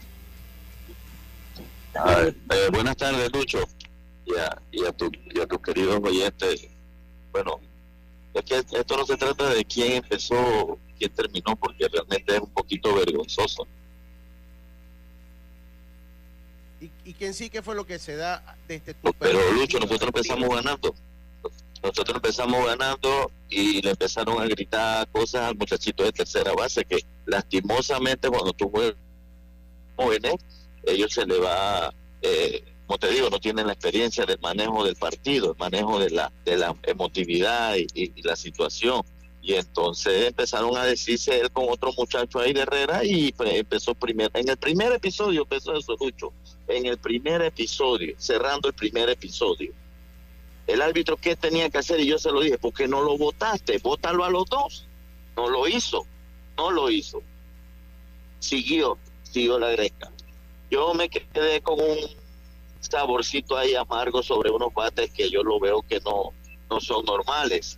buenas 2.72 2.98
tardes, 2.98 3.32
Lucho, 3.32 3.60
y 4.26 4.36
a, 4.36 4.62
y 4.72 4.86
a, 4.86 4.92
tu, 4.92 5.12
y 5.34 5.40
a 5.40 5.48
tus 5.48 5.60
queridos 5.60 6.00
oyentes. 6.04 6.68
Bueno, 7.32 7.60
es 8.34 8.44
que 8.44 8.78
esto 8.78 8.98
no 8.98 9.06
se 9.06 9.18
trata 9.18 9.50
de 9.54 9.64
quién 9.66 9.94
empezó, 9.94 10.80
quién 10.98 11.12
terminó, 11.12 11.56
porque 11.56 11.88
realmente 11.88 12.36
es 12.36 12.42
un 12.42 12.52
poquito 12.52 12.96
vergonzoso. 12.96 13.68
¿Y, 16.82 17.14
quién 17.14 17.36
sí 17.36 17.50
que 17.50 17.62
fue 17.62 17.76
lo 17.76 17.86
que 17.86 18.00
se 18.00 18.16
da 18.16 18.58
desde 18.68 18.96
tu 18.96 19.14
Pero 19.14 19.52
Lucho, 19.52 19.80
nosotros 19.80 20.08
empezamos 20.08 20.50
ganando. 20.50 20.96
Nosotros 21.84 22.16
empezamos 22.16 22.66
ganando 22.66 23.32
y 23.50 23.82
le 23.82 23.92
empezaron 23.92 24.42
a 24.42 24.46
gritar 24.46 25.08
cosas 25.10 25.50
al 25.50 25.56
muchachito 25.56 26.04
de 26.04 26.12
tercera 26.12 26.54
base 26.54 26.86
que 26.86 27.04
lastimosamente 27.26 28.30
cuando 28.30 28.54
tú 28.54 28.70
juegas 28.70 28.96
jóvenes, 29.96 30.36
ellos 30.84 31.12
se 31.12 31.26
le 31.26 31.40
va, 31.40 31.94
eh, 32.22 32.64
como 32.86 32.98
te 32.98 33.12
digo, 33.12 33.30
no 33.30 33.40
tienen 33.40 33.68
la 33.68 33.74
experiencia 33.74 34.26
del 34.26 34.40
manejo 34.40 34.84
del 34.84 34.96
partido, 34.96 35.52
el 35.52 35.58
manejo 35.58 36.00
de 36.00 36.10
la, 36.10 36.32
de 36.46 36.58
la 36.58 36.76
emotividad 36.84 37.76
y, 37.76 38.22
la 38.22 38.36
situación. 38.36 39.02
Y 39.44 39.54
entonces 39.54 40.28
empezaron 40.28 40.78
a 40.78 40.86
decirse 40.86 41.40
él 41.40 41.52
con 41.52 41.66
otro 41.68 41.92
muchacho 41.98 42.40
ahí 42.40 42.54
de 42.54 42.62
Herrera 42.62 43.04
y 43.04 43.32
pues, 43.32 43.54
empezó 43.56 43.96
primero, 43.96 44.30
en 44.36 44.50
el 44.50 44.58
primer 44.58 44.92
episodio 44.92 45.42
empezó 45.42 45.76
eso, 45.76 45.96
Lucho, 46.00 46.32
en 46.72 46.86
el 46.86 46.98
primer 46.98 47.42
episodio, 47.42 48.16
cerrando 48.18 48.68
el 48.68 48.74
primer 48.74 49.10
episodio. 49.10 49.74
El 50.68 50.82
árbitro, 50.82 51.18
¿qué 51.18 51.36
tenía 51.36 51.70
que 51.70 51.80
hacer? 51.80 52.00
Y 52.00 52.08
yo 52.08 52.18
se 52.18 52.32
lo 52.32 52.42
dije, 52.42 52.58
¿por 52.58 52.74
qué 52.74 52.88
no 52.88 53.02
lo 53.02 53.18
votaste? 53.18 53.78
Vótalo 53.80 54.24
a 54.24 54.30
los 54.30 54.46
dos. 54.46 54.86
No 55.36 55.50
lo 55.50 55.68
hizo, 55.68 56.06
no 56.58 56.72
lo 56.72 56.90
hizo. 56.90 57.22
Siguió, 58.40 58.98
siguió 59.24 59.60
la 59.60 59.70
greca. 59.72 60.12
Yo 60.70 60.94
me 60.94 61.10
quedé 61.10 61.62
con 61.62 61.80
un 61.80 61.98
saborcito 62.80 63.58
ahí 63.58 63.76
amargo 63.76 64.24
sobre 64.24 64.50
unos 64.50 64.74
bates 64.74 65.12
que 65.12 65.30
yo 65.30 65.44
lo 65.44 65.60
veo 65.60 65.82
que 65.82 66.00
no, 66.00 66.32
no 66.70 66.80
son 66.80 67.06
normales 67.06 67.78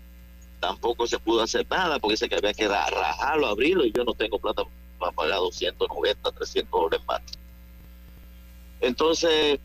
tampoco 0.64 1.06
se 1.06 1.20
pudo 1.20 1.42
hacer 1.42 1.68
nada 1.70 2.00
porque 2.00 2.16
se 2.16 2.26
había 2.34 2.54
que 2.54 2.70
rajarlo, 2.70 3.48
abrirlo 3.48 3.84
y 3.84 3.92
yo 3.92 4.06
no 4.06 4.14
tengo 4.14 4.40
plata 4.40 4.64
para 4.98 5.12
pagar 5.12 5.40
290, 5.40 6.32
300 6.32 6.72
dólares 6.72 7.06
más. 7.06 7.22
Entonces, 8.84 9.60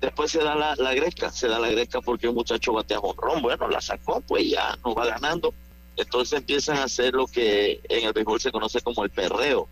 después 0.00 0.30
se 0.30 0.38
da 0.38 0.54
la, 0.54 0.76
la 0.76 0.94
gresca, 0.94 1.30
se 1.30 1.48
da 1.48 1.58
la 1.58 1.70
gresca 1.70 2.00
porque 2.00 2.28
un 2.28 2.34
muchacho 2.34 2.72
batea 2.72 3.00
ron, 3.16 3.42
bueno, 3.42 3.68
la 3.68 3.80
sacó, 3.80 4.20
pues 4.20 4.50
ya 4.50 4.76
no 4.84 4.94
va 4.94 5.06
ganando. 5.06 5.54
Entonces 5.96 6.40
empiezan 6.40 6.78
a 6.78 6.84
hacer 6.84 7.14
lo 7.14 7.26
que 7.26 7.80
en 7.88 8.06
el 8.06 8.12
béisbol 8.12 8.40
se 8.40 8.52
conoce 8.52 8.80
como 8.80 9.04
el 9.04 9.10
perreo. 9.10 9.68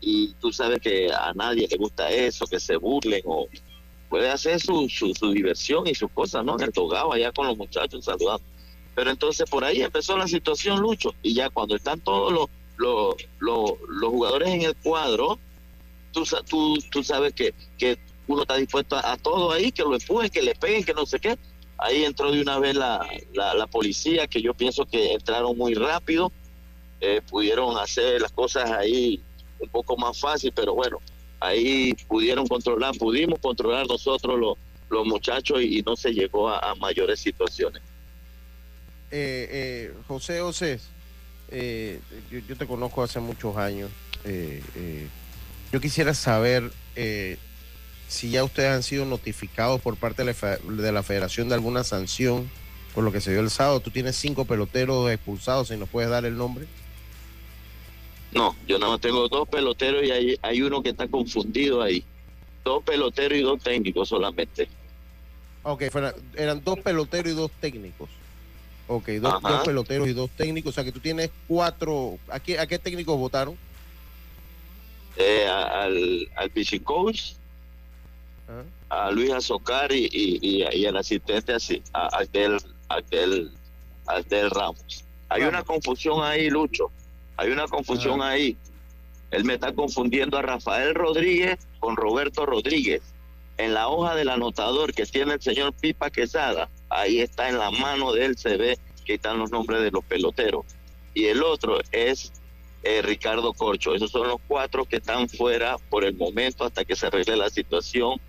Y 0.00 0.34
tú 0.34 0.52
sabes 0.52 0.80
que 0.80 1.12
a 1.12 1.32
nadie 1.34 1.68
le 1.70 1.76
gusta 1.76 2.10
eso, 2.10 2.46
que 2.46 2.58
se 2.58 2.76
burlen 2.76 3.22
o 3.24 3.46
puede 4.08 4.30
hacer 4.30 4.60
su, 4.60 4.88
su, 4.88 5.14
su 5.14 5.30
diversión 5.30 5.86
y 5.86 5.94
sus 5.94 6.10
cosas, 6.10 6.44
¿no? 6.44 6.56
En 6.56 6.64
el 6.64 6.72
togado 6.72 7.12
allá 7.12 7.32
con 7.32 7.46
los 7.46 7.56
muchachos 7.56 8.04
saludando 8.04 8.44
pero 8.96 9.10
entonces 9.10 9.48
por 9.48 9.62
ahí 9.62 9.82
empezó 9.82 10.16
la 10.16 10.26
situación, 10.26 10.80
Lucho, 10.80 11.14
y 11.22 11.34
ya 11.34 11.50
cuando 11.50 11.76
están 11.76 12.00
todos 12.00 12.32
los, 12.32 12.46
los, 12.78 13.14
los, 13.38 14.10
jugadores 14.10 14.48
en 14.48 14.62
el 14.62 14.74
cuadro, 14.74 15.38
tú, 16.90 17.02
sabes 17.02 17.32
que, 17.32 17.54
uno 18.26 18.42
está 18.42 18.56
dispuesto 18.56 18.96
a, 18.96 19.16
todo 19.16 19.52
ahí, 19.52 19.70
que 19.70 19.82
lo 19.82 19.94
empujen, 19.94 20.30
que 20.30 20.42
le 20.42 20.54
peguen, 20.54 20.84
que 20.84 20.94
no 20.94 21.06
sé 21.06 21.20
qué. 21.20 21.38
Ahí 21.78 22.04
entró 22.04 22.32
de 22.32 22.40
una 22.40 22.58
vez 22.58 22.74
la, 22.74 23.68
policía, 23.70 24.26
que 24.26 24.42
yo 24.42 24.54
pienso 24.54 24.86
que 24.86 25.12
entraron 25.12 25.56
muy 25.56 25.74
rápido, 25.74 26.32
eh, 27.00 27.20
pudieron 27.28 27.76
hacer 27.78 28.20
las 28.20 28.32
cosas 28.32 28.70
ahí 28.70 29.22
un 29.58 29.68
poco 29.68 29.96
más 29.96 30.18
fácil, 30.18 30.52
pero 30.54 30.74
bueno, 30.74 30.98
ahí 31.40 31.92
pudieron 32.08 32.46
controlar, 32.46 32.96
pudimos 32.98 33.38
controlar 33.38 33.86
nosotros 33.86 34.38
los, 34.40 34.56
muchachos 35.06 35.60
y, 35.60 35.82
no 35.82 35.94
se 35.96 36.12
llegó 36.12 36.48
a 36.48 36.74
mayores 36.76 37.20
situaciones. 37.20 37.82
Eh, 39.10 39.48
eh, 39.50 39.94
José 40.08 40.40
José, 40.40 40.80
eh, 41.50 42.00
yo, 42.30 42.56
te 42.56 42.66
conozco 42.66 43.02
hace 43.02 43.20
muchos 43.20 43.56
años. 43.56 43.90
Yo 45.76 45.80
quisiera 45.82 46.14
saber 46.14 46.70
si 48.08 48.30
ya 48.30 48.42
ustedes 48.44 48.70
han 48.70 48.82
sido 48.82 49.04
notificados 49.04 49.78
por 49.82 49.98
parte 49.98 50.24
de 50.24 50.92
la, 50.92 51.02
federación 51.02 51.50
de 51.50 51.54
alguna 51.54 51.84
sanción 51.84 52.50
por 52.94 53.04
lo 53.04 53.12
que 53.12 53.20
se 53.20 53.30
dio 53.30 53.40
el 53.40 53.50
sábado. 53.50 53.80
Tú 53.80 53.90
tienes 53.90 54.16
cinco 54.16 54.46
peloteros 54.46 55.10
expulsados, 55.10 55.68
si 55.68 55.76
nos 55.76 55.90
puedes 55.90 56.08
dar 56.08 56.24
el 56.24 56.38
nombre. 56.38 56.64
No, 58.32 58.56
yo 58.66 58.78
nada 58.78 58.92
más 58.92 59.02
tengo 59.02 59.28
dos 59.28 59.46
peloteros 59.50 60.02
y 60.02 60.10
hay, 60.12 60.38
hay 60.40 60.62
uno 60.62 60.82
que 60.82 60.88
está 60.88 61.06
confundido 61.08 61.82
ahí. 61.82 62.02
Dos 62.64 62.82
peloteros 62.82 63.38
y 63.38 63.42
dos 63.42 63.62
técnicos 63.62 64.08
solamente. 64.08 64.70
Ok, 65.62 65.82
eran 66.36 66.64
dos 66.64 66.78
peloteros 66.78 67.32
y 67.32 67.34
dos 67.34 67.50
técnicos. 67.60 68.08
Ok, 68.88 69.08
dos, 69.20 69.42
peloteros 69.62 70.08
y 70.08 70.14
dos 70.14 70.30
técnicos. 70.30 70.70
O 70.70 70.74
sea 70.74 70.84
que 70.84 70.92
tú 70.92 71.00
tienes 71.00 71.30
cuatro. 71.46 72.18
¿A 72.30 72.40
qué, 72.40 72.58
a 72.58 72.66
qué 72.66 72.78
técnicos 72.78 73.18
votaron? 73.18 73.58
Eh, 75.16 75.46
al, 75.46 76.28
al 76.36 76.52
coach, 76.84 77.32
ah. 78.48 79.06
a 79.06 79.10
Luis 79.10 79.30
Azocar 79.32 79.90
y, 79.92 80.08
y, 80.12 80.86
al 80.86 80.96
asistente 80.96 81.54
así, 81.54 81.82
a 81.94 82.18
aquel, 82.18 82.58
aquel, 82.88 83.50
aquel 84.06 84.50
Ramos. 84.50 85.04
Hay 85.28 85.42
una 85.42 85.62
confusión 85.62 86.22
ahí, 86.22 86.50
Lucho. 86.50 86.90
Hay 87.36 87.50
una 87.50 87.66
confusión 87.66 88.22
ah. 88.22 88.30
ahí. 88.30 88.56
Él 89.30 89.44
me 89.44 89.54
está 89.54 89.72
confundiendo 89.72 90.38
a 90.38 90.42
Rafael 90.42 90.94
Rodríguez 90.94 91.58
con 91.80 91.96
Roberto 91.96 92.46
Rodríguez. 92.46 93.02
En 93.58 93.72
la 93.72 93.88
hoja 93.88 94.14
del 94.14 94.28
anotador 94.28 94.92
que 94.92 95.06
tiene 95.06 95.34
el 95.34 95.42
señor 95.42 95.72
Pipa 95.72 96.10
Quesada, 96.10 96.68
ahí 96.90 97.20
está 97.20 97.48
en 97.48 97.58
la 97.58 97.70
mano 97.70 98.12
de 98.12 98.26
él, 98.26 98.36
se 98.36 98.56
ve 98.58 98.78
que 99.06 99.14
están 99.14 99.38
los 99.38 99.50
nombres 99.50 99.80
de 99.80 99.90
los 99.90 100.04
peloteros. 100.04 100.66
Y 101.14 101.26
el 101.26 101.42
otro 101.42 101.80
es 101.90 102.32
eh, 102.86 103.02
Ricardo 103.02 103.52
Corcho. 103.52 103.94
Esos 103.94 104.10
son 104.10 104.28
los 104.28 104.40
cuatro 104.46 104.84
que 104.84 104.96
están 104.96 105.28
fuera 105.28 105.76
por 105.90 106.04
el 106.04 106.14
momento 106.14 106.64
hasta 106.64 106.84
que 106.84 106.96
se 106.96 107.06
arregle 107.06 107.36
la 107.36 107.50
situación 107.50 108.20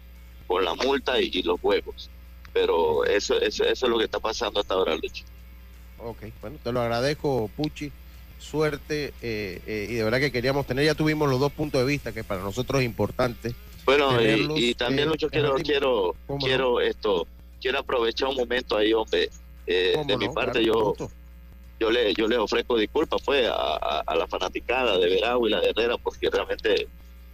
con 0.47 0.63
la 0.65 0.73
multa 0.75 1.19
y, 1.21 1.41
los 1.43 1.59
juegos. 1.59 2.09
Pero 2.53 3.05
eso, 3.05 3.39
eso, 3.39 3.63
eso 3.63 3.85
es 3.85 3.89
lo 3.89 3.97
que 3.97 4.05
está 4.05 4.19
pasando 4.19 4.59
hasta 4.59 4.73
ahora, 4.73 4.95
Lucho. 4.95 5.23
Ok, 5.99 6.23
bueno, 6.41 6.57
te 6.63 6.71
lo 6.71 6.81
agradezco, 6.81 7.49
Puchi. 7.55 7.91
Suerte 8.39 9.13
eh, 9.21 9.61
eh, 9.65 9.87
y 9.89 9.95
de 9.95 10.03
verdad 10.03 10.19
que 10.19 10.31
queríamos 10.31 10.67
tener, 10.67 10.85
ya 10.85 10.93
tuvimos 10.93 11.27
los 11.27 11.39
dos 11.39 11.51
puntos 11.51 11.81
de 11.81 11.87
vista 11.87 12.11
que 12.11 12.23
para 12.23 12.41
nosotros 12.41 12.81
es 12.81 12.85
importante. 12.85 13.55
Bueno, 13.83 14.21
y, 14.21 14.75
también, 14.75 15.07
Lucho, 15.07 15.29
quiero, 15.29 15.55
quiero, 15.55 16.15
quiero 16.39 16.81
esto 16.81 17.25
quiero 17.61 17.79
aprovechar 17.79 18.29
un 18.29 18.35
momento 18.35 18.77
ahí, 18.77 18.93
hombre. 18.93 19.29
Eh, 19.65 20.01
de 20.05 20.17
mi 20.17 20.29
parte, 20.29 20.63
yo 20.63 20.95
yo 21.79 21.91
le 21.91 22.13
yo 22.13 22.27
le 22.27 22.37
ofrezco 22.37 22.77
disculpas 22.77 23.21
pues 23.23 23.47
a, 23.47 23.99
a, 23.99 24.15
la 24.15 24.27
fanaticada 24.27 24.97
de 24.97 25.09
Veragua 25.09 25.47
y 25.47 25.51
la 25.51 25.61
de 25.61 25.69
Herrera 25.69 25.97
porque 25.97 26.29
realmente 26.29 26.87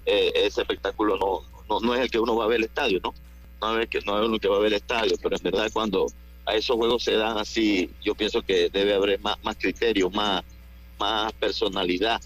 eh, 0.06 0.32
ese 0.36 0.62
espectáculo 0.62 1.18
no, 1.18 1.80
no, 1.80 1.96
es 1.96 2.02
el 2.02 2.12
que 2.12 2.20
uno 2.20 2.36
va 2.36 2.46
a 2.46 2.48
ver 2.48 2.58
el 2.60 2.66
estadio, 2.66 3.00
¿no? 3.04 3.14
No 3.62 3.80
es, 3.80 3.88
que, 3.88 4.02
no 4.02 4.22
es 4.22 4.28
uno 4.28 4.38
que 4.40 4.50
va 4.50 4.58
a 4.58 4.60
ver 4.60 4.74
el 4.74 4.78
estadio, 4.78 5.16
pero 5.22 5.38
en 5.38 5.44
verdad 5.44 5.70
cuando 5.72 6.08
a 6.46 6.56
esos 6.56 6.76
juegos 6.76 7.04
se 7.04 7.14
dan 7.14 7.38
así, 7.38 7.90
yo 8.04 8.14
pienso 8.16 8.42
que 8.42 8.70
debe 8.70 8.94
haber 8.94 9.20
más, 9.22 9.42
más 9.44 9.56
criterio, 9.56 10.10
más, 10.10 10.44
más 11.00 11.32
personalidad 11.34 12.22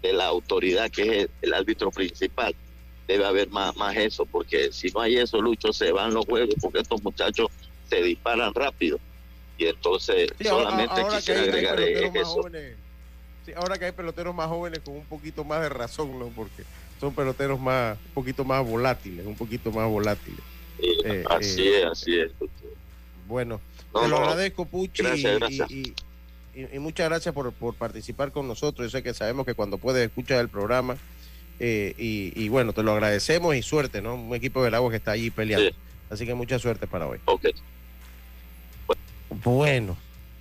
de 0.00 0.12
la 0.14 0.26
autoridad 0.26 0.90
que 0.90 1.20
es 1.22 1.28
el 1.42 1.52
árbitro 1.52 1.90
principal 1.90 2.54
debe 3.08 3.24
haber 3.24 3.48
más, 3.48 3.74
más 3.76 3.96
eso, 3.96 4.26
porque 4.26 4.70
si 4.70 4.90
no 4.90 5.00
hay 5.00 5.16
eso, 5.16 5.40
Lucho, 5.40 5.72
se 5.72 5.90
van 5.90 6.12
los 6.12 6.26
juegos, 6.26 6.54
porque 6.60 6.80
estos 6.80 7.02
muchachos 7.02 7.48
se 7.88 8.02
disparan 8.02 8.52
rápido. 8.54 9.00
Y 9.58 9.66
entonces 9.66 10.32
solamente 10.42 11.04
quisiera 11.10 11.42
agregar 11.42 11.80
eso. 11.80 12.40
ahora 13.56 13.78
que 13.78 13.86
hay 13.86 13.92
peloteros 13.92 14.34
más 14.34 14.46
jóvenes 14.46 14.80
con 14.80 14.94
un 14.96 15.04
poquito 15.04 15.44
más 15.44 15.60
de 15.60 15.68
razón, 15.68 16.18
¿no? 16.18 16.28
Porque 16.28 16.62
son 17.00 17.12
peloteros 17.14 17.60
más, 17.60 17.98
un 18.06 18.12
poquito 18.14 18.44
más 18.44 18.64
volátiles, 18.64 19.26
un 19.26 19.34
poquito 19.34 19.72
más 19.72 19.88
volátiles. 19.88 20.40
Eh, 20.80 21.24
así 21.28 21.62
eh, 21.62 21.80
es, 21.80 21.84
así 21.86 22.20
es. 22.20 22.30
Bueno, 23.26 23.60
te 23.92 24.08
lo 24.08 24.18
agradezco, 24.18 24.64
Puchi. 24.64 25.02
Y, 25.68 25.94
y, 26.54 26.78
muchas 26.78 27.08
gracias 27.08 27.34
por, 27.34 27.52
por 27.52 27.74
participar 27.74 28.32
con 28.32 28.46
nosotros. 28.48 28.90
Yo 28.90 28.98
sé 28.98 29.02
que 29.02 29.12
sabemos 29.12 29.44
que 29.44 29.54
cuando 29.54 29.78
puedes 29.78 30.06
escuchar 30.06 30.40
el 30.40 30.48
programa 30.48 30.96
eh, 31.60 31.94
y, 31.96 32.48
bueno, 32.48 32.72
te 32.72 32.82
lo 32.82 32.92
agradecemos 32.92 33.56
y 33.56 33.62
suerte, 33.62 34.00
¿no? 34.00 34.14
Un 34.14 34.34
equipo 34.34 34.62
del 34.62 34.74
agua 34.74 34.90
que 34.90 34.96
está 34.96 35.12
allí 35.12 35.30
peleando. 35.30 35.70
Así 36.10 36.24
que 36.24 36.34
mucha 36.34 36.58
suerte 36.58 36.86
para 36.86 37.06
hoy. 37.06 37.18
Bueno, 39.44 39.96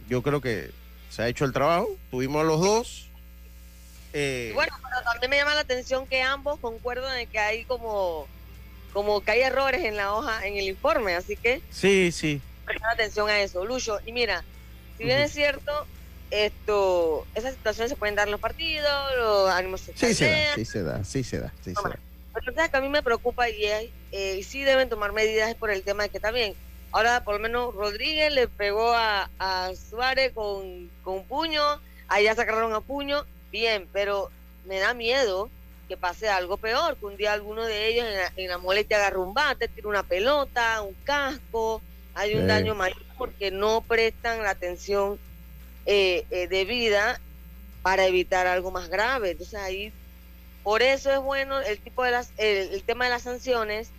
yo 0.09 0.21
creo 0.21 0.41
que 0.41 0.71
se 1.09 1.21
ha 1.23 1.27
hecho 1.27 1.45
el 1.45 1.53
trabajo. 1.53 1.89
Tuvimos 2.11 2.41
a 2.41 2.45
los 2.45 2.59
dos. 2.59 3.09
Eh, 4.13 4.51
bueno, 4.55 4.75
pero 4.81 5.01
también 5.03 5.29
me 5.29 5.37
llama 5.37 5.55
la 5.55 5.61
atención 5.61 6.07
que 6.07 6.21
ambos 6.21 6.59
concuerdan 6.59 7.17
en 7.17 7.27
que 7.27 7.39
hay 7.39 7.65
como, 7.65 8.27
como 8.93 9.21
que 9.21 9.31
hay 9.31 9.41
errores 9.41 9.83
en 9.83 9.97
la 9.97 10.13
hoja, 10.13 10.45
en 10.45 10.57
el 10.57 10.67
informe. 10.67 11.15
Así 11.15 11.35
que. 11.35 11.61
Sí, 11.69 12.11
sí. 12.11 12.41
Presta 12.65 12.91
atención 12.91 13.29
a 13.29 13.39
eso, 13.39 13.65
Lucho. 13.65 13.99
Y 14.05 14.11
mira, 14.11 14.43
si 14.97 15.03
bien 15.03 15.19
es 15.19 15.31
cierto, 15.31 15.85
esto, 16.31 17.25
esas 17.35 17.53
situaciones 17.53 17.89
se 17.91 17.95
pueden 17.95 18.15
dar 18.15 18.27
en 18.27 18.31
los 18.31 18.41
partidos, 18.41 18.91
los 19.17 19.49
ánimos 19.49 19.81
se 19.81 19.93
Sí 19.95 20.13
se 20.13 20.29
da, 20.29 20.55
sí 20.55 20.65
se 20.65 20.83
da, 20.83 21.03
sí 21.03 21.23
se 21.23 21.39
da, 21.39 21.53
sí 21.63 21.73
se 21.73 21.89
da. 21.89 22.69
que 22.69 22.77
a 22.77 22.81
mí 22.81 22.89
me 22.89 23.03
preocupa 23.03 23.49
y, 23.49 23.63
eh, 24.11 24.43
sí 24.43 24.63
deben 24.63 24.89
tomar 24.89 25.13
medidas 25.13 25.53
por 25.55 25.69
el 25.69 25.83
tema 25.83 26.03
de 26.03 26.09
que 26.09 26.19
también, 26.19 26.53
ahora 26.91 27.23
por 27.23 27.35
lo 27.35 27.39
menos 27.39 27.73
Rodríguez 27.73 28.31
le 28.33 28.47
pegó 28.47 28.91
a, 28.93 29.29
Suárez 29.89 30.31
con, 30.33 30.89
con 31.03 31.23
puño, 31.25 31.61
allá 32.07 32.35
sacaron 32.35 32.73
a 32.73 32.81
puño, 32.81 33.25
bien, 33.51 33.87
pero 33.91 34.29
me 34.65 34.79
da 34.79 34.93
miedo 34.93 35.49
que 35.87 35.97
pase 35.97 36.27
algo 36.27 36.57
peor, 36.57 36.97
que 36.97 37.05
un 37.05 37.17
día 37.17 37.33
alguno 37.33 37.63
de 37.63 37.87
ellos 37.87 38.05
en 38.05 38.17
la, 38.17 38.33
en 38.35 38.49
la 38.49 38.57
molestia 38.57 38.97
agarre 38.97 39.19
un 39.19 39.33
bate, 39.33 39.67
tire 39.67 39.87
una 39.87 40.03
pelota, 40.03 40.81
un 40.81 40.93
casco, 41.05 41.81
hay 42.13 42.35
un 42.35 42.47
daño 42.47 42.75
mayor 42.75 42.97
porque 43.17 43.51
no 43.51 43.81
prestan 43.81 44.43
la 44.43 44.51
atención 44.51 45.19
eh, 45.85 46.25
eh, 46.31 46.47
de 46.47 46.65
vida 46.65 47.19
para 47.81 48.05
evitar 48.05 48.47
algo 48.47 48.71
más 48.71 48.89
grave. 48.89 49.31
Entonces 49.31 49.59
ahí, 49.59 49.93
por 50.63 50.81
eso 50.81 51.11
es 51.11 51.19
bueno 51.19 51.59
el 51.61 51.79
tipo 51.79 52.03
de 52.03 52.11
las, 52.11 52.31
el, 52.37 52.83
tema 52.83 53.05
de 53.05 53.11
las 53.11 53.23
sanciones 53.23 53.89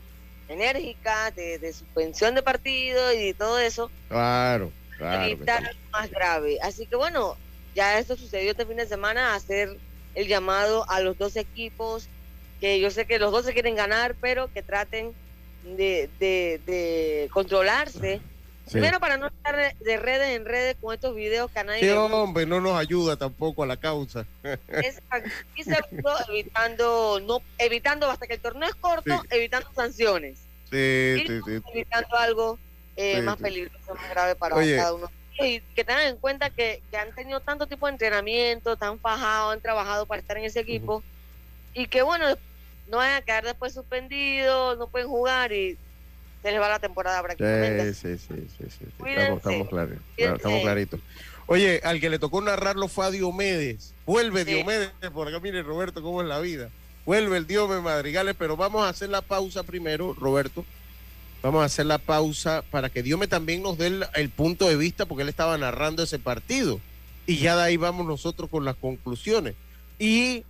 enérgicas, 0.48 1.34
de, 1.34 1.72
suspensión 1.72 2.34
de 2.34 2.42
partido 2.42 3.12
y 3.12 3.34
todo 3.34 3.58
eso. 3.58 3.90
Claro, 4.08 4.72
claro. 4.96 5.24
Evitar 5.24 5.64
algo 5.64 5.80
más 5.92 6.10
grave. 6.10 6.58
Así 6.62 6.86
que 6.86 6.96
bueno, 6.96 7.36
ya 7.74 7.98
esto 7.98 8.16
sucedió 8.16 8.50
este 8.50 8.66
fin 8.66 8.76
de 8.76 8.86
semana, 8.86 9.34
hacer 9.34 9.76
el 10.14 10.26
llamado 10.26 10.88
a 10.90 11.00
los 11.00 11.16
dos 11.18 11.36
equipos, 11.36 12.08
que 12.60 12.80
yo 12.80 12.90
sé 12.90 13.06
que 13.06 13.18
los 13.18 13.30
dos 13.30 13.44
se 13.44 13.52
quieren 13.52 13.76
ganar, 13.76 14.16
pero 14.20 14.52
que 14.52 14.62
traten 14.62 15.12
de, 15.64 16.08
de, 16.18 17.28
controlarse. 17.32 18.20
Primero 18.70 19.00
para 19.00 19.16
no 19.16 19.28
estar 19.28 19.74
de 19.78 19.96
redes 19.96 20.36
en 20.36 20.44
redes 20.44 20.76
con 20.80 20.94
estos 20.94 21.14
videos 21.14 21.50
que 21.50 21.58
a 21.58 21.64
nadie... 21.64 21.92
hombre, 21.92 22.46
no 22.46 22.60
nos 22.60 22.78
ayuda 22.78 23.16
tampoco 23.16 23.62
a 23.62 23.66
la 23.66 23.76
causa. 23.76 24.26
Y 25.56 25.62
segundo, 25.64 26.10
evitando, 26.28 27.20
no, 27.20 27.40
evitando 27.58 28.10
hasta 28.10 28.26
que 28.26 28.34
el 28.34 28.40
torneo 28.40 28.68
es 28.68 28.74
corto, 28.74 29.22
evitando 29.30 29.70
sanciones. 29.74 30.38
Sí, 30.70 31.24
sí, 31.26 31.40
sí. 31.44 31.62
Evitando 31.72 32.16
algo 32.16 32.58
eh, 32.96 33.22
más 33.22 33.36
peligroso, 33.36 33.94
más 33.94 34.10
grave 34.10 34.34
para 34.34 34.56
cada 34.56 34.94
uno. 34.94 35.10
Y 35.40 35.60
que 35.60 35.84
tengan 35.84 36.08
en 36.08 36.16
cuenta 36.16 36.50
que, 36.50 36.82
han 36.98 37.14
tenido 37.14 37.40
tanto 37.40 37.66
tipo 37.66 37.86
de 37.86 37.92
entrenamiento, 37.92 38.76
tan 38.76 38.98
fajado, 38.98 39.50
han 39.50 39.60
trabajado 39.60 40.04
para 40.04 40.20
estar 40.20 40.36
en 40.36 40.44
ese 40.44 40.60
equipo 40.60 41.02
y 41.74 41.86
que 41.86 42.02
bueno, 42.02 42.26
no 42.88 42.96
van 42.96 43.14
a 43.14 43.22
quedar 43.22 43.44
después 43.44 43.72
suspendidos, 43.72 44.76
no 44.78 44.88
pueden 44.88 45.06
jugar 45.06 45.52
y 45.52 45.78
se 46.42 46.50
les 46.52 46.60
va 46.60 46.68
la 46.68 46.78
temporada 46.78 47.22
prácticamente. 47.22 47.94
Sí, 47.94 48.18
sí, 48.18 48.34
sí, 48.58 48.64
sí, 48.78 48.84
Estamos, 49.06 49.68
claros, 49.68 49.98
estamos 50.16 50.62
claritos. 50.62 51.00
Oye, 51.46 51.80
al 51.82 52.00
que 52.00 52.10
le 52.10 52.18
tocó 52.18 52.40
narrarlo 52.40 52.88
fue 52.88 53.06
a 53.06 53.10
Diomedes. 53.10 53.94
Vuelve 54.04 54.44
Diomedes, 54.44 54.90
por 55.12 55.28
acá 55.28 55.40
mire 55.40 55.62
Roberto 55.62 56.02
cómo 56.02 56.22
es 56.22 56.28
la 56.28 56.40
vida. 56.40 56.70
Vuelve 57.06 57.38
el 57.38 57.46
Diome 57.46 57.80
Madrigales, 57.80 58.36
pero 58.38 58.54
vamos 58.54 58.84
a 58.84 58.90
hacer 58.90 59.08
la 59.08 59.22
pausa 59.22 59.62
primero, 59.62 60.12
Roberto 60.12 60.66
Vamos 61.42 61.62
a 61.62 61.66
hacer 61.66 61.86
la 61.86 61.98
pausa 61.98 62.62
para 62.70 62.90
que 62.90 63.02
Diome 63.02 63.28
también 63.28 63.62
nos 63.62 63.78
dé 63.78 64.00
el, 64.14 64.28
punto 64.30 64.68
de 64.68 64.76
vista 64.76 65.06
porque 65.06 65.22
él 65.22 65.28
estaba 65.28 65.56
narrando 65.56 66.02
ese 66.02 66.18
partido. 66.18 66.80
Y 67.26 67.36
ya 67.36 67.56
de 67.56 67.62
ahí 67.62 67.76
vamos 67.76 68.06
nosotros 68.06 68.50
con 68.50 68.64
las 68.64 68.76
conclusiones. 68.76 69.54
Y 69.98 70.44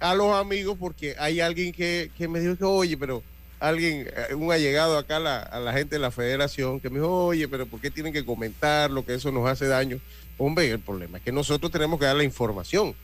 a 0.00 0.14
los 0.14 0.34
amigos, 0.34 0.78
porque 0.80 1.14
hay 1.18 1.40
alguien 1.40 1.72
que, 1.72 2.10
me 2.28 2.40
dijo 2.40 2.56
que, 2.56 2.64
oye, 2.64 2.96
pero 2.96 3.22
alguien, 3.60 4.08
eh, 4.08 4.34
un 4.34 4.50
allegado 4.50 4.98
acá 4.98 5.16
a 5.16 5.20
la, 5.20 5.38
a 5.38 5.60
la, 5.60 5.72
gente 5.72 5.94
de 5.94 6.00
la 6.00 6.10
federación, 6.10 6.80
que 6.80 6.90
me 6.90 6.98
dijo, 6.98 7.26
oye, 7.26 7.46
pero 7.46 7.66
¿por 7.66 7.80
qué 7.80 7.90
tienen 7.90 8.12
que 8.12 8.24
comentar 8.24 8.90
lo 8.90 9.04
que 9.04 9.14
eso 9.14 9.30
nos 9.30 9.48
hace 9.48 9.68
daño? 9.68 10.00
Hombre, 10.38 10.70
el 10.70 10.80
problema 10.80 11.18
es 11.18 11.24
que 11.24 11.32
nosotros 11.32 11.70
tenemos 11.70 12.00
que 12.00 12.06
dar 12.06 12.16
la 12.16 12.24
información. 12.24 12.96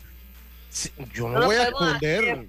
Yo 1.15 1.29
no, 1.29 1.45
voy 1.45 1.57
a 1.57 1.65
esconder. 1.65 2.47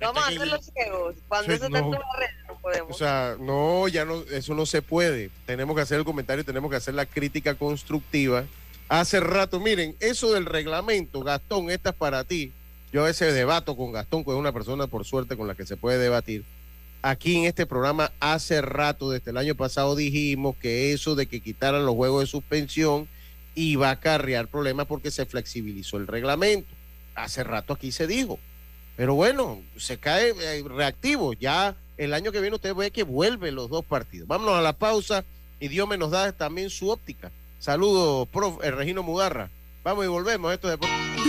Vamos 0.00 0.24
a 0.24 0.28
hacer 0.28 0.48
los 0.48 0.64
ciegos. 0.64 1.16
Cuando 1.28 1.52
eso 1.52 1.66
está 1.66 1.78
en 1.78 1.90
la 1.90 1.98
red, 2.18 2.46
no 2.48 2.58
podemos. 2.60 2.90
O 2.90 2.98
sea, 2.98 3.36
no, 3.38 3.86
ya 3.88 4.04
no, 4.04 4.22
eso 4.32 4.54
no 4.54 4.66
se 4.66 4.82
puede. 4.82 5.30
Tenemos 5.46 5.76
que 5.76 5.82
hacer 5.82 5.98
el 5.98 6.04
comentario, 6.04 6.44
tenemos 6.44 6.70
que 6.70 6.76
hacer 6.76 6.94
la 6.94 7.06
crítica 7.06 7.54
constructiva. 7.54 8.44
Hace 8.88 9.20
rato, 9.20 9.60
miren, 9.60 9.96
eso 10.00 10.32
del 10.32 10.46
reglamento, 10.46 11.22
Gastón, 11.22 11.70
esta 11.70 11.90
es 11.90 11.96
para 11.96 12.24
ti. 12.24 12.52
Yo 12.92 13.02
a 13.02 13.06
veces 13.06 13.34
debato 13.34 13.76
con 13.76 13.92
Gastón, 13.92 14.24
que 14.24 14.30
es 14.30 14.36
una 14.36 14.52
persona, 14.52 14.86
por 14.86 15.04
suerte, 15.04 15.36
con 15.36 15.46
la 15.46 15.54
que 15.54 15.66
se 15.66 15.76
puede 15.76 15.98
debatir. 15.98 16.44
Aquí 17.06 17.36
en 17.36 17.44
este 17.44 17.66
programa, 17.66 18.12
hace 18.18 18.62
rato, 18.62 19.10
desde 19.10 19.30
el 19.30 19.36
año 19.36 19.54
pasado, 19.54 19.94
dijimos 19.94 20.56
que 20.56 20.94
eso 20.94 21.14
de 21.14 21.26
que 21.26 21.42
quitaran 21.42 21.84
los 21.84 21.94
juegos 21.94 22.22
de 22.22 22.26
suspensión 22.26 23.08
iba 23.54 23.90
a 23.90 23.92
acarrear 23.92 24.48
problemas 24.48 24.86
porque 24.86 25.10
se 25.10 25.26
flexibilizó 25.26 25.98
el 25.98 26.06
reglamento. 26.06 26.74
Hace 27.14 27.44
rato 27.44 27.74
aquí 27.74 27.92
se 27.92 28.06
dijo. 28.06 28.38
Pero 28.96 29.14
bueno, 29.14 29.60
se 29.76 29.98
cae 29.98 30.30
eh, 30.30 30.64
reactivo. 30.66 31.34
Ya 31.34 31.76
el 31.98 32.14
año 32.14 32.32
que 32.32 32.40
viene 32.40 32.56
usted 32.56 32.74
ve 32.74 32.90
que 32.90 33.02
vuelven 33.02 33.54
los 33.54 33.68
dos 33.68 33.84
partidos. 33.84 34.26
Vámonos 34.26 34.54
a 34.54 34.62
la 34.62 34.72
pausa 34.72 35.26
y 35.60 35.68
Dios 35.68 35.86
me 35.86 35.98
nos 35.98 36.10
da 36.10 36.32
también 36.32 36.70
su 36.70 36.88
óptica. 36.88 37.30
Saludos, 37.58 38.26
prof, 38.28 38.64
el 38.64 38.74
Regino 38.78 39.02
Mudarra. 39.02 39.50
Vamos 39.82 40.06
y 40.06 40.08
volvemos. 40.08 40.54
Esto 40.54 40.68
de... 40.68 41.13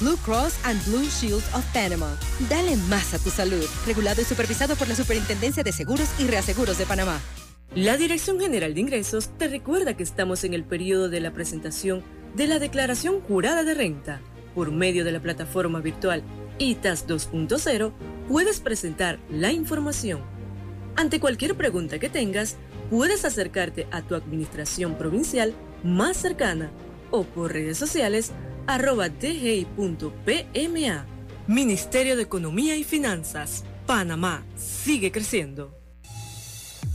Blue 0.00 0.16
Cross 0.18 0.60
and 0.64 0.80
Blue 0.86 1.04
Shield 1.06 1.42
of 1.54 1.64
Panama. 1.74 2.16
Dale 2.48 2.76
más 2.88 3.14
a 3.14 3.18
tu 3.18 3.30
salud. 3.30 3.64
Regulado 3.84 4.22
y 4.22 4.24
supervisado 4.24 4.76
por 4.76 4.86
la 4.86 4.94
Superintendencia 4.94 5.64
de 5.64 5.72
Seguros 5.72 6.08
y 6.20 6.26
Reaseguros 6.28 6.78
de 6.78 6.86
Panamá. 6.86 7.20
La 7.74 7.96
Dirección 7.96 8.38
General 8.38 8.72
de 8.74 8.80
Ingresos 8.80 9.28
te 9.38 9.48
recuerda 9.48 9.96
que 9.96 10.04
estamos 10.04 10.44
en 10.44 10.54
el 10.54 10.62
periodo 10.62 11.08
de 11.08 11.20
la 11.20 11.32
presentación 11.32 12.04
de 12.36 12.46
la 12.46 12.60
Declaración 12.60 13.20
Jurada 13.22 13.64
de 13.64 13.74
Renta. 13.74 14.20
Por 14.54 14.70
medio 14.70 15.04
de 15.04 15.10
la 15.10 15.20
plataforma 15.20 15.80
virtual 15.80 16.22
ITAS 16.58 17.08
2.0, 17.08 17.92
puedes 18.28 18.60
presentar 18.60 19.18
la 19.30 19.50
información. 19.50 20.20
Ante 20.94 21.18
cualquier 21.18 21.56
pregunta 21.56 21.98
que 21.98 22.08
tengas, 22.08 22.56
puedes 22.88 23.24
acercarte 23.24 23.88
a 23.90 24.02
tu 24.02 24.14
administración 24.14 24.96
provincial 24.96 25.54
más 25.82 26.16
cercana 26.16 26.70
o 27.10 27.24
por 27.24 27.52
redes 27.52 27.78
sociales 27.78 28.32
arroba 28.68 29.08
dgi.pma. 29.08 31.06
Ministerio 31.48 32.16
de 32.16 32.22
Economía 32.22 32.76
y 32.76 32.84
Finanzas. 32.84 33.64
Panamá 33.86 34.44
sigue 34.56 35.10
creciendo. 35.10 35.74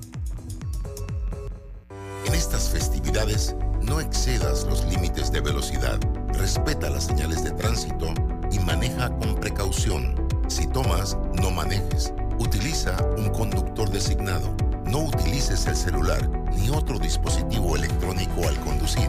En 2.26 2.34
estas 2.34 2.70
festividades, 2.70 3.56
no 3.82 4.00
excedas 4.00 4.66
los 4.66 4.86
límites 4.86 5.32
de 5.32 5.42
velocidad. 5.42 6.00
Respeta 6.34 6.90
las 6.90 7.04
señales 7.06 7.44
de 7.44 7.52
tránsito 7.52 8.12
y 8.52 8.58
maneja 8.60 9.16
con 9.18 9.36
precaución. 9.36 10.16
Si 10.48 10.66
tomas, 10.68 11.18
no 11.34 11.52
manejes. 11.52 12.14
Utiliza 12.42 12.98
un 13.20 13.30
conductor 13.30 13.88
designado. 13.92 14.58
No 14.88 15.04
utilices 15.04 15.68
el 15.68 15.76
celular 15.76 16.28
ni 16.58 16.72
otro 16.72 16.98
dispositivo 16.98 17.76
electrónico 17.76 18.48
al 18.48 18.60
conducir. 18.62 19.08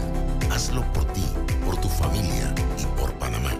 Hazlo 0.50 0.84
por 0.92 1.10
ti, 1.14 1.24
por 1.64 1.80
tu 1.80 1.88
familia 1.88 2.54
y 2.78 2.84
por 3.00 3.10
Panamá. 3.14 3.52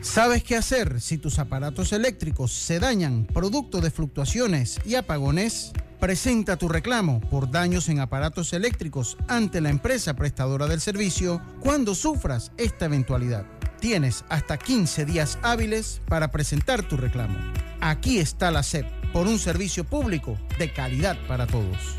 ¿Sabes 0.00 0.42
qué 0.42 0.56
hacer 0.56 1.00
si 1.00 1.16
tus 1.16 1.38
aparatos 1.38 1.92
eléctricos 1.92 2.50
se 2.50 2.80
dañan 2.80 3.24
producto 3.32 3.80
de 3.80 3.92
fluctuaciones 3.92 4.80
y 4.84 4.96
apagones? 4.96 5.70
Presenta 6.00 6.56
tu 6.56 6.68
reclamo 6.68 7.20
por 7.20 7.52
daños 7.52 7.88
en 7.88 8.00
aparatos 8.00 8.52
eléctricos 8.52 9.16
ante 9.28 9.60
la 9.60 9.70
empresa 9.70 10.14
prestadora 10.14 10.66
del 10.66 10.80
servicio 10.80 11.40
cuando 11.60 11.94
sufras 11.94 12.50
esta 12.56 12.86
eventualidad. 12.86 13.46
Tienes 13.80 14.24
hasta 14.28 14.58
15 14.58 15.06
días 15.06 15.38
hábiles 15.42 16.02
para 16.06 16.30
presentar 16.30 16.82
tu 16.82 16.98
reclamo. 16.98 17.38
Aquí 17.80 18.18
está 18.18 18.50
la 18.50 18.62
SEP, 18.62 18.86
por 19.12 19.26
un 19.26 19.38
servicio 19.38 19.84
público 19.84 20.38
de 20.58 20.70
calidad 20.70 21.16
para 21.26 21.46
todos. 21.46 21.96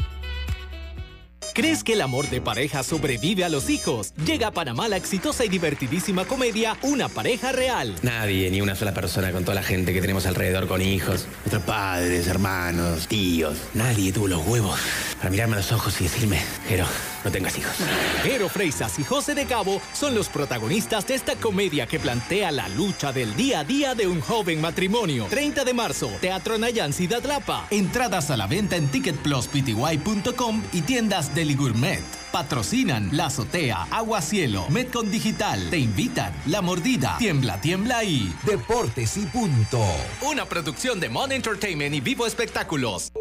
¿Crees 1.54 1.84
que 1.84 1.94
el 1.94 2.02
amor 2.02 2.30
de 2.30 2.40
pareja 2.40 2.82
sobrevive 2.84 3.44
a 3.44 3.50
los 3.50 3.70
hijos? 3.70 4.14
Llega 4.26 4.48
a 4.48 4.52
Panamá 4.52 4.88
la 4.88 4.96
exitosa 4.96 5.44
y 5.44 5.50
divertidísima 5.50 6.24
comedia 6.24 6.78
Una 6.84 7.10
pareja 7.10 7.52
real. 7.52 7.94
Nadie, 8.04 8.50
ni 8.52 8.62
una 8.62 8.76
sola 8.76 8.94
persona 8.94 9.32
con 9.32 9.44
toda 9.44 9.56
la 9.56 9.64
gente 9.64 9.92
que 9.92 10.00
tenemos 10.00 10.26
alrededor 10.28 10.68
con 10.68 10.82
hijos. 10.82 11.28
Nuestros 11.44 11.64
padres, 11.64 12.28
hermanos, 12.28 13.08
tíos. 13.08 13.58
Nadie 13.74 14.14
tuvo 14.14 14.28
los 14.28 14.48
huevos 14.48 14.80
para 15.18 15.30
mirarme 15.30 15.56
a 15.56 15.58
los 15.58 15.72
ojos 15.74 16.00
y 16.00 16.06
decirme, 16.06 16.40
Jero, 16.70 16.86
no 17.24 17.32
tengas 17.32 17.58
hijos. 17.58 17.76
Jero 18.24 18.50
Freisas 18.50 18.98
y 19.00 19.04
José 19.04 19.36
de 19.36 19.46
Cabo 19.46 19.82
son 19.94 20.16
los 20.16 20.30
protagonistas 20.30 21.08
de 21.08 21.16
esta 21.16 21.36
comedia 21.36 21.88
que 21.88 22.00
plantea 22.00 22.52
la 22.52 22.70
lucha 22.70 23.12
del 23.12 23.36
día 23.36 23.60
a 23.60 23.64
día 23.64 23.96
de 23.96 24.08
un 24.08 24.22
joven 24.22 24.62
matrimonio. 24.62 25.28
30 25.30 25.64
de 25.64 25.74
marzo, 25.74 26.12
Teatro 26.20 26.58
Nayan 26.58 26.94
Ciudad 26.94 27.24
Lapa. 27.24 27.68
Entradas 27.70 28.32
a 28.32 28.38
la 28.38 28.48
venta 28.48 28.76
en 28.76 28.88
ticketpluspty.com 28.88 30.64
y 30.74 30.82
tiendas 30.82 31.34
Deli 31.36 31.56
Gourmet. 31.56 32.04
Patrocinan 32.32 33.10
La 33.12 33.26
Azotea, 33.26 33.88
Agua 33.92 34.22
Cielo, 34.22 34.66
Metcon 34.70 35.12
Digital. 35.12 35.70
Te 35.70 35.78
invitan 35.78 36.34
La 36.46 36.62
Mordida, 36.62 37.18
Tiembla, 37.18 37.60
Tiembla 37.60 38.04
y 38.04 38.34
Deportes 38.46 39.18
y 39.18 39.26
Punto. 39.26 39.84
Una 40.22 40.46
producción 40.46 41.00
de 41.00 41.10
Mon 41.10 41.32
Entertainment 41.32 41.94
y 41.94 42.00
Vivo 42.00 42.26
Espectáculos. 42.26 43.12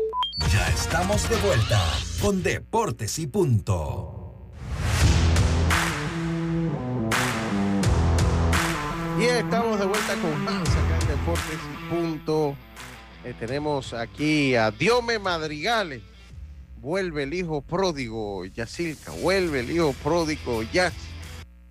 Ya 0.48 0.68
estamos 0.68 1.28
de 1.28 1.36
vuelta 1.36 1.80
con 2.20 2.42
Deportes 2.42 3.18
y 3.18 3.26
Punto. 3.26 4.50
Y 9.18 9.24
estamos 9.24 9.78
de 9.78 9.86
vuelta 9.86 10.14
con 10.16 10.44
más 10.44 10.64
Deportes 11.06 11.58
y 11.72 11.90
Punto. 11.94 12.56
Eh, 13.24 13.34
tenemos 13.38 13.92
aquí 13.92 14.56
a 14.56 14.70
Diome 14.70 15.18
Madrigales. 15.18 16.02
Vuelve 16.80 17.24
el 17.24 17.34
hijo 17.34 17.60
pródigo, 17.60 18.44
Yacilca. 18.46 19.12
Vuelve 19.12 19.60
el 19.60 19.70
hijo 19.70 19.94
pródigo, 20.02 20.62
Yas. 20.62 20.94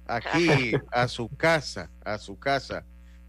Aquí 0.05 0.73
a 0.91 1.07
su 1.07 1.27
casa, 1.27 1.89
a 2.05 2.17
su 2.17 2.37
casa. 2.37 2.85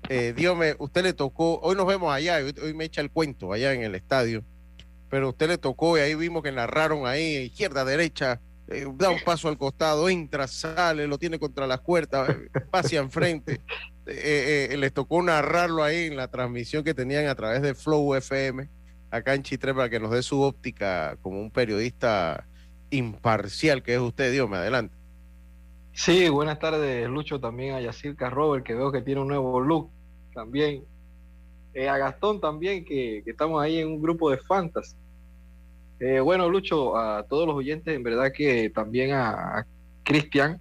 Eh, 0.08 0.32
Diome, 0.36 0.76
usted 0.78 1.02
le 1.02 1.12
tocó, 1.12 1.58
hoy 1.60 1.74
nos 1.74 1.86
vemos 1.86 2.12
allá, 2.12 2.38
hoy 2.62 2.74
me 2.74 2.84
echa 2.84 3.00
el 3.00 3.10
cuento 3.10 3.52
allá 3.52 3.72
en 3.72 3.82
el 3.82 3.94
estadio 3.94 4.44
pero 5.10 5.30
usted 5.30 5.48
le 5.48 5.58
tocó 5.58 5.98
y 5.98 6.00
ahí 6.00 6.14
vimos 6.14 6.42
que 6.42 6.52
narraron 6.52 7.06
ahí, 7.06 7.36
izquierda, 7.36 7.84
derecha, 7.84 8.40
eh, 8.68 8.86
da 8.94 9.10
un 9.10 9.18
paso 9.24 9.48
al 9.48 9.58
costado, 9.58 10.08
entra, 10.08 10.46
sale, 10.46 11.08
lo 11.08 11.18
tiene 11.18 11.40
contra 11.40 11.66
las 11.66 11.80
puertas, 11.80 12.36
pasa 12.70 12.96
enfrente. 12.96 13.60
Eh, 14.06 14.68
eh, 14.70 14.76
les 14.76 14.92
tocó 14.92 15.20
narrarlo 15.22 15.82
ahí 15.82 16.06
en 16.06 16.16
la 16.16 16.28
transmisión 16.28 16.84
que 16.84 16.94
tenían 16.94 17.26
a 17.26 17.34
través 17.34 17.60
de 17.62 17.74
Flow 17.74 18.14
FM, 18.14 18.68
acá 19.10 19.34
en 19.34 19.42
Chitre, 19.42 19.74
para 19.74 19.90
que 19.90 19.98
nos 19.98 20.12
dé 20.12 20.22
su 20.22 20.40
óptica 20.40 21.16
como 21.20 21.40
un 21.40 21.50
periodista 21.50 22.46
imparcial 22.90 23.82
que 23.82 23.94
es 23.94 24.00
usted. 24.00 24.32
Dios 24.32 24.48
me 24.48 24.58
adelante. 24.58 24.94
Sí, 25.92 26.28
buenas 26.28 26.60
tardes, 26.60 27.08
Lucho, 27.08 27.40
también 27.40 27.74
a 27.74 27.80
Yacirca 27.80 28.30
Robert, 28.30 28.64
que 28.64 28.74
veo 28.74 28.92
que 28.92 29.02
tiene 29.02 29.20
un 29.20 29.28
nuevo 29.28 29.60
look 29.60 29.90
también. 30.32 30.84
A 31.74 31.98
Gastón 31.98 32.40
también, 32.40 32.84
que, 32.84 33.22
estamos 33.26 33.62
ahí 33.62 33.78
en 33.78 33.88
un 33.88 34.02
grupo 34.02 34.30
de 34.30 34.38
fantasy. 34.38 34.96
Eh, 36.00 36.20
bueno, 36.20 36.48
Lucho, 36.48 36.96
a 36.96 37.24
todos 37.24 37.46
los 37.46 37.56
oyentes, 37.56 37.94
en 37.94 38.02
verdad 38.02 38.32
que 38.32 38.70
también 38.70 39.12
a, 39.12 39.66
Cristian. 40.02 40.60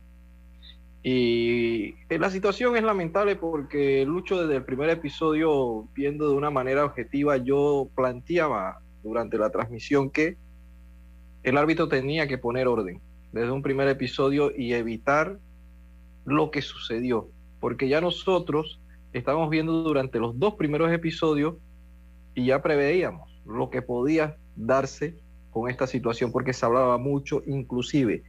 Y 1.01 1.95
eh, 2.09 2.19
la 2.19 2.29
situación 2.29 2.75
es 2.75 2.83
lamentable 2.83 3.35
porque 3.35 4.05
Lucho 4.05 4.41
desde 4.41 4.57
el 4.57 4.63
primer 4.63 4.89
episodio, 4.89 5.87
viendo 5.95 6.29
de 6.29 6.35
una 6.35 6.51
manera 6.51 6.85
objetiva, 6.85 7.37
yo 7.37 7.89
planteaba 7.95 8.81
durante 9.01 9.37
la 9.37 9.49
transmisión 9.49 10.09
que 10.09 10.37
el 11.43 11.57
árbitro 11.57 11.87
tenía 11.87 12.27
que 12.27 12.37
poner 12.37 12.67
orden 12.67 13.01
desde 13.31 13.51
un 13.51 13.61
primer 13.61 13.87
episodio 13.87 14.51
y 14.55 14.73
evitar 14.73 15.39
lo 16.25 16.51
que 16.51 16.61
sucedió. 16.61 17.29
Porque 17.59 17.87
ya 17.87 18.01
nosotros 18.01 18.79
estamos 19.13 19.49
viendo 19.49 19.83
durante 19.83 20.19
los 20.19 20.37
dos 20.37 20.55
primeros 20.55 20.91
episodios 20.91 21.55
y 22.35 22.45
ya 22.45 22.61
preveíamos 22.61 23.41
lo 23.45 23.69
que 23.69 23.81
podía 23.81 24.37
darse 24.55 25.17
con 25.51 25.69
esta 25.69 25.87
situación 25.87 26.31
porque 26.31 26.53
se 26.53 26.65
hablaba 26.65 26.97
mucho, 26.97 27.41
inclusive 27.47 28.23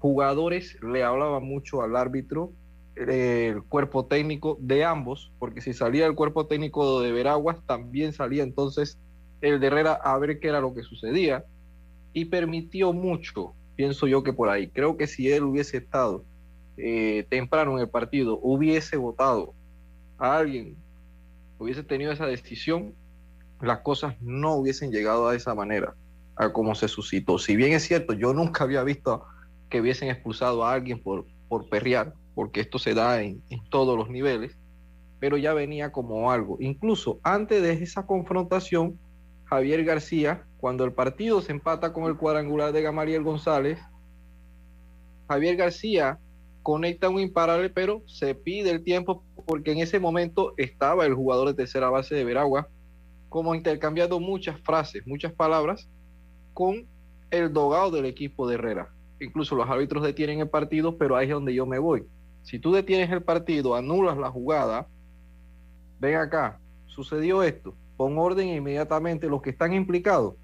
jugadores 0.00 0.78
le 0.82 1.04
hablaban 1.04 1.44
mucho 1.44 1.82
al 1.82 1.94
árbitro, 1.94 2.52
el 2.96 3.62
cuerpo 3.62 4.06
técnico 4.06 4.56
de 4.60 4.84
ambos, 4.84 5.30
porque 5.38 5.60
si 5.60 5.72
salía 5.72 6.06
el 6.06 6.14
cuerpo 6.14 6.46
técnico 6.46 7.00
de 7.00 7.12
Veraguas, 7.12 7.58
también 7.66 8.12
salía 8.12 8.42
entonces 8.42 8.98
el 9.42 9.60
de 9.60 9.66
Herrera 9.68 9.92
a 9.92 10.18
ver 10.18 10.40
qué 10.40 10.48
era 10.48 10.60
lo 10.60 10.74
que 10.74 10.82
sucedía 10.82 11.44
y 12.12 12.26
permitió 12.26 12.92
mucho, 12.92 13.52
pienso 13.76 14.06
yo 14.06 14.22
que 14.22 14.32
por 14.32 14.48
ahí. 14.48 14.68
Creo 14.68 14.96
que 14.96 15.06
si 15.06 15.30
él 15.30 15.44
hubiese 15.44 15.76
estado 15.76 16.24
eh, 16.76 17.26
temprano 17.28 17.72
en 17.72 17.80
el 17.80 17.88
partido, 17.88 18.38
hubiese 18.42 18.96
votado 18.96 19.54
a 20.20 20.36
alguien, 20.36 20.76
hubiese 21.58 21.82
tenido 21.82 22.12
esa 22.12 22.26
decisión, 22.26 22.94
las 23.60 23.80
cosas 23.80 24.14
no 24.20 24.54
hubiesen 24.54 24.92
llegado 24.92 25.28
a 25.28 25.34
esa 25.34 25.54
manera 25.54 25.94
a 26.36 26.52
cómo 26.52 26.74
se 26.74 26.88
suscitó. 26.88 27.38
Si 27.38 27.56
bien 27.56 27.72
es 27.72 27.82
cierto, 27.82 28.12
yo 28.12 28.32
nunca 28.32 28.64
había 28.64 28.82
visto 28.82 29.24
que 29.68 29.80
hubiesen 29.80 30.08
expulsado 30.08 30.64
a 30.64 30.72
alguien 30.72 31.02
por, 31.02 31.26
por 31.48 31.68
perrear, 31.68 32.14
porque 32.34 32.60
esto 32.60 32.78
se 32.78 32.94
da 32.94 33.22
en, 33.22 33.42
en 33.50 33.62
todos 33.68 33.96
los 33.96 34.08
niveles, 34.08 34.56
pero 35.18 35.36
ya 35.36 35.52
venía 35.52 35.92
como 35.92 36.30
algo. 36.30 36.56
Incluso 36.60 37.20
antes 37.22 37.62
de 37.62 37.72
esa 37.72 38.06
confrontación, 38.06 38.98
Javier 39.44 39.84
García, 39.84 40.44
cuando 40.58 40.84
el 40.84 40.92
partido 40.92 41.42
se 41.42 41.52
empata 41.52 41.92
con 41.92 42.04
el 42.04 42.16
cuadrangular 42.16 42.72
de 42.72 42.82
Gamaliel 42.82 43.22
González, 43.22 43.78
Javier 45.28 45.56
García 45.56 46.18
conecta 46.62 47.08
un 47.08 47.20
imparable, 47.20 47.70
pero 47.70 48.02
se 48.06 48.34
pide 48.34 48.70
el 48.70 48.84
tiempo 48.84 49.24
porque 49.46 49.72
en 49.72 49.78
ese 49.78 49.98
momento 49.98 50.54
estaba 50.56 51.06
el 51.06 51.14
jugador 51.14 51.48
de 51.48 51.54
tercera 51.54 51.90
base 51.90 52.14
de 52.14 52.24
Veragua, 52.24 52.68
como 53.28 53.54
intercambiando 53.54 54.20
muchas 54.20 54.60
frases, 54.60 55.06
muchas 55.06 55.32
palabras, 55.32 55.88
con 56.52 56.86
el 57.30 57.52
dogado 57.52 57.90
del 57.90 58.06
equipo 58.06 58.48
de 58.48 58.54
Herrera. 58.54 58.88
Incluso 59.20 59.54
los 59.54 59.68
árbitros 59.68 60.02
detienen 60.02 60.40
el 60.40 60.48
partido, 60.48 60.96
pero 60.98 61.16
ahí 61.16 61.28
es 61.28 61.32
donde 61.32 61.54
yo 61.54 61.66
me 61.66 61.78
voy. 61.78 62.06
Si 62.42 62.58
tú 62.58 62.72
detienes 62.72 63.10
el 63.10 63.22
partido, 63.22 63.74
anulas 63.74 64.16
la 64.16 64.30
jugada, 64.30 64.88
ven 65.98 66.16
acá, 66.16 66.58
sucedió 66.86 67.42
esto, 67.42 67.74
pon 67.96 68.18
orden 68.18 68.48
inmediatamente 68.48 69.28
los 69.28 69.42
que 69.42 69.50
están 69.50 69.74
implicados, 69.74 70.34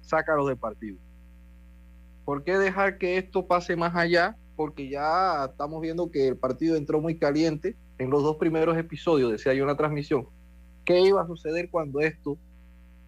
sácalos 0.00 0.48
del 0.48 0.56
partido. 0.56 0.98
¿Por 2.24 2.42
qué 2.42 2.58
dejar 2.58 2.98
que 2.98 3.18
esto 3.18 3.46
pase 3.46 3.76
más 3.76 3.94
allá? 3.94 4.36
Porque 4.60 4.90
ya 4.90 5.46
estamos 5.46 5.80
viendo 5.80 6.10
que 6.10 6.28
el 6.28 6.36
partido 6.36 6.76
entró 6.76 7.00
muy 7.00 7.16
caliente 7.16 7.76
en 7.96 8.10
los 8.10 8.22
dos 8.22 8.36
primeros 8.36 8.76
episodios, 8.76 9.32
decía 9.32 9.54
yo 9.54 9.62
en 9.62 9.68
la 9.68 9.76
transmisión. 9.78 10.28
¿Qué 10.84 11.00
iba 11.00 11.22
a 11.22 11.26
suceder 11.26 11.70
cuando 11.70 12.00
esto 12.00 12.36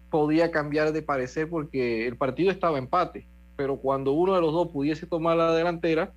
podía 0.09 0.49
cambiar 0.49 0.93
de 0.93 1.03
parecer 1.03 1.47
porque 1.47 2.07
el 2.07 2.17
partido 2.17 2.49
estaba 2.49 2.79
empate, 2.79 3.27
pero 3.55 3.77
cuando 3.77 4.13
uno 4.13 4.33
de 4.33 4.41
los 4.41 4.51
dos 4.51 4.69
pudiese 4.69 5.05
tomar 5.05 5.37
la 5.37 5.53
delantera, 5.53 6.11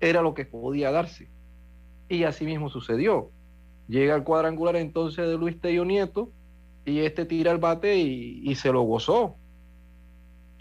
era 0.00 0.22
lo 0.22 0.34
que 0.34 0.44
podía 0.44 0.90
darse. 0.90 1.28
Y 2.08 2.24
así 2.24 2.44
mismo 2.44 2.70
sucedió. 2.70 3.30
Llega 3.86 4.16
el 4.16 4.24
cuadrangular 4.24 4.74
entonces 4.74 5.28
de 5.28 5.38
Luis 5.38 5.60
Tello 5.60 5.84
Nieto 5.84 6.32
y 6.84 6.98
este 6.98 7.26
tira 7.26 7.52
el 7.52 7.58
bate 7.58 7.96
y, 7.96 8.52
se 8.56 8.72
lo 8.72 8.82
gozó. 8.82 9.36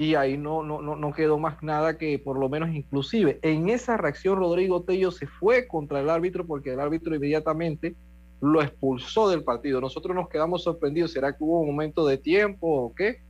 Y 0.04 0.16
ahí 0.16 0.38
no, 0.38 0.64
no, 0.64 0.82
no, 0.82 1.14
quedó 1.14 1.40
más 1.40 1.64
nada 1.64 1.98
que 1.98 2.20
por 2.20 2.38
lo 2.38 2.50
menos 2.50 2.76
inclusive 2.76 3.40
en 3.42 3.70
esa 3.70 3.96
reacción 3.96 4.38
Rodrigo 4.38 4.84
Tello 4.84 5.12
se 5.12 5.28
fue 5.28 5.66
contra 5.66 6.02
el 6.02 6.10
árbitro 6.10 6.46
porque 6.46 6.74
el 6.74 6.82
árbitro 6.82 7.16
inmediatamente 7.16 7.96
lo 8.42 8.62
expulsó 8.62 9.30
del 9.30 9.46
partido. 9.46 9.80
Nosotros 9.80 10.14
nos 10.14 10.28
quedamos 10.28 10.64
sorprendidos, 10.64 11.14
¿será 11.14 11.32
que 11.32 11.42
hubo 11.46 11.62
un 11.62 11.68
momento 11.68 12.06
de 12.06 12.18
tiempo 12.18 12.68
o 12.68 12.94
qué? 12.94 13.22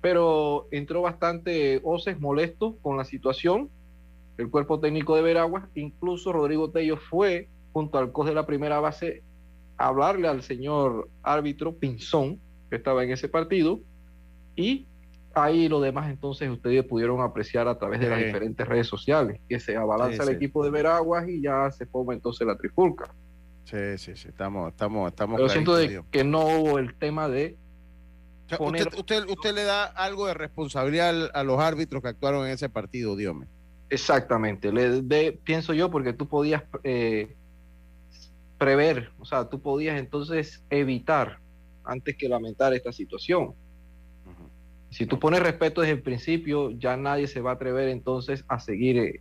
Pero 0.00 0.66
entró 0.72 1.00
bastante 1.00 1.80
Oces 1.84 2.18
molesto 2.18 2.76
con 2.82 2.96
la 2.96 3.04
situación, 3.04 3.70
el 4.36 4.50
cuerpo 4.50 4.80
técnico 4.80 5.14
de 5.14 5.22
Veragua, 5.22 5.68
incluso 5.76 6.32
Rodrigo 6.32 6.72
Tello 6.72 6.96
fue 6.96 7.48
junto 7.72 7.98
al 7.98 8.10
COS 8.10 8.26
de 8.26 8.34
la 8.34 8.46
primera 8.46 8.80
base 8.80 9.22
a 9.78 9.86
hablarle 9.86 10.26
al 10.26 10.42
señor 10.42 11.08
árbitro 11.22 11.76
Pinzón, 11.76 12.40
que 12.68 12.74
estaba 12.74 13.04
en 13.04 13.12
ese 13.12 13.28
partido, 13.28 13.78
y 14.56 14.88
ahí 15.36 15.68
lo 15.68 15.80
demás 15.80 16.10
entonces 16.10 16.50
ustedes 16.50 16.84
pudieron 16.84 17.20
apreciar 17.20 17.68
a 17.68 17.78
través 17.78 18.00
de 18.00 18.08
las 18.08 18.18
diferentes 18.18 18.66
redes 18.66 18.86
sociales, 18.86 19.40
que 19.48 19.60
se 19.60 19.76
abalanza 19.76 20.22
el 20.22 20.30
equipo 20.30 20.64
de 20.64 20.70
Veraguas 20.70 21.28
y 21.28 21.42
ya 21.42 21.70
se 21.70 21.86
forma 21.86 22.14
entonces 22.14 22.46
la 22.46 22.56
trifulca. 22.56 23.14
Sí, 23.64 23.98
sí, 23.98 24.16
sí, 24.16 24.28
estamos, 24.28 24.70
estamos, 24.70 25.10
estamos. 25.10 25.36
Pero 25.36 25.48
siento 25.48 25.74
de 25.74 26.02
que 26.10 26.24
no 26.24 26.46
hubo 26.46 26.78
el 26.78 26.94
tema 26.94 27.28
de. 27.28 27.56
usted, 28.58 29.26
usted, 29.28 29.54
le 29.54 29.64
da 29.64 29.84
algo 29.84 30.26
de 30.26 30.34
responsabilidad 30.34 31.30
a 31.34 31.42
los 31.42 31.60
árbitros 31.60 32.00
que 32.02 32.08
actuaron 32.08 32.46
en 32.46 32.52
ese 32.52 32.68
partido, 32.68 33.16
Dios 33.16 33.34
Exactamente, 33.88 34.72
le 34.72 35.02
de, 35.02 35.38
pienso 35.44 35.72
yo, 35.72 35.90
porque 35.90 36.12
tú 36.12 36.28
podías 36.28 36.64
eh, 36.82 37.36
prever, 38.58 39.10
o 39.18 39.24
sea, 39.24 39.48
tú 39.48 39.60
podías 39.60 39.98
entonces 39.98 40.64
evitar 40.70 41.38
antes 41.84 42.16
que 42.16 42.28
lamentar 42.28 42.72
esta 42.72 42.92
situación. 42.92 43.54
Si 44.90 45.06
tú 45.06 45.18
pones 45.18 45.40
respeto 45.40 45.80
desde 45.80 45.94
el 45.94 46.02
principio, 46.02 46.70
ya 46.70 46.96
nadie 46.96 47.26
se 47.26 47.40
va 47.40 47.50
a 47.50 47.54
atrever 47.54 47.88
entonces 47.88 48.44
a 48.48 48.58
seguir 48.58 48.98
eh, 48.98 49.20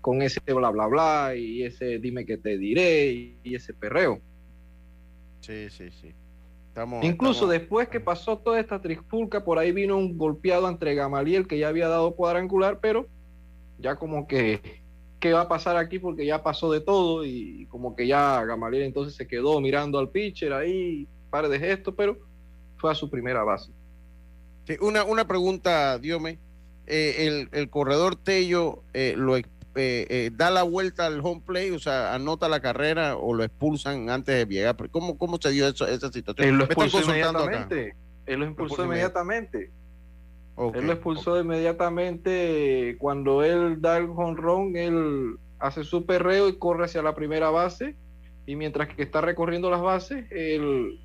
con 0.00 0.22
ese 0.22 0.40
bla 0.46 0.70
bla 0.70 0.86
bla 0.86 1.34
y 1.36 1.62
ese 1.62 1.98
dime 1.98 2.24
que 2.24 2.36
te 2.36 2.58
diré 2.58 3.36
y, 3.42 3.54
ese 3.54 3.74
perreo. 3.74 4.20
Sí, 5.40 5.70
sí, 5.70 5.90
sí. 5.90 6.14
Incluso 7.02 7.46
después 7.46 7.88
que 7.88 8.00
pasó 8.00 8.38
toda 8.38 8.60
esta 8.60 8.80
trifulca, 8.80 9.44
por 9.44 9.58
ahí 9.58 9.72
vino 9.72 9.96
un 9.96 10.16
golpeado 10.16 10.68
entre 10.68 10.94
Gamaliel 10.94 11.46
que 11.46 11.58
ya 11.58 11.68
había 11.68 11.88
dado 11.88 12.14
cuadrangular, 12.14 12.78
pero 12.80 13.06
ya 13.78 13.96
como 13.96 14.26
que, 14.26 14.82
¿qué 15.18 15.32
va 15.32 15.42
a 15.42 15.48
pasar 15.48 15.76
aquí? 15.76 15.98
Porque 15.98 16.24
ya 16.24 16.42
pasó 16.42 16.70
de 16.70 16.80
todo 16.80 17.24
y 17.24 17.66
como 17.66 17.96
que 17.96 18.06
ya 18.06 18.44
Gamaliel 18.44 18.84
entonces 18.84 19.14
se 19.14 19.26
quedó 19.26 19.60
mirando 19.60 19.98
al 19.98 20.10
pitcher 20.10 20.52
ahí, 20.52 21.08
par 21.28 21.48
de 21.48 21.58
gestos, 21.58 21.94
pero 21.96 22.16
fue 22.76 22.92
a 22.92 22.94
su 22.94 23.10
primera 23.10 23.42
base. 23.42 23.72
Una, 24.80 25.04
una 25.04 25.26
pregunta, 25.26 25.98
Diome. 25.98 26.38
Eh, 26.86 27.26
el, 27.26 27.48
el, 27.52 27.70
corredor 27.70 28.16
Tello 28.16 28.82
eh, 28.94 29.14
lo 29.16 29.36
eh, 29.36 30.06
eh, 30.10 30.30
da 30.34 30.50
la 30.50 30.64
vuelta 30.64 31.06
al 31.06 31.20
home 31.22 31.42
play, 31.46 31.70
o 31.70 31.78
sea, 31.78 32.12
anota 32.14 32.48
la 32.48 32.60
carrera 32.60 33.16
o 33.16 33.34
lo 33.34 33.44
expulsan 33.44 34.10
antes 34.10 34.34
de 34.34 34.52
llegar. 34.52 34.76
¿Cómo, 34.90 35.16
cómo 35.16 35.38
se 35.40 35.50
dio 35.50 35.68
eso, 35.68 35.86
esa 35.86 36.10
situación? 36.10 36.48
Él 36.48 36.56
lo 36.56 36.64
expulsó 36.64 37.00
inmediatamente. 37.02 37.94
Él 38.26 38.40
lo 38.40 38.46
expulsó 38.46 38.84
inmediatamente. 38.84 39.70
Él 40.74 40.86
lo 40.86 40.92
expulsó 40.92 41.40
inmediatamente 41.40 42.96
cuando 42.98 43.42
él 43.44 43.80
da 43.80 43.96
el 43.96 44.08
jonrón, 44.08 44.76
él 44.76 45.36
hace 45.58 45.84
su 45.84 46.04
perreo 46.04 46.48
y 46.48 46.58
corre 46.58 46.86
hacia 46.86 47.02
la 47.02 47.14
primera 47.14 47.50
base. 47.50 47.94
Y 48.46 48.56
mientras 48.56 48.88
que 48.88 49.02
está 49.02 49.20
recorriendo 49.20 49.70
las 49.70 49.80
bases, 49.80 50.26
él, 50.30 51.00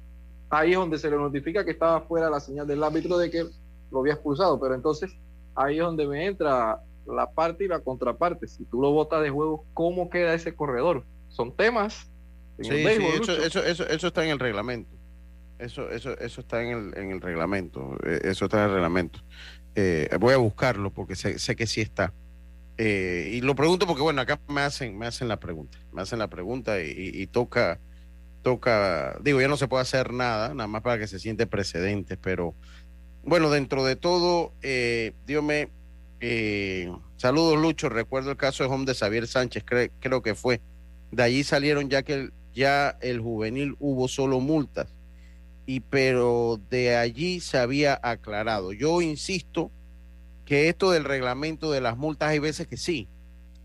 ahí 0.58 0.72
es 0.72 0.78
donde 0.78 0.97
se 0.97 1.10
le 1.10 1.18
notifica 1.18 1.66
que 1.66 1.72
estaba 1.72 2.01
fuera 2.01 2.30
la 2.30 2.39
señal 2.39 2.68
del 2.68 2.84
árbitro 2.84 3.18
de 3.18 3.30
que 3.30 3.45
lo 3.91 3.99
había 3.99 4.14
expulsado. 4.14 4.60
Pero 4.60 4.76
entonces 4.76 5.12
ahí 5.56 5.78
es 5.78 5.84
donde 5.84 6.08
me 6.08 6.26
entra 6.26 6.82
la 7.06 7.32
parte 7.32 7.66
y 7.66 7.68
la 7.68 7.80
contraparte. 7.80 8.47
Si 8.47 8.66
tú 8.66 8.82
lo 8.82 8.91
botas 8.91 9.22
de 9.22 9.30
juego, 9.30 9.66
¿cómo 9.74 10.10
queda 10.10 10.34
ese 10.34 10.56
corredor? 10.56 11.03
Son 11.30 11.56
temas. 11.56 12.10
Sí, 12.60 12.70
eso, 12.72 13.34
eso, 13.34 13.86
eso, 13.86 14.08
está 14.08 14.24
en 14.24 14.32
el 14.32 14.39
reglamento. 14.39 14.95
Eso, 15.60 15.89
eso, 15.89 16.18
eso 16.18 16.41
está 16.41 16.64
en 16.64 16.70
el, 16.70 16.97
en 16.97 17.12
el 17.12 17.22
reglamento. 17.22 17.97
Eh, 18.06 18.22
eso 18.24 18.45
está 18.45 18.60
en 18.60 18.70
el 18.70 18.74
reglamento. 18.76 19.20
Eh, 19.76 20.10
voy 20.20 20.34
a 20.34 20.38
buscarlo 20.38 20.91
porque 20.91 21.16
sé, 21.16 21.38
sé 21.38 21.56
que 21.56 21.68
sí 21.68 21.82
está. 21.82 22.14
Eh, 22.78 23.30
y 23.34 23.41
lo 23.41 23.56
pregunto 23.56 23.88
porque, 23.88 24.01
bueno, 24.01 24.22
acá 24.22 24.39
me 24.47 24.62
hacen, 24.62 24.97
me 24.97 25.06
hacen 25.06 25.28
la 25.28 25.39
pregunta. 25.39 25.78
Me 25.91 26.01
hacen 26.01 26.20
la 26.20 26.30
pregunta 26.30 26.82
y, 26.82 27.26
toca, 27.28 27.80
toca, 28.46 29.18
digo, 29.24 29.41
ya 29.41 29.48
no 29.48 29.58
se 29.58 29.68
puede 29.68 29.82
hacer 29.82 30.14
nada, 30.14 30.54
nada 30.54 30.68
más 30.68 30.84
para 30.84 31.00
que 31.00 31.08
se 31.08 31.18
siente 31.18 31.48
precedente, 31.48 32.16
pero 32.16 32.54
bueno, 33.24 33.50
dentro 33.50 33.84
de 33.84 33.96
todo, 33.96 34.54
eh, 34.62 35.14
Dios 35.26 35.43
me, 35.43 35.70
eh, 36.20 36.93
saludos 37.18 37.60
Lucho, 37.60 37.89
recuerdo 37.89 38.30
el 38.30 38.38
caso 38.38 38.64
de 38.64 38.70
home 38.70 38.86
de 38.86 38.93
Xavier 38.93 39.26
Sánchez, 39.26 39.66
creo 40.00 40.22
que 40.22 40.36
fue. 40.36 40.62
De 41.10 41.24
allí 41.24 41.43
salieron 41.43 41.89
ya 41.89 42.04
que 42.04 42.30
ya 42.54 42.96
el 43.02 43.20
juvenil 43.20 43.76
hubo 43.80 44.08
solo 44.08 44.39
multas, 44.39 44.93
y 45.66 45.80
pero 45.80 46.62
de 46.70 46.98
allí 46.98 47.39
se 47.39 47.58
había 47.58 48.00
aclarado. 48.04 48.74
Yo 48.74 49.02
insisto 49.02 49.72
que 50.46 50.70
esto 50.70 50.91
del 50.91 51.06
reglamento 51.06 51.72
de 51.72 51.82
las 51.82 51.98
multas 51.98 52.30
hay 52.30 52.38
veces 52.38 52.68
que 52.68 52.78
sí, 52.78 53.08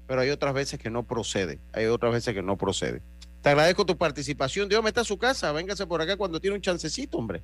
pero 0.06 0.22
hay 0.22 0.30
otras 0.30 0.54
veces 0.54 0.80
que 0.80 0.88
no 0.88 1.02
procede, 1.02 1.58
hay 1.74 1.84
otras 1.84 2.14
veces 2.14 2.32
que 2.32 2.40
no 2.40 2.56
procede. 2.56 3.02
Te 3.42 3.48
agradezco 3.48 3.86
tu 3.86 3.96
participación. 3.96 4.68
Dios, 4.68 4.82
me 4.82 4.90
está 4.90 5.00
a 5.00 5.04
su 5.04 5.18
casa, 5.18 5.52
véngase 5.52 5.86
por 5.86 6.02
acá 6.02 6.16
cuando 6.16 6.40
tiene 6.40 6.56
un 6.56 6.62
chancecito, 6.62 7.18
hombre. 7.18 7.42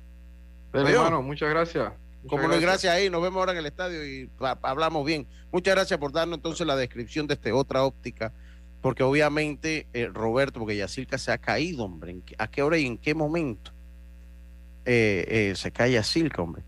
Pero, 0.71 0.87
hermano, 0.87 1.21
muchas 1.21 1.49
gracias. 1.49 1.93
Como 2.27 2.47
no 2.47 2.59
gracias 2.59 2.93
ahí, 2.93 3.09
nos 3.09 3.21
vemos 3.21 3.39
ahora 3.39 3.53
en 3.53 3.59
el 3.59 3.65
estadio 3.65 4.05
y 4.05 4.29
hablamos 4.61 5.05
bien. 5.05 5.27
Muchas 5.51 5.75
gracias 5.75 5.99
por 5.99 6.11
darnos 6.11 6.37
entonces 6.37 6.67
la 6.67 6.75
descripción 6.75 7.25
de 7.25 7.35
esta 7.35 7.53
otra 7.55 7.83
óptica, 7.83 8.33
porque 8.81 9.03
obviamente, 9.03 9.87
eh, 9.93 10.09
Roberto, 10.11 10.59
porque 10.59 10.75
Yacirca 10.75 11.17
se 11.17 11.31
ha 11.31 11.37
caído, 11.37 11.85
hombre. 11.85 12.21
¿A 12.37 12.49
qué 12.49 12.63
hora 12.63 12.77
y 12.77 12.85
en 12.85 12.97
qué 12.97 13.15
momento 13.15 13.71
eh, 14.85 15.25
eh, 15.27 15.53
se 15.55 15.71
cae 15.71 15.93
Yacirca, 15.93 16.41
hombre? 16.41 16.63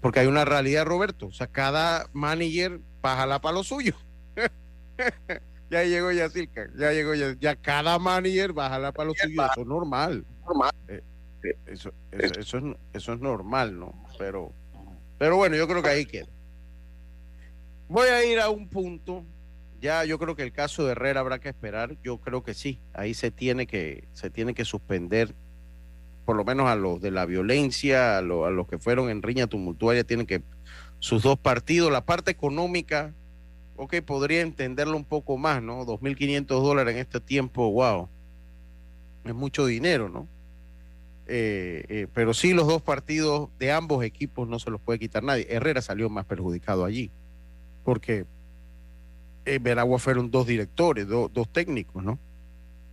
Porque 0.00 0.20
hay 0.20 0.26
una 0.26 0.44
realidad, 0.44 0.84
Roberto. 0.84 1.26
O 1.26 1.32
sea, 1.32 1.48
cada 1.48 2.08
manager 2.12 2.80
baja 3.02 3.26
la 3.26 3.40
lo 3.52 3.64
suyo. 3.64 3.94
ya 5.70 5.84
llegó 5.84 6.12
Yacirca, 6.12 6.68
ya 6.76 6.92
llegó 6.92 7.14
ya, 7.14 7.34
ya 7.38 7.56
cada 7.56 7.98
manager 7.98 8.52
baja 8.52 8.78
la 8.78 8.92
lo 8.96 9.14
suyo. 9.14 9.44
Eso 9.44 9.60
es 9.60 9.66
normal. 9.66 10.24
eso, 11.66 11.92
eso, 12.12 12.38
eso, 12.38 12.58
es, 12.58 12.64
eso 12.92 13.12
es 13.12 13.20
normal, 13.20 13.78
¿no? 13.78 14.06
Pero 14.18 14.52
pero 15.18 15.36
bueno, 15.36 15.56
yo 15.56 15.68
creo 15.68 15.82
que 15.82 15.88
ahí 15.88 16.06
queda. 16.06 16.26
Voy 17.88 18.08
a 18.08 18.24
ir 18.24 18.40
a 18.40 18.50
un 18.50 18.68
punto. 18.68 19.24
Ya 19.80 20.04
yo 20.04 20.18
creo 20.18 20.34
que 20.34 20.42
el 20.42 20.52
caso 20.52 20.84
de 20.84 20.92
Herrera 20.92 21.20
habrá 21.20 21.38
que 21.38 21.48
esperar. 21.48 21.96
Yo 22.02 22.18
creo 22.18 22.42
que 22.42 22.54
sí. 22.54 22.80
Ahí 22.92 23.14
se 23.14 23.30
tiene 23.30 23.66
que, 23.66 24.08
se 24.12 24.30
tiene 24.30 24.54
que 24.54 24.64
suspender, 24.64 25.34
por 26.24 26.36
lo 26.36 26.44
menos 26.44 26.68
a 26.68 26.74
los 26.74 27.00
de 27.00 27.10
la 27.10 27.26
violencia, 27.26 28.18
a, 28.18 28.22
los 28.22 28.66
que 28.66 28.78
fueron 28.78 29.10
en 29.10 29.22
riña 29.22 29.46
tumultuaria, 29.46 30.04
tienen 30.04 30.26
que 30.26 30.42
sus 30.98 31.22
dos 31.22 31.38
partidos. 31.38 31.92
La 31.92 32.04
parte 32.04 32.30
económica, 32.30 33.14
ok, 33.76 34.00
podría 34.02 34.42
entenderlo 34.42 34.96
un 34.96 35.04
poco 35.04 35.36
más, 35.36 35.62
¿no? 35.62 35.84
2.500 35.84 36.46
dólares 36.46 36.94
en 36.94 37.00
este 37.00 37.20
tiempo, 37.20 37.70
wow. 37.70 38.08
Es 39.24 39.34
mucho 39.34 39.66
dinero, 39.66 40.08
¿no? 40.08 40.28
Eh, 41.26 41.86
eh, 41.88 42.06
pero 42.12 42.34
sí 42.34 42.52
los 42.52 42.66
dos 42.66 42.82
partidos 42.82 43.48
de 43.58 43.72
ambos 43.72 44.04
equipos 44.04 44.46
no 44.46 44.58
se 44.58 44.70
los 44.70 44.80
puede 44.80 44.98
quitar 44.98 45.22
nadie. 45.22 45.46
Herrera 45.48 45.80
salió 45.80 46.10
más 46.10 46.26
perjudicado 46.26 46.84
allí, 46.84 47.10
porque 47.82 48.26
en 49.46 49.62
Veragua 49.62 49.98
fueron 49.98 50.30
dos 50.30 50.46
directores, 50.46 51.08
dos 51.08 51.48
técnicos, 51.50 52.02
¿no? 52.02 52.18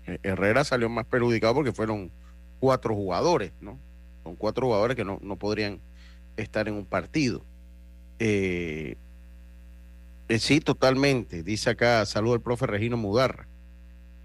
Eh, 0.08 0.20
Herrera 0.24 0.64
salió 0.64 0.90
más 0.90 1.06
perjudicado 1.06 1.54
porque 1.56 1.74
fueron 1.74 2.12
cuatro 2.60 2.96
jugadores, 2.96 3.52
¿no? 3.60 3.78
Son 4.24 4.36
cuatro 4.36 4.68
jugadores 4.68 4.96
que 4.96 5.04
no, 5.04 5.20
no 5.22 5.36
podrían 5.36 5.80
estar 6.38 6.68
en 6.68 6.76
un 6.76 6.86
partido. 6.86 7.44
Sí, 10.40 10.60
totalmente. 10.60 11.44
Dice 11.44 11.70
acá, 11.72 12.06
saludo 12.06 12.34
al 12.34 12.42
profe 12.42 12.68
Regino 12.68 12.98
Mudarra. 12.98 13.48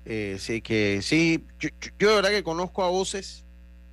sí, 0.04 0.60
que 0.62 1.00
sí, 1.02 1.44
yo, 1.58 1.70
de 2.08 2.14
verdad 2.14 2.30
que 2.30 2.42
conozco 2.42 2.84
a 2.84 2.88
voces 2.88 3.46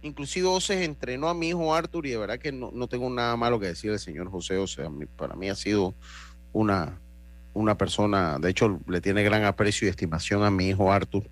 Inclusive 0.04 0.48
Oces 0.48 0.82
entrenó 0.82 1.30
a 1.30 1.34
mi 1.34 1.50
hijo 1.50 1.74
Arthur 1.74 2.06
y 2.06 2.12
de 2.12 2.18
verdad 2.18 2.38
que 2.38 2.52
no, 2.52 2.88
tengo 2.88 3.10
nada 3.10 3.38
malo 3.38 3.58
que 3.60 3.68
decir 3.68 3.90
del 3.90 4.00
señor 4.00 4.30
José 4.30 4.58
O 4.58 4.68
sea, 4.68 4.90
para 5.16 5.36
mí 5.36 5.50
ha 5.50 5.56
sido 5.56 5.96
una, 6.52 7.00
una 7.54 7.78
persona, 7.78 8.38
de 8.38 8.50
hecho 8.50 8.80
le 8.88 9.00
tiene 9.00 9.24
gran 9.24 9.46
aprecio 9.46 9.88
y 9.88 9.90
estimación 9.90 10.44
a 10.44 10.52
mi 10.52 10.68
hijo 10.68 10.92
Arthur. 10.92 11.24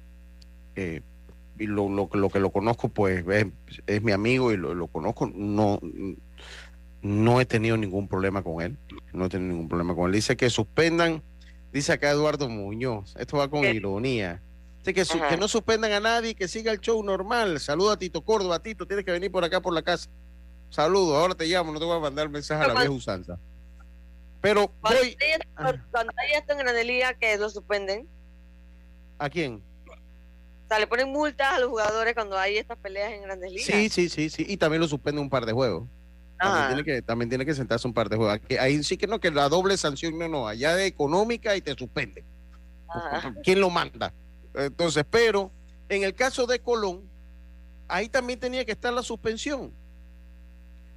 Eh, 0.75 1.01
y 1.59 1.67
lo, 1.67 1.89
lo, 1.89 2.29
que 2.29 2.39
lo 2.39 2.49
conozco 2.49 2.87
pues 2.87 3.25
es, 3.85 4.01
mi 4.01 4.13
amigo 4.13 4.51
y 4.51 4.57
lo, 4.57 4.87
conozco, 4.87 5.29
no, 5.35 5.79
no 7.01 7.41
he 7.41 7.45
tenido 7.45 7.77
ningún 7.77 8.07
problema 8.07 8.43
con 8.43 8.61
él, 8.61 8.77
no 9.13 9.25
he 9.25 9.29
tenido 9.29 9.53
ningún 9.53 9.69
problema 9.69 9.95
con 9.95 10.07
él. 10.07 10.13
Dice 10.13 10.37
que 10.37 10.49
suspendan, 10.49 11.23
dice 11.71 11.93
acá 11.93 12.11
Eduardo 12.11 12.49
Muñoz, 12.49 13.15
esto 13.17 13.37
va 13.37 13.49
con 13.49 13.65
ironía 13.65 14.41
que, 14.83 14.93
que 14.93 15.37
no 15.37 15.47
suspendan 15.47 15.91
a 15.91 15.99
nadie, 15.99 16.35
que 16.35 16.47
siga 16.47 16.71
el 16.71 16.79
show 16.79 17.01
normal. 17.03 17.59
Saluda 17.59 17.93
a 17.93 17.97
Tito 17.97 18.23
Córdoba, 18.23 18.61
Tito, 18.61 18.87
tienes 18.87 19.05
que 19.05 19.11
venir 19.11 19.31
por 19.31 19.43
acá 19.43 19.61
por 19.61 19.73
la 19.73 19.81
casa. 19.81 20.09
Saludos, 20.69 21.15
ahora 21.15 21.35
te 21.35 21.45
llamo, 21.45 21.71
no 21.71 21.79
te 21.79 21.85
voy 21.85 21.97
a 21.97 21.99
mandar 21.99 22.29
mensaje 22.29 22.63
a 22.63 22.67
la 22.67 22.73
vieja 22.73 22.89
usanza. 22.89 23.37
Pero 24.41 24.71
cuando 24.81 25.01
voy... 25.01 25.17
Hay 25.55 26.31
esto 26.35 26.53
en 26.53 26.57
Grandelía, 26.59 27.13
que 27.13 27.37
lo 27.37 27.49
suspenden. 27.49 28.07
¿A 29.19 29.29
quién? 29.29 29.61
O 29.87 30.67
sea, 30.67 30.79
le 30.79 30.87
ponen 30.87 31.11
multas 31.11 31.51
a 31.51 31.59
los 31.59 31.69
jugadores 31.69 32.15
cuando 32.15 32.37
hay 32.37 32.57
estas 32.57 32.77
peleas 32.77 33.11
en 33.11 33.21
Grandes 33.23 33.51
Ligas. 33.51 33.65
Sí, 33.65 33.89
sí, 33.89 34.09
sí, 34.09 34.29
sí. 34.29 34.45
Y 34.47 34.57
también 34.57 34.81
lo 34.81 34.87
suspenden 34.87 35.23
un 35.23 35.29
par 35.29 35.45
de 35.45 35.51
juegos. 35.51 35.87
También 36.41 36.67
tiene, 36.67 36.83
que, 36.83 37.01
también 37.03 37.29
tiene 37.29 37.45
que 37.45 37.53
sentarse 37.53 37.87
un 37.87 37.93
par 37.93 38.09
de 38.09 38.17
juegos. 38.17 38.39
Ahí 38.59 38.81
sí 38.83 38.97
que 38.97 39.05
no, 39.05 39.19
que 39.19 39.29
la 39.29 39.47
doble 39.47 39.77
sanción, 39.77 40.17
no, 40.17 40.27
no. 40.27 40.47
Allá 40.47 40.75
de 40.75 40.87
económica 40.87 41.55
y 41.55 41.61
te 41.61 41.75
suspende. 41.75 42.25
¿Quién 43.43 43.59
lo 43.59 43.69
manda? 43.69 44.13
Entonces, 44.53 45.05
pero 45.09 45.51
en 45.87 46.03
el 46.03 46.13
caso 46.13 46.47
de 46.47 46.59
Colón, 46.59 47.03
ahí 47.87 48.09
también 48.09 48.39
tenía 48.39 48.65
que 48.65 48.71
estar 48.71 48.91
la 48.91 49.03
suspensión. 49.03 49.71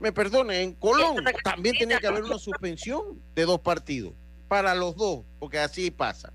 Me 0.01 0.13
perdone, 0.13 0.63
en 0.63 0.73
Colón 0.75 1.17
también 1.43 1.77
tenía 1.79 1.99
que 1.99 2.07
haber 2.07 2.25
una 2.25 2.39
suspensión 2.39 3.21
de 3.35 3.45
dos 3.45 3.61
partidos, 3.61 4.13
para 4.49 4.75
los 4.75 4.97
dos, 4.97 5.25
porque 5.39 5.59
así 5.59 5.91
pasa. 5.91 6.33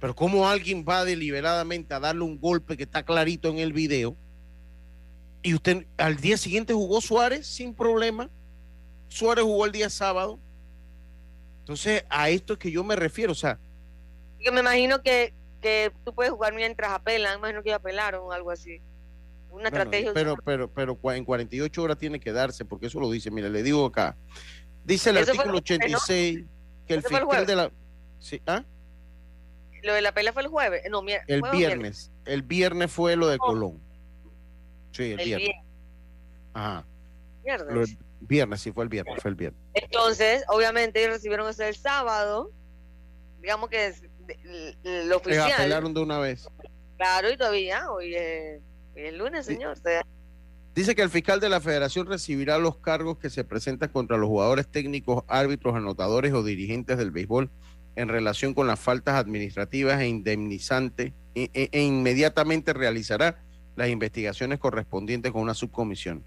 Pero 0.00 0.14
¿cómo 0.14 0.48
alguien 0.48 0.84
va 0.88 1.04
deliberadamente 1.04 1.94
a 1.94 2.00
darle 2.00 2.22
un 2.22 2.40
golpe 2.40 2.76
que 2.76 2.84
está 2.84 3.04
clarito 3.04 3.48
en 3.48 3.58
el 3.58 3.72
video? 3.72 4.16
Y 5.42 5.54
usted 5.54 5.86
al 5.96 6.16
día 6.16 6.36
siguiente 6.36 6.72
jugó 6.72 7.00
Suárez 7.00 7.46
sin 7.46 7.74
problema. 7.74 8.30
Suárez 9.08 9.44
jugó 9.44 9.66
el 9.66 9.72
día 9.72 9.90
sábado. 9.90 10.38
Entonces, 11.60 12.04
a 12.08 12.30
esto 12.30 12.54
es 12.54 12.58
que 12.58 12.70
yo 12.70 12.84
me 12.84 12.96
refiero. 12.96 13.32
O 13.32 13.36
sea, 13.36 13.58
yo 14.40 14.52
me 14.52 14.60
imagino 14.60 15.02
que 15.02 15.32
que 15.62 15.92
tú 16.04 16.12
puedes 16.12 16.32
jugar 16.32 16.52
mientras 16.52 16.92
apelan, 16.92 17.38
imagino 17.38 17.62
que 17.62 17.72
apelaron 17.72 18.22
o 18.24 18.32
algo 18.32 18.50
así. 18.50 18.82
Una 19.50 19.68
estrategia. 19.68 20.12
Pero, 20.12 20.36
pero, 20.44 20.68
pero 20.68 20.98
en 21.12 21.24
48 21.24 21.82
horas 21.82 21.98
tiene 21.98 22.20
que 22.20 22.32
darse, 22.32 22.64
porque 22.64 22.86
eso 22.86 23.00
lo 23.00 23.10
dice, 23.10 23.30
mire, 23.30 23.48
le 23.48 23.62
digo 23.62 23.86
acá. 23.86 24.16
Dice 24.84 25.10
el 25.10 25.18
artículo 25.18 25.58
86 25.58 26.44
que 26.86 26.94
el 26.94 27.02
fiscal 27.02 27.46
de 27.46 27.56
la. 27.56 27.70
¿Sí? 28.18 28.42
¿Ah? 28.46 28.64
Lo 29.82 29.94
de 29.94 30.02
la 30.02 30.12
pelea 30.12 30.32
fue 30.32 30.42
el 30.42 30.48
jueves. 30.48 30.82
No, 30.90 31.02
el 31.26 31.42
viernes. 31.52 32.10
El 32.24 32.42
viernes 32.42 32.90
fue 32.90 33.16
lo 33.16 33.28
de 33.28 33.38
Colón. 33.38 33.80
Sí, 34.92 35.12
el, 35.12 35.18
viernes. 35.18 35.50
Ajá. 36.54 36.84
Viernes. 37.44 37.96
viernes, 38.20 38.60
sí, 38.60 38.72
fue 38.72 38.84
el 38.84 38.88
viernes, 38.88 39.20
fue 39.20 39.30
el 39.30 39.34
viernes. 39.34 39.60
Entonces, 39.74 40.44
obviamente, 40.48 41.00
ellos 41.00 41.14
recibieron 41.14 41.48
eso 41.48 41.64
el 41.64 41.74
sábado. 41.74 42.50
Digamos 43.40 43.68
que 43.68 43.86
es 43.86 44.02
lo 44.84 45.16
oficial. 45.16 45.52
apelaron 45.52 45.94
de 45.94 46.00
una 46.00 46.18
vez. 46.18 46.46
Claro, 46.96 47.30
y 47.30 47.36
todavía, 47.36 47.90
hoy 47.90 48.14
es, 48.14 48.60
lunes, 49.14 49.46
señor. 49.46 49.76
Dice 50.74 50.94
que 50.94 51.02
el 51.02 51.10
fiscal 51.10 51.40
de 51.40 51.48
la 51.48 51.60
federación 51.60 52.06
recibirá 52.06 52.58
los 52.58 52.76
cargos 52.78 53.18
que 53.18 53.28
se 53.28 53.44
presentan 53.44 53.90
contra 53.90 54.16
los 54.16 54.28
jugadores 54.28 54.68
técnicos, 54.68 55.24
árbitros, 55.26 55.74
anotadores 55.74 56.32
o 56.32 56.42
dirigentes 56.42 56.96
del 56.96 57.10
béisbol 57.10 57.50
en 57.96 58.08
relación 58.08 58.54
con 58.54 58.66
las 58.66 58.80
faltas 58.80 59.16
administrativas 59.16 60.00
e 60.00 60.08
indemnizantes 60.08 61.12
e, 61.34 61.50
e, 61.52 61.68
e 61.72 61.82
inmediatamente 61.82 62.72
realizará 62.72 63.42
las 63.76 63.88
investigaciones 63.88 64.58
correspondientes 64.58 65.32
con 65.32 65.42
una 65.42 65.54
subcomisión. 65.54 66.24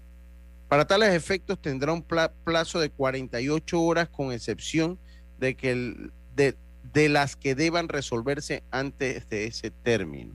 Para 0.68 0.86
tales 0.86 1.14
efectos 1.14 1.60
tendrá 1.60 1.92
un 1.92 2.02
plazo 2.02 2.80
de 2.80 2.90
48 2.90 3.80
horas 3.80 4.08
con 4.08 4.32
excepción 4.32 4.98
de 5.38 5.54
que 5.54 5.94
de, 6.34 6.56
de 6.92 7.08
las 7.08 7.36
que 7.36 7.54
deban 7.54 7.88
resolverse 7.88 8.64
antes 8.70 9.28
de 9.28 9.46
ese 9.46 9.70
término. 9.70 10.34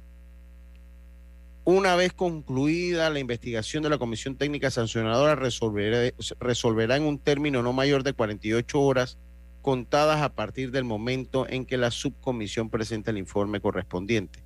Una 1.64 1.96
vez 1.96 2.12
concluida 2.14 3.10
la 3.10 3.20
investigación 3.20 3.84
de 3.84 3.90
la 3.90 4.00
Comisión 4.00 4.36
Técnica 4.36 4.72
Sancionadora, 4.72 5.36
resolverá, 5.36 6.12
resolverá 6.40 6.98
en 6.98 7.04
un 7.04 7.20
término 7.20 7.62
no 7.62 7.72
mayor 7.72 8.04
de 8.04 8.14
48 8.14 8.82
horas 8.82 9.20
contadas 9.62 10.22
a 10.22 10.34
partir 10.34 10.72
del 10.72 10.86
momento 10.86 11.48
en 11.48 11.66
que 11.66 11.78
la 11.78 11.92
subcomisión 11.92 12.70
presente 12.70 13.12
el 13.12 13.20
informe 13.20 13.62
correspondiente. 13.62 14.41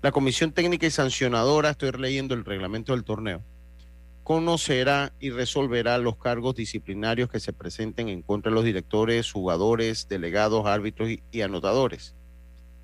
La 0.00 0.12
Comisión 0.12 0.52
Técnica 0.52 0.86
y 0.86 0.92
Sancionadora, 0.92 1.70
estoy 1.70 1.90
leyendo 1.90 2.32
el 2.34 2.44
reglamento 2.44 2.92
del 2.92 3.02
torneo, 3.02 3.42
conocerá 4.22 5.12
y 5.18 5.30
resolverá 5.30 5.98
los 5.98 6.16
cargos 6.16 6.54
disciplinarios 6.54 7.28
que 7.28 7.40
se 7.40 7.52
presenten 7.52 8.08
en 8.08 8.22
contra 8.22 8.50
de 8.50 8.54
los 8.54 8.64
directores, 8.64 9.32
jugadores, 9.32 10.06
delegados, 10.08 10.66
árbitros 10.66 11.10
y, 11.32 11.40
anotadores. 11.40 12.14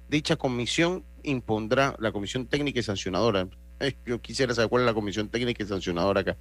Dicha 0.09 0.35
comisión 0.35 1.05
impondrá, 1.23 1.95
la 2.01 2.11
Comisión 2.11 2.49
Técnica 2.49 2.81
y 2.81 2.83
Sancionadora, 2.83 3.47
eh, 3.79 3.95
yo 4.05 4.21
quisiera 4.21 4.53
saber 4.53 4.69
cuál 4.69 4.83
es 4.83 4.87
la 4.87 4.95
Comisión 4.95 5.29
Técnica 5.29 5.63
y 5.63 5.67
Sancionadora 5.67 6.23
acá, 6.23 6.37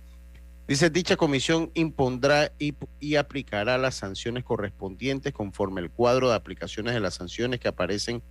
Dice, 0.65 0.89
dicha 0.89 1.17
comisión 1.17 1.71
impondrá 1.73 2.53
y, 2.57 2.73
y, 3.01 3.17
aplicará 3.17 3.77
las 3.77 3.95
sanciones 3.95 4.45
correspondientes 4.45 5.33
conforme 5.33 5.81
el 5.81 5.91
cuadro 5.91 6.29
de 6.29 6.35
aplicaciones 6.35 6.93
de 6.93 7.01
las 7.01 7.15
sanciones 7.15 7.59
que 7.59 7.67
aparecen 7.67 8.23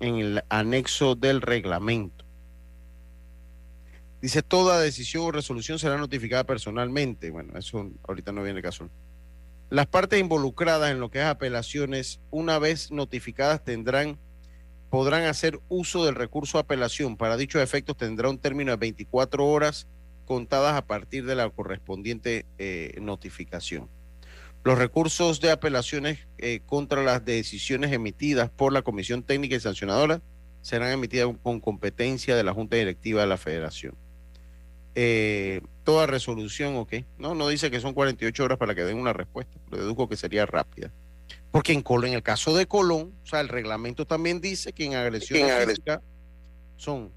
en 0.00 0.16
el 0.16 0.44
anexo 0.48 1.14
del 1.14 1.40
reglamento. 1.42 2.24
Dice, 4.20 4.42
toda 4.42 4.80
decisión 4.80 5.24
o 5.24 5.30
resolución 5.30 5.78
será 5.78 5.96
notificada 5.96 6.44
personalmente. 6.44 7.30
Bueno, 7.30 7.56
eso 7.58 7.90
ahorita 8.06 8.32
no 8.32 8.42
viene 8.42 8.58
el 8.58 8.62
caso. 8.62 8.90
Las 9.70 9.86
partes 9.86 10.20
involucradas 10.20 10.90
en 10.90 11.00
lo 11.00 11.10
que 11.10 11.20
es 11.20 11.24
apelaciones, 11.24 12.20
una 12.30 12.58
vez 12.58 12.90
notificadas, 12.90 13.64
tendrán, 13.64 14.18
podrán 14.90 15.24
hacer 15.24 15.60
uso 15.68 16.04
del 16.04 16.16
recurso 16.16 16.58
de 16.58 16.62
apelación. 16.62 17.16
Para 17.16 17.36
dichos 17.36 17.62
efectos 17.62 17.96
tendrá 17.96 18.28
un 18.28 18.38
término 18.38 18.72
de 18.72 18.76
24 18.76 19.46
horas 19.46 19.86
contadas 20.26 20.76
a 20.76 20.86
partir 20.86 21.24
de 21.24 21.34
la 21.34 21.48
correspondiente 21.48 22.46
eh, 22.58 22.96
notificación. 23.00 23.88
Los 24.62 24.78
recursos 24.78 25.40
de 25.40 25.50
apelaciones 25.50 26.18
eh, 26.38 26.60
contra 26.66 27.02
las 27.02 27.24
decisiones 27.24 27.92
emitidas 27.92 28.50
por 28.50 28.72
la 28.72 28.82
Comisión 28.82 29.22
Técnica 29.22 29.56
y 29.56 29.60
Sancionadora 29.60 30.20
serán 30.60 30.92
emitidas 30.92 31.28
con 31.42 31.60
competencia 31.60 32.36
de 32.36 32.44
la 32.44 32.52
Junta 32.52 32.76
Directiva 32.76 33.22
de 33.22 33.26
la 33.26 33.38
Federación. 33.38 33.94
Eh, 34.94 35.62
toda 35.84 36.06
resolución, 36.06 36.76
ok. 36.76 36.94
No, 37.16 37.34
no 37.34 37.48
dice 37.48 37.70
que 37.70 37.80
son 37.80 37.94
48 37.94 38.44
horas 38.44 38.58
para 38.58 38.74
que 38.74 38.84
den 38.84 38.98
una 38.98 39.14
respuesta, 39.14 39.58
pero 39.70 39.82
dedujo 39.82 40.08
que 40.08 40.16
sería 40.16 40.44
rápida. 40.44 40.92
Porque 41.50 41.72
en, 41.72 41.80
Colón, 41.80 42.10
en 42.10 42.14
el 42.16 42.22
caso 42.22 42.54
de 42.54 42.66
Colón, 42.66 43.14
o 43.22 43.26
sea, 43.26 43.40
el 43.40 43.48
reglamento 43.48 44.06
también 44.06 44.40
dice 44.40 44.72
que 44.72 44.84
en 44.84 44.94
agresión 44.94 45.48
física 45.66 46.02
son 46.76 47.12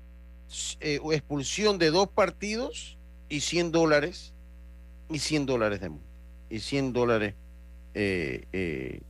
expulsión 1.12 1.78
de 1.78 1.92
dos 1.92 2.08
partidos 2.08 2.98
y 3.28 3.42
100 3.42 3.72
dólares 3.72 4.34
y 5.10 5.20
100 5.20 5.46
dólares 5.46 5.82
de 5.82 5.90
multa. 5.90 6.13
Y 6.54 6.60
100 6.60 6.94
dólares, 6.94 7.36
eh, 7.94 8.46
eh, 8.54 9.02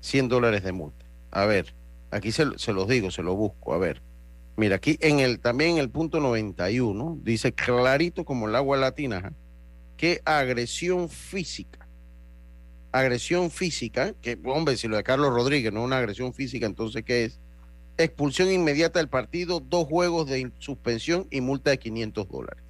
100 0.00 0.28
dólares 0.28 0.62
de 0.62 0.72
multa. 0.72 1.04
A 1.30 1.46
ver, 1.46 1.74
aquí 2.10 2.30
se, 2.30 2.58
se, 2.58 2.72
los 2.72 2.86
digo, 2.86 3.10
se 3.10 3.22
lo 3.22 3.34
busco. 3.34 3.74
A 3.74 3.78
ver, 3.78 4.02
mira, 4.56 4.76
aquí 4.76 4.96
en 5.00 5.18
el, 5.18 5.40
también 5.40 5.72
en 5.72 5.78
el 5.78 5.90
punto 5.90 6.20
91 6.20 7.18
dice 7.22 7.52
clarito 7.52 8.24
como 8.24 8.48
el 8.48 8.54
agua 8.54 8.76
latina 8.76 9.32
que 9.96 10.20
agresión 10.24 11.08
física. 11.08 11.88
Agresión 12.92 13.50
física, 13.50 14.14
que 14.22 14.38
hombre, 14.44 14.76
si 14.76 14.86
lo 14.86 14.96
de 14.96 15.02
Carlos 15.02 15.34
Rodríguez 15.34 15.72
no 15.72 15.80
es 15.80 15.86
una 15.86 15.98
agresión 15.98 16.32
física, 16.32 16.66
entonces 16.66 17.02
¿qué 17.04 17.24
es? 17.24 17.40
Expulsión 17.96 18.50
inmediata 18.52 19.00
del 19.00 19.08
partido, 19.08 19.58
dos 19.58 19.88
juegos 19.88 20.28
de 20.28 20.52
suspensión 20.58 21.26
y 21.32 21.40
multa 21.40 21.70
de 21.70 21.78
500 21.78 22.28
dólares 22.28 22.64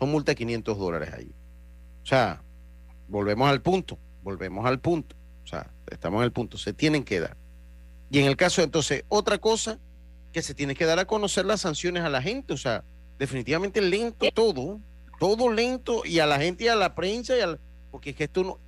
son 0.00 0.10
multa 0.10 0.32
de 0.32 0.36
500 0.36 0.78
dólares 0.78 1.10
ahí. 1.12 1.30
O 2.02 2.06
sea, 2.06 2.42
volvemos 3.10 3.50
al 3.50 3.60
punto, 3.60 3.98
volvemos 4.22 4.64
al 4.66 4.80
punto. 4.80 5.16
O 5.44 5.46
sea, 5.46 5.70
estamos 5.90 6.20
en 6.20 6.24
el 6.24 6.32
punto, 6.32 6.56
se 6.56 6.72
tienen 6.72 7.04
que 7.04 7.20
dar. 7.20 7.36
Y 8.10 8.20
en 8.20 8.26
el 8.26 8.36
caso, 8.36 8.62
entonces, 8.62 9.04
otra 9.08 9.38
cosa 9.38 9.78
que 10.32 10.42
se 10.42 10.54
tiene 10.54 10.74
que 10.74 10.84
dar 10.84 10.98
a 10.98 11.06
conocer 11.06 11.44
las 11.44 11.60
sanciones 11.60 12.02
a 12.04 12.08
la 12.08 12.22
gente. 12.22 12.52
O 12.52 12.56
sea, 12.56 12.84
definitivamente 13.18 13.80
lento 13.80 14.26
todo, 14.34 14.80
todo 15.18 15.52
lento 15.52 16.02
y 16.04 16.20
a 16.20 16.26
la 16.26 16.38
gente 16.38 16.64
y 16.64 16.68
a 16.68 16.76
la 16.76 16.94
prensa, 16.94 17.34
y 17.36 17.56
porque 17.90 18.10
es 18.10 18.16
que 18.16 18.24
esto 18.24 18.44
no, 18.44 18.58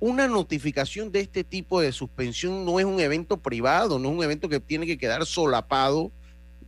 una 0.00 0.28
notificación 0.28 1.10
de 1.10 1.20
este 1.20 1.42
tipo 1.42 1.80
de 1.80 1.92
suspensión 1.92 2.64
no 2.64 2.78
es 2.78 2.86
un 2.86 3.00
evento 3.00 3.38
privado, 3.38 3.98
no 3.98 4.10
es 4.10 4.16
un 4.16 4.22
evento 4.22 4.48
que 4.48 4.60
tiene 4.60 4.86
que 4.86 4.98
quedar 4.98 5.24
solapado. 5.26 6.12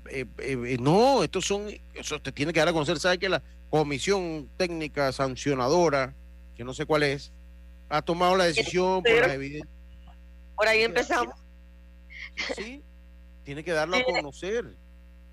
Eh, 0.08 0.26
eh, 0.38 0.76
no, 0.80 1.22
estos 1.22 1.44
son, 1.44 1.68
eso 1.94 2.20
te 2.20 2.32
tiene 2.32 2.52
que 2.52 2.58
dar 2.58 2.68
a 2.68 2.72
conocer, 2.72 2.98
¿sabe 2.98 3.18
que 3.18 3.28
la, 3.28 3.42
comisión 3.70 4.50
técnica 4.56 5.12
sancionadora, 5.12 6.14
que 6.60 6.64
no 6.64 6.74
sé 6.74 6.84
cuál 6.84 7.04
es, 7.04 7.32
ha 7.88 8.02
tomado 8.02 8.36
la 8.36 8.44
decisión 8.44 9.02
por 9.02 9.18
las 9.18 9.32
evidencias. 9.32 9.74
Por 10.54 10.68
ahí 10.68 10.82
empezamos. 10.82 11.34
Sí, 12.54 12.82
tiene 13.44 13.64
que 13.64 13.72
darlo 13.72 13.96
a 13.96 14.04
conocer. 14.04 14.76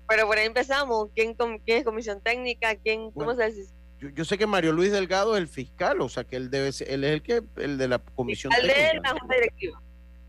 Pero 0.08 0.26
por 0.26 0.38
ahí 0.38 0.46
empezamos. 0.46 1.10
¿Quién, 1.14 1.34
quién 1.34 1.78
es 1.80 1.84
comisión 1.84 2.22
técnica? 2.22 2.74
¿Quién, 2.76 3.10
¿Cómo 3.10 3.34
se 3.34 3.50
dice? 3.50 3.70
Yo, 4.00 4.24
sé 4.24 4.38
que 4.38 4.46
Mario 4.46 4.72
Luis 4.72 4.90
Delgado 4.90 5.36
es 5.36 5.42
el 5.42 5.48
fiscal, 5.48 6.00
o 6.00 6.08
sea 6.08 6.24
que 6.24 6.36
él 6.36 6.48
debe 6.48 6.72
ser, 6.72 6.90
él 6.90 7.04
es 7.04 7.12
el 7.12 7.22
que 7.22 7.42
el 7.56 7.76
de 7.76 7.88
la 7.88 7.98
comisión 7.98 8.50
el 8.54 8.66
de 8.66 8.98
la 9.02 9.10
junta 9.10 9.34
directiva. 9.34 9.82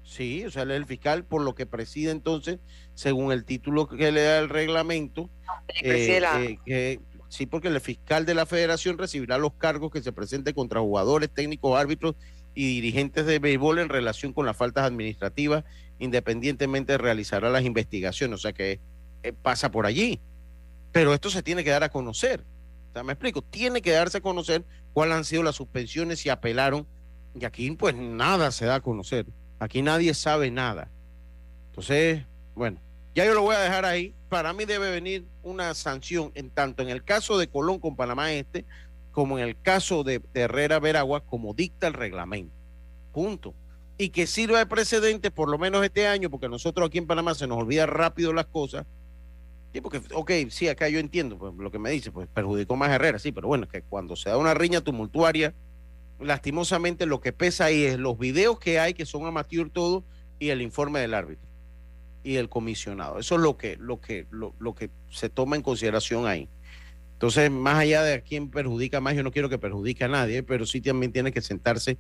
Sí, 0.04 0.44
o 0.44 0.52
sea, 0.52 0.64
él 0.64 0.72
es 0.72 0.78
el 0.78 0.86
fiscal 0.86 1.24
por 1.24 1.44
lo 1.44 1.56
que 1.56 1.66
preside 1.66 2.12
entonces, 2.12 2.60
según 2.94 3.32
el 3.32 3.46
título 3.46 3.88
que 3.88 4.12
le 4.12 4.24
da 4.24 4.40
el 4.40 4.50
reglamento, 4.50 5.30
eh, 5.82 6.20
eh, 6.22 6.58
que 6.66 7.00
Sí, 7.30 7.46
porque 7.46 7.68
el 7.68 7.80
fiscal 7.80 8.26
de 8.26 8.34
la 8.34 8.48
federación 8.48 8.98
recibirá 8.98 9.38
los 9.38 9.54
cargos 9.54 9.92
que 9.92 10.02
se 10.02 10.12
presenten 10.12 10.54
contra 10.56 10.82
jugadores, 10.82 11.30
técnicos, 11.30 11.80
árbitros 11.80 12.16
y 12.56 12.66
dirigentes 12.68 13.26
de 13.26 13.38
béisbol 13.38 13.80
en 13.80 13.90
relación 13.90 14.34
con 14.34 14.48
las 14.48 14.58
faltas 14.58 14.86
administrativas, 14.86 15.64
independientemente 16.00 16.98
realizará 16.98 17.50
las 17.50 17.64
investigaciones, 17.64 18.40
o 18.40 18.42
sea 18.42 18.52
que 18.52 18.80
eh, 19.22 19.32
pasa 19.32 19.70
por 19.70 19.86
allí. 19.86 20.20
Pero 20.92 21.14
esto 21.14 21.30
se 21.30 21.44
tiene 21.44 21.64
que 21.64 21.70
dar 21.70 21.84
a 21.84 21.90
conocer. 21.90 22.44
O 22.90 22.94
sea, 22.94 23.04
me 23.04 23.14
explico, 23.14 23.44
tiene 23.44 23.84
que 23.84 23.92
darse 23.92 24.18
a 24.18 24.22
conocer 24.22 24.66
cuáles 24.92 25.16
han 25.16 25.26
sido 25.26 25.44
las 25.44 25.56
suspensiones, 25.56 26.20
si 26.20 26.30
apelaron, 26.30 26.88
y 27.40 27.46
aquí 27.46 27.70
pues 27.72 27.96
nada 27.96 28.52
se 28.52 28.66
da 28.66 28.76
a 28.76 28.82
conocer. 28.82 29.28
Aquí 29.60 29.84
nadie 29.84 30.16
sabe 30.16 30.50
nada. 30.50 30.90
Entonces, 31.70 32.26
bueno, 32.56 32.82
ya 33.14 33.26
yo 33.26 33.36
lo 33.36 33.44
voy 33.44 33.56
a 33.56 33.60
dejar 33.60 33.86
ahí. 33.86 34.16
Para 34.30 34.54
mí 34.54 34.66
debe 34.66 34.92
venir 34.92 35.26
una 35.42 35.74
sanción 35.74 36.32
en 36.36 36.52
tanto 36.52 36.84
en 36.84 36.90
el 36.90 37.04
caso 37.04 37.38
de 37.40 37.48
Colón 37.48 37.80
con 37.80 37.96
Panamá 37.96 38.32
Este 38.32 38.64
como 39.12 39.40
en 39.40 39.44
el 39.44 39.60
caso 39.60 40.04
de, 40.04 40.22
Herrera 40.36 40.80
Veragua 40.80 41.22
como 41.22 41.54
dicta 41.56 41.88
el 41.88 41.94
reglamento. 41.94 42.54
Punto. 43.12 43.56
Y 43.98 44.10
que 44.10 44.28
sirva 44.28 44.60
de 44.60 44.66
precedente 44.68 45.32
por 45.32 45.50
lo 45.50 45.58
menos 45.58 45.84
este 45.84 46.08
año, 46.08 46.30
porque 46.30 46.48
nosotros 46.48 46.88
aquí 46.88 47.00
en 47.00 47.08
Panamá 47.08 47.34
se 47.34 47.48
nos 47.48 47.58
olvida 47.58 47.86
rápido 47.88 48.32
las 48.32 48.46
cosas. 48.46 48.86
Sí, 49.74 49.82
porque, 49.82 50.02
ok, 50.14 50.32
sí, 50.50 50.68
acá 50.68 50.88
yo 50.90 51.00
entiendo 51.00 51.38
pues, 51.38 51.54
lo 51.56 51.70
que 51.70 51.80
me 51.80 51.90
dice, 51.90 52.12
pues 52.12 52.28
perjudicó 52.34 52.76
más 52.76 52.92
Herrera, 52.92 53.20
sí, 53.20 53.32
pero 53.32 53.48
bueno, 53.48 53.68
que 53.68 53.82
cuando 53.82 54.16
se 54.16 54.30
da 54.30 54.38
una 54.38 54.54
riña 54.54 54.82
tumultuaria, 54.82 55.54
lastimosamente 56.20 57.06
lo 57.06 57.20
que 57.20 57.34
pesa 57.34 57.66
ahí 57.66 57.84
es 57.84 57.98
los 57.98 58.18
videos 58.18 58.58
que 58.60 58.80
hay, 58.80 58.94
que 58.94 59.06
son 59.06 59.26
amateur 59.26 59.70
todo, 59.70 60.04
y 60.40 60.50
el 60.50 60.62
informe 60.62 61.00
del 61.02 61.14
árbitro 61.14 61.49
y 62.30 62.38
el 62.38 62.48
comisionado. 62.48 63.18
Eso 63.18 63.36
es 63.36 63.42
lo 63.42 63.58
que, 63.58 63.76
lo 63.78 64.00
que, 64.00 64.28
lo, 64.30 64.76
que 64.76 64.92
se 65.10 65.30
toma 65.30 65.56
en 65.56 65.64
consideración 65.64 66.28
ahí. 66.28 66.48
Entonces, 67.14 67.50
más 67.50 67.80
allá 67.80 68.04
de 68.04 68.14
a 68.14 68.22
quién 68.22 68.52
perjudica 68.52 69.02
más, 69.02 69.16
yo 69.16 69.24
no 69.24 69.32
quiero 69.32 69.50
que 69.50 69.58
perjudique 69.58 70.04
a 70.04 70.08
nadie, 70.08 70.44
pero 70.44 70.68
sí 70.68 70.80
también 70.80 71.12
tiene 71.12 71.32
que 71.32 71.42
sentarse 71.42 71.98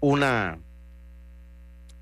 una, 0.00 0.58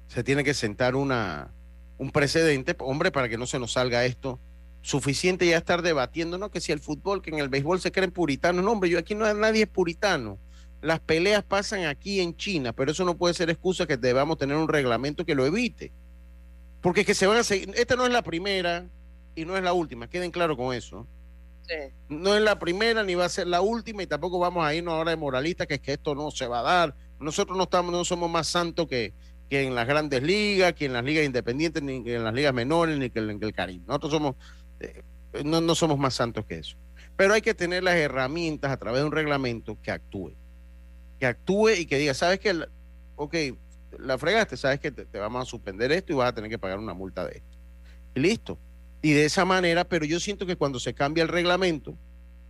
se 0.08 0.24
tiene 0.24 0.42
que 0.42 0.54
sentar 0.54 0.96
una, 0.96 1.52
un 1.98 2.10
precedente, 2.12 2.74
hombre, 2.78 3.12
para 3.12 3.28
que 3.28 3.36
no 3.36 3.46
se 3.46 3.58
nos 3.58 3.72
salga 3.72 4.06
esto. 4.06 4.40
Suficiente 4.80 5.46
ya 5.46 5.58
estar 5.58 5.82
debatiendo, 5.82 6.38
¿no? 6.38 6.50
Que 6.50 6.62
si 6.62 6.72
el 6.72 6.80
fútbol, 6.80 7.20
que 7.20 7.28
en 7.28 7.40
el 7.40 7.50
béisbol 7.50 7.80
se 7.80 7.92
creen 7.92 8.10
puritanos. 8.10 8.64
No, 8.64 8.72
hombre, 8.72 8.88
yo 8.88 8.98
aquí 8.98 9.14
no 9.14 9.32
nadie 9.34 9.64
es 9.64 9.68
puritano. 9.68 10.38
Las 10.80 11.00
peleas 11.00 11.44
pasan 11.44 11.84
aquí 11.84 12.20
en 12.20 12.36
China, 12.36 12.72
pero 12.72 12.92
eso 12.92 13.04
no 13.04 13.18
puede 13.18 13.34
ser 13.34 13.50
excusa 13.50 13.86
que 13.86 13.98
debamos 13.98 14.38
tener 14.38 14.56
un 14.56 14.68
reglamento 14.68 15.26
que 15.26 15.34
lo 15.34 15.44
evite. 15.44 15.92
Porque 16.80 17.00
es 17.00 17.06
que 17.06 17.14
se 17.14 17.26
van 17.26 17.38
a 17.38 17.44
seguir. 17.44 17.72
Esta 17.76 17.96
no 17.96 18.06
es 18.06 18.12
la 18.12 18.22
primera 18.22 18.86
y 19.34 19.44
no 19.44 19.56
es 19.56 19.62
la 19.62 19.72
última, 19.72 20.08
queden 20.08 20.30
claro 20.30 20.56
con 20.56 20.74
eso. 20.74 21.06
No 22.08 22.34
es 22.34 22.42
la 22.42 22.58
primera 22.58 23.02
ni 23.02 23.14
va 23.14 23.24
a 23.24 23.28
ser 23.28 23.48
la 23.48 23.60
última 23.60 24.02
y 24.02 24.06
tampoco 24.06 24.38
vamos 24.38 24.64
a 24.64 24.74
irnos 24.74 24.94
ahora 24.94 25.10
de 25.10 25.16
moralistas 25.16 25.66
que 25.66 25.74
es 25.74 25.80
que 25.80 25.94
esto 25.94 26.14
no 26.14 26.30
se 26.30 26.46
va 26.46 26.60
a 26.60 26.62
dar. 26.62 26.94
Nosotros 27.18 27.56
no 27.56 27.64
estamos, 27.64 27.92
no 27.92 28.04
somos 28.04 28.30
más 28.30 28.46
santos 28.46 28.86
que, 28.86 29.14
que 29.48 29.62
en 29.62 29.74
las 29.74 29.86
grandes 29.86 30.22
ligas, 30.22 30.74
que 30.74 30.86
en 30.86 30.92
las 30.92 31.04
ligas 31.04 31.24
independientes, 31.24 31.82
ni 31.82 32.04
que 32.04 32.14
en 32.14 32.24
las 32.24 32.34
ligas 32.34 32.54
menores, 32.54 32.98
ni 32.98 33.10
que 33.10 33.18
en 33.18 33.42
el 33.42 33.52
Caribe. 33.52 33.84
Nosotros 33.86 34.12
somos, 34.12 34.36
eh, 34.80 35.02
no, 35.44 35.60
no 35.60 35.74
somos 35.74 35.98
más 35.98 36.14
santos 36.14 36.44
que 36.44 36.58
eso. 36.58 36.76
Pero 37.16 37.34
hay 37.34 37.42
que 37.42 37.54
tener 37.54 37.82
las 37.82 37.96
herramientas 37.96 38.70
a 38.70 38.76
través 38.76 39.00
de 39.00 39.06
un 39.06 39.12
reglamento 39.12 39.78
que 39.82 39.90
actúe. 39.90 40.32
Que 41.18 41.26
actúe 41.26 41.70
y 41.70 41.86
que 41.86 41.98
diga, 41.98 42.14
¿sabes 42.14 42.38
qué? 42.38 42.66
Ok, 43.16 43.34
la 43.98 44.18
fregaste, 44.18 44.56
sabes 44.56 44.80
que 44.80 44.90
te, 44.90 45.18
vamos 45.18 45.42
a 45.42 45.50
suspender 45.50 45.92
esto 45.92 46.12
y 46.12 46.16
vas 46.16 46.28
a 46.28 46.34
tener 46.34 46.50
que 46.50 46.58
pagar 46.58 46.78
una 46.78 46.94
multa 46.94 47.24
de 47.24 47.38
esto. 47.38 47.58
Y 48.14 48.20
listo. 48.20 48.58
Y 49.02 49.12
de 49.12 49.24
esa 49.24 49.44
manera, 49.44 49.84
pero 49.84 50.04
yo 50.04 50.18
siento 50.20 50.46
que 50.46 50.56
cuando 50.56 50.80
se 50.80 50.94
cambia 50.94 51.22
el 51.22 51.28
reglamento 51.28 51.96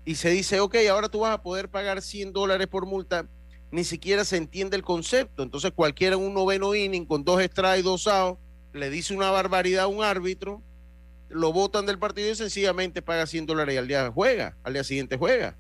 y 0.05 0.15
se 0.15 0.31
dice, 0.31 0.61
ok, 0.61 0.77
ahora 0.91 1.09
tú 1.09 1.21
vas 1.21 1.35
a 1.35 1.43
poder 1.43 1.69
pagar 1.69 2.01
100 2.01 2.33
dólares 2.33 2.67
por 2.69 2.87
multa, 2.87 3.27
ni 3.71 3.85
siquiera 3.85 4.25
se 4.25 4.37
entiende 4.37 4.77
el 4.77 4.83
concepto. 4.83 5.43
Entonces 5.43 5.73
cualquiera 5.73 6.17
en 6.17 6.23
un 6.23 6.35
noveno 6.35 6.75
inning 6.75 7.05
con 7.05 7.25
dos 7.25 7.43
strikes, 7.43 7.83
dos 7.83 8.07
outs, 8.07 8.41
le 8.73 8.91
dice 8.91 9.15
una 9.15 9.31
barbaridad 9.31 9.85
a 9.85 9.89
un 9.89 10.05
árbitro, 10.05 10.63
lo 11.29 11.53
votan 11.53 11.87
del 11.87 11.99
partido 11.99 12.31
y 12.31 12.37
sencillamente 12.37 13.03
paga 13.03 13.27
100 13.27 13.47
dólares 13.47 13.75
y 13.75 13.79
al 13.79 13.89
día 13.89 14.11
juega, 14.15 14.57
al 14.63 14.75
día 14.75 14.85
siguiente 14.85 15.17
juega. 15.17 15.57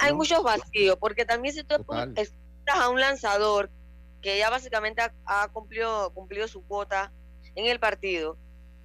Hay 0.00 0.14
muchos 0.14 0.42
vacíos, 0.42 0.96
porque 1.00 1.24
también 1.24 1.54
si 1.54 1.64
tú 1.64 1.74
estás 1.74 2.32
a 2.66 2.88
un 2.88 3.00
lanzador 3.00 3.70
que 4.20 4.38
ya 4.38 4.50
básicamente 4.50 5.02
ha, 5.24 5.48
cumplido, 5.48 6.12
cumplido 6.12 6.46
su 6.48 6.62
cuota 6.62 7.12
en 7.54 7.66
el 7.66 7.80
partido, 7.80 8.36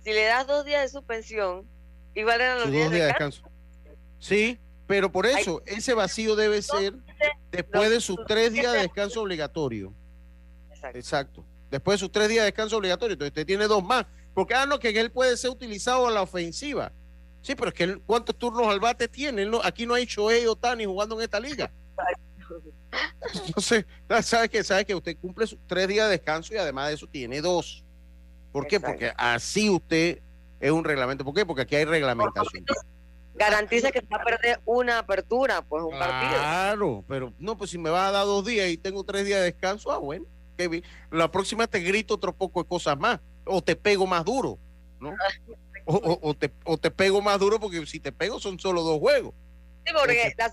si 0.03 0.13
le 0.13 0.25
das 0.25 0.47
dos 0.47 0.65
días 0.65 0.83
de 0.83 0.89
suspensión, 0.89 1.67
igual 2.13 2.41
eran 2.41 2.59
los 2.59 2.71
días, 2.71 2.91
de 2.91 3.05
descanso. 3.05 3.43
Sí, 4.19 4.59
pero 4.87 5.11
por 5.11 5.25
eso, 5.25 5.61
ese 5.65 5.93
vacío 5.93 6.35
debe 6.35 6.61
ser 6.61 6.93
después 7.51 7.89
de 7.89 7.99
sus 7.99 8.17
tres 8.25 8.53
días 8.53 8.71
de 8.71 8.79
descanso 8.79 9.21
obligatorio. 9.21 9.93
Exacto. 10.93 11.43
Después 11.71 11.95
de 11.95 12.05
sus 12.05 12.11
tres 12.11 12.29
días 12.29 12.43
de 12.43 12.45
descanso 12.45 12.77
obligatorio. 12.77 13.13
Entonces 13.13 13.31
usted 13.31 13.45
tiene 13.45 13.67
dos 13.67 13.83
más. 13.83 14.05
Porque, 14.33 14.53
ah, 14.53 14.65
no, 14.65 14.79
que 14.79 14.89
él 14.89 15.11
puede 15.11 15.35
ser 15.37 15.49
utilizado 15.49 16.07
a 16.07 16.11
la 16.11 16.21
ofensiva. 16.21 16.91
Sí, 17.41 17.55
pero 17.55 17.69
es 17.69 17.73
que 17.73 17.97
¿cuántos 17.99 18.35
turnos 18.37 18.67
al 18.67 18.79
bate 18.79 19.07
tiene? 19.07 19.49
aquí 19.63 19.85
no 19.85 19.93
hay 19.93 20.05
Shohei 20.05 20.45
Otani 20.47 20.85
jugando 20.85 21.15
en 21.15 21.21
esta 21.21 21.39
liga. 21.39 21.71
Entonces, 23.47 23.85
¿sabe 24.23 24.49
que 24.49 24.63
¿Sabe 24.63 24.85
que 24.85 24.95
usted 24.95 25.17
cumple 25.17 25.47
sus 25.47 25.59
tres 25.67 25.87
días 25.87 26.05
de 26.07 26.17
descanso 26.17 26.53
y 26.53 26.57
además 26.57 26.89
de 26.89 26.95
eso 26.95 27.07
tiene 27.07 27.41
dos? 27.41 27.83
¿Por 28.51 28.67
qué? 28.67 28.79
Porque 28.79 29.11
así 29.17 29.69
usted 29.69 30.19
es 30.59 30.71
un 30.71 30.83
reglamento. 30.83 31.25
¿Por 31.25 31.33
qué? 31.33 31.45
Porque 31.45 31.63
aquí 31.63 31.75
hay 31.75 31.85
reglamentación. 31.85 32.65
Garantiza 33.35 33.91
que 33.91 33.99
va 34.01 34.17
a 34.17 34.23
perder 34.23 34.61
una 34.63 34.99
apertura, 34.99 35.61
pues 35.61 35.83
un 35.83 35.99
partido. 35.99 36.39
Claro, 36.39 37.03
pero 37.05 37.33
no, 37.37 37.57
pues 37.57 37.71
si 37.71 37.77
me 37.77 37.89
va 37.89 38.07
a 38.07 38.11
dar 38.11 38.25
dos 38.25 38.45
días 38.45 38.69
y 38.69 38.77
tengo 38.77 39.03
tres 39.03 39.25
días 39.25 39.39
de 39.39 39.45
descanso, 39.51 39.91
ah, 39.91 39.97
bueno, 39.97 40.25
La 41.11 41.29
próxima 41.29 41.67
te 41.67 41.81
grito 41.81 42.13
otro 42.13 42.33
poco 42.33 42.63
de 42.63 42.69
cosas 42.69 42.97
más, 42.97 43.19
o 43.43 43.61
te 43.61 43.75
pego 43.75 44.07
más 44.07 44.23
duro, 44.23 44.57
¿no? 45.01 45.13
O, 45.85 46.33
te, 46.33 46.51
o 46.63 46.77
te 46.77 46.89
pego 46.89 47.21
más 47.21 47.37
duro 47.39 47.59
porque 47.59 47.85
si 47.85 47.99
te 47.99 48.11
pego 48.11 48.39
son 48.39 48.57
solo 48.57 48.81
dos 48.81 48.99
juegos. 48.99 49.33
Sí, 49.85 49.93
porque 49.93 50.33
la 50.37 50.51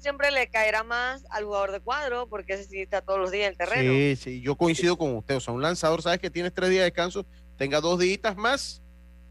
siempre 0.00 0.30
le 0.30 0.48
caerá 0.48 0.82
más 0.82 1.24
al 1.30 1.44
jugador 1.44 1.72
de 1.72 1.80
cuadro 1.80 2.26
porque 2.28 2.54
ese 2.54 2.64
sí 2.64 2.80
está 2.80 3.02
todos 3.02 3.18
los 3.18 3.30
días 3.30 3.46
en 3.46 3.52
el 3.52 3.58
terreno. 3.58 3.92
Sí, 3.92 4.16
sí, 4.16 4.40
yo 4.40 4.56
coincido 4.56 4.96
con 4.96 5.16
usted. 5.16 5.36
O 5.36 5.40
sea, 5.40 5.54
un 5.54 5.62
lanzador, 5.62 6.02
sabes 6.02 6.18
que 6.18 6.30
tienes 6.30 6.52
tres 6.52 6.70
días 6.70 6.80
de 6.80 6.84
descanso, 6.84 7.26
tenga 7.56 7.80
dos 7.80 7.98
días 7.98 8.36
más 8.36 8.82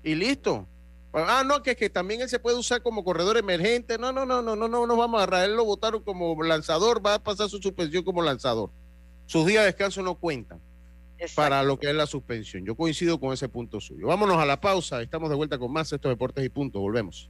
y 0.04 0.16
listo. 0.16 0.68
Ah, 1.14 1.43
no, 1.45 1.62
que, 1.62 1.76
que 1.76 1.89
también 1.89 2.22
él 2.22 2.30
se 2.30 2.39
puede 2.39 2.58
usar 2.58 2.82
como 2.82 3.04
corredor 3.04 3.38
emergente. 3.38 3.97
No, 3.97 4.12
no, 4.14 4.26
no, 4.26 4.41
no, 4.41 4.56
no, 4.56 4.68
no 4.68 4.88
nos 4.88 4.97
vamos 4.97 5.20
a 5.20 5.24
agarrar. 5.24 5.49
Él 5.49 5.56
lo 5.56 5.66
votaron 5.66 6.04
como 6.04 6.41
lanzador, 6.41 7.06
va 7.06 7.16
a 7.16 7.24
pasar 7.24 7.49
su 7.49 7.58
suspensión 7.58 8.04
como 8.04 8.22
lanzador. 8.22 8.72
Sus 9.26 9.45
días 9.45 9.64
de 9.64 9.68
descanso 9.68 10.02
no 10.02 10.16
cuentan 10.16 10.62
para 11.36 11.64
lo 11.64 11.78
que 11.78 11.89
es 11.89 11.95
la 11.95 12.08
suspensión. 12.08 12.66
Yo 12.66 12.76
coincido 12.76 13.20
con 13.20 13.34
ese 13.34 13.49
punto 13.49 13.80
suyo. 13.80 14.08
Vámonos 14.08 14.38
a 14.38 14.45
la 14.45 14.60
pausa. 14.60 15.02
Estamos 15.02 15.30
de 15.30 15.36
vuelta 15.36 15.58
con 15.58 15.72
más 15.72 15.91
estos 15.91 16.10
deportes 16.10 16.43
y 16.45 16.49
puntos. 16.49 16.82
Volvemos. 16.82 17.30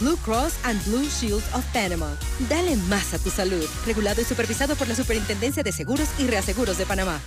Blue 0.00 0.16
Cross 0.24 0.54
and 0.64 0.82
Blue 0.86 1.08
Shield 1.08 1.42
of 1.54 1.64
Panama. 1.72 2.16
Dale 2.48 2.76
más 2.88 3.14
a 3.14 3.18
tu 3.18 3.30
salud. 3.30 3.64
Regulado 3.86 4.20
y 4.20 4.24
supervisado 4.24 4.74
por 4.74 4.88
la 4.88 4.94
Superintendencia 4.94 5.62
de 5.62 5.72
Seguros 5.72 6.08
y 6.18 6.26
Reaseguros 6.26 6.78
de 6.78 6.86
Panamá. 6.86 7.20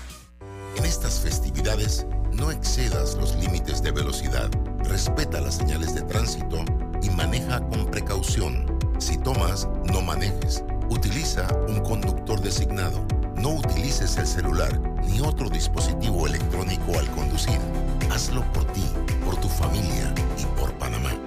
En 0.76 0.86
estas 0.86 1.22
festividades, 1.22 2.06
no 2.32 2.52
excedas 2.52 3.16
los 3.16 3.36
límites 3.36 3.82
de 3.82 3.92
velocidad. 3.92 4.50
Respeta 4.84 5.42
las 5.42 5.56
señales 5.56 5.96
de 5.96 6.02
tránsito 6.04 6.64
y 7.02 7.10
maneja 7.12 7.62
con 7.70 7.90
precaución. 7.90 8.66
Si 9.00 9.18
tomas, 9.18 9.68
no 9.86 10.02
manejes. 10.02 10.64
Utiliza 10.90 11.48
un 11.68 11.80
conductor 11.82 12.42
designado. 12.42 13.06
No 13.36 13.56
utilices 13.56 14.18
el 14.18 14.28
celular 14.28 14.80
ni 15.06 15.22
otro 15.22 15.50
dispositivo 15.50 16.28
electrónico 16.28 17.00
al 17.00 17.10
conducir. 17.12 17.60
Hazlo 18.12 18.44
por 18.52 18.66
ti, 18.74 18.84
por 19.24 19.40
tu 19.40 19.48
familia 19.48 20.14
y 20.38 20.46
por 20.60 20.74
Panamá. 20.74 21.27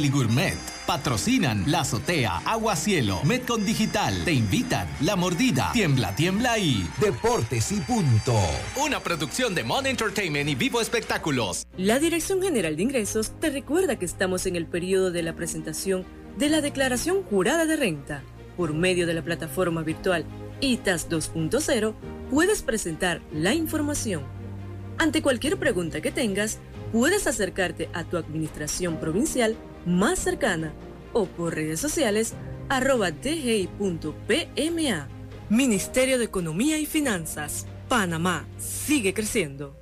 Deli 0.01 0.11
Gourmet. 0.11 0.57
Patrocinan 0.87 1.63
La 1.67 1.81
Azotea, 1.81 2.41
Agua 2.43 2.75
Cielo, 2.75 3.21
Metcon 3.23 3.63
Digital. 3.63 4.25
Te 4.25 4.33
invitan 4.33 4.87
La 5.01 5.15
Mordida, 5.15 5.69
Tiembla, 5.73 6.15
Tiembla 6.15 6.57
y 6.57 6.89
Deportes 6.99 7.71
y 7.71 7.81
Punto. 7.81 8.35
Una 8.83 8.99
producción 8.99 9.53
de 9.53 9.63
Mon 9.63 9.85
Entertainment 9.85 10.49
y 10.49 10.55
Vivo 10.55 10.81
Espectáculos. 10.81 11.67
La 11.77 11.99
Dirección 11.99 12.41
General 12.41 12.75
de 12.75 12.81
Ingresos 12.81 13.31
te 13.39 13.51
recuerda 13.51 13.99
que 13.99 14.05
estamos 14.05 14.47
en 14.47 14.55
el 14.55 14.65
periodo 14.65 15.11
de 15.11 15.21
la 15.21 15.35
presentación 15.35 16.03
de 16.35 16.49
la 16.49 16.61
Declaración 16.61 17.21
Jurada 17.21 17.67
de 17.67 17.75
Renta. 17.75 18.23
Por 18.57 18.73
medio 18.73 19.05
de 19.05 19.13
la 19.13 19.21
plataforma 19.21 19.83
virtual 19.83 20.25
ITAS 20.61 21.11
2.0 21.11 21.93
puedes 22.31 22.63
presentar 22.63 23.21
la 23.31 23.53
información. 23.53 24.23
Ante 24.97 25.21
cualquier 25.21 25.57
pregunta 25.57 26.01
que 26.01 26.11
tengas, 26.11 26.57
puedes 26.91 27.27
acercarte 27.27 27.89
a 27.93 28.03
tu 28.03 28.17
administración 28.17 28.99
provincial 28.99 29.55
más 29.85 30.19
cercana 30.19 30.73
o 31.13 31.25
por 31.25 31.55
redes 31.55 31.79
sociales 31.79 32.33
arroba 32.69 33.11
dgi.pma. 33.11 35.07
Ministerio 35.49 36.17
de 36.17 36.25
Economía 36.25 36.79
y 36.79 36.85
Finanzas. 36.85 37.65
Panamá 37.89 38.47
sigue 38.57 39.13
creciendo. 39.13 39.77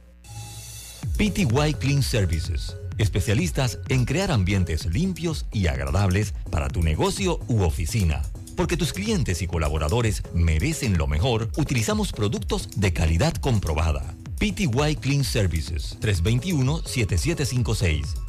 PTY 1.18 1.76
Clean 1.80 2.02
Services. 2.02 2.76
Especialistas 2.97 3.78
en 3.89 4.06
crear 4.06 4.32
ambientes 4.32 4.88
limpios 4.88 5.45
y 5.52 5.68
agradables 5.68 6.34
para 6.50 6.70
tu 6.70 6.82
negocio 6.82 7.39
u 7.47 7.62
oficina. 7.62 8.24
Porque 8.56 8.78
tus 8.78 8.93
clientes 8.93 9.41
y 9.41 9.47
colaboradores 9.47 10.24
merecen 10.34 10.97
lo 10.97 11.08
mejor, 11.08 11.50
utilizamos 11.56 12.12
productos 12.12 12.70
de 12.76 12.91
calidad 12.91 13.34
comprobada. 13.36 14.16
PTY 14.39 14.97
Clean 15.00 15.24
Services 15.24 15.97
321-7756 16.02 18.29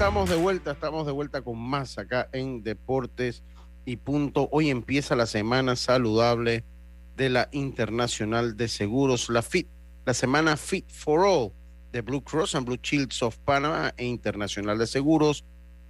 Estamos 0.00 0.30
de 0.30 0.36
vuelta, 0.36 0.70
estamos 0.70 1.04
de 1.04 1.12
vuelta 1.12 1.42
con 1.42 1.58
más 1.58 1.98
acá 1.98 2.30
en 2.32 2.62
Deportes 2.62 3.42
y 3.84 3.96
Punto. 3.96 4.48
Hoy 4.50 4.70
empieza 4.70 5.14
la 5.14 5.26
semana 5.26 5.76
saludable 5.76 6.64
de 7.18 7.28
la 7.28 7.50
Internacional 7.52 8.56
de 8.56 8.68
Seguros, 8.68 9.28
la 9.28 9.42
FIT, 9.42 9.68
la 10.06 10.14
semana 10.14 10.56
Fit 10.56 10.90
for 10.90 11.20
All 11.26 11.52
de 11.92 12.00
Blue 12.00 12.24
Cross 12.24 12.54
and 12.54 12.64
Blue 12.64 12.78
Shields 12.82 13.22
of 13.22 13.36
Panama 13.44 13.92
e 13.98 14.06
Internacional 14.06 14.78
de 14.78 14.86
Seguros. 14.86 15.44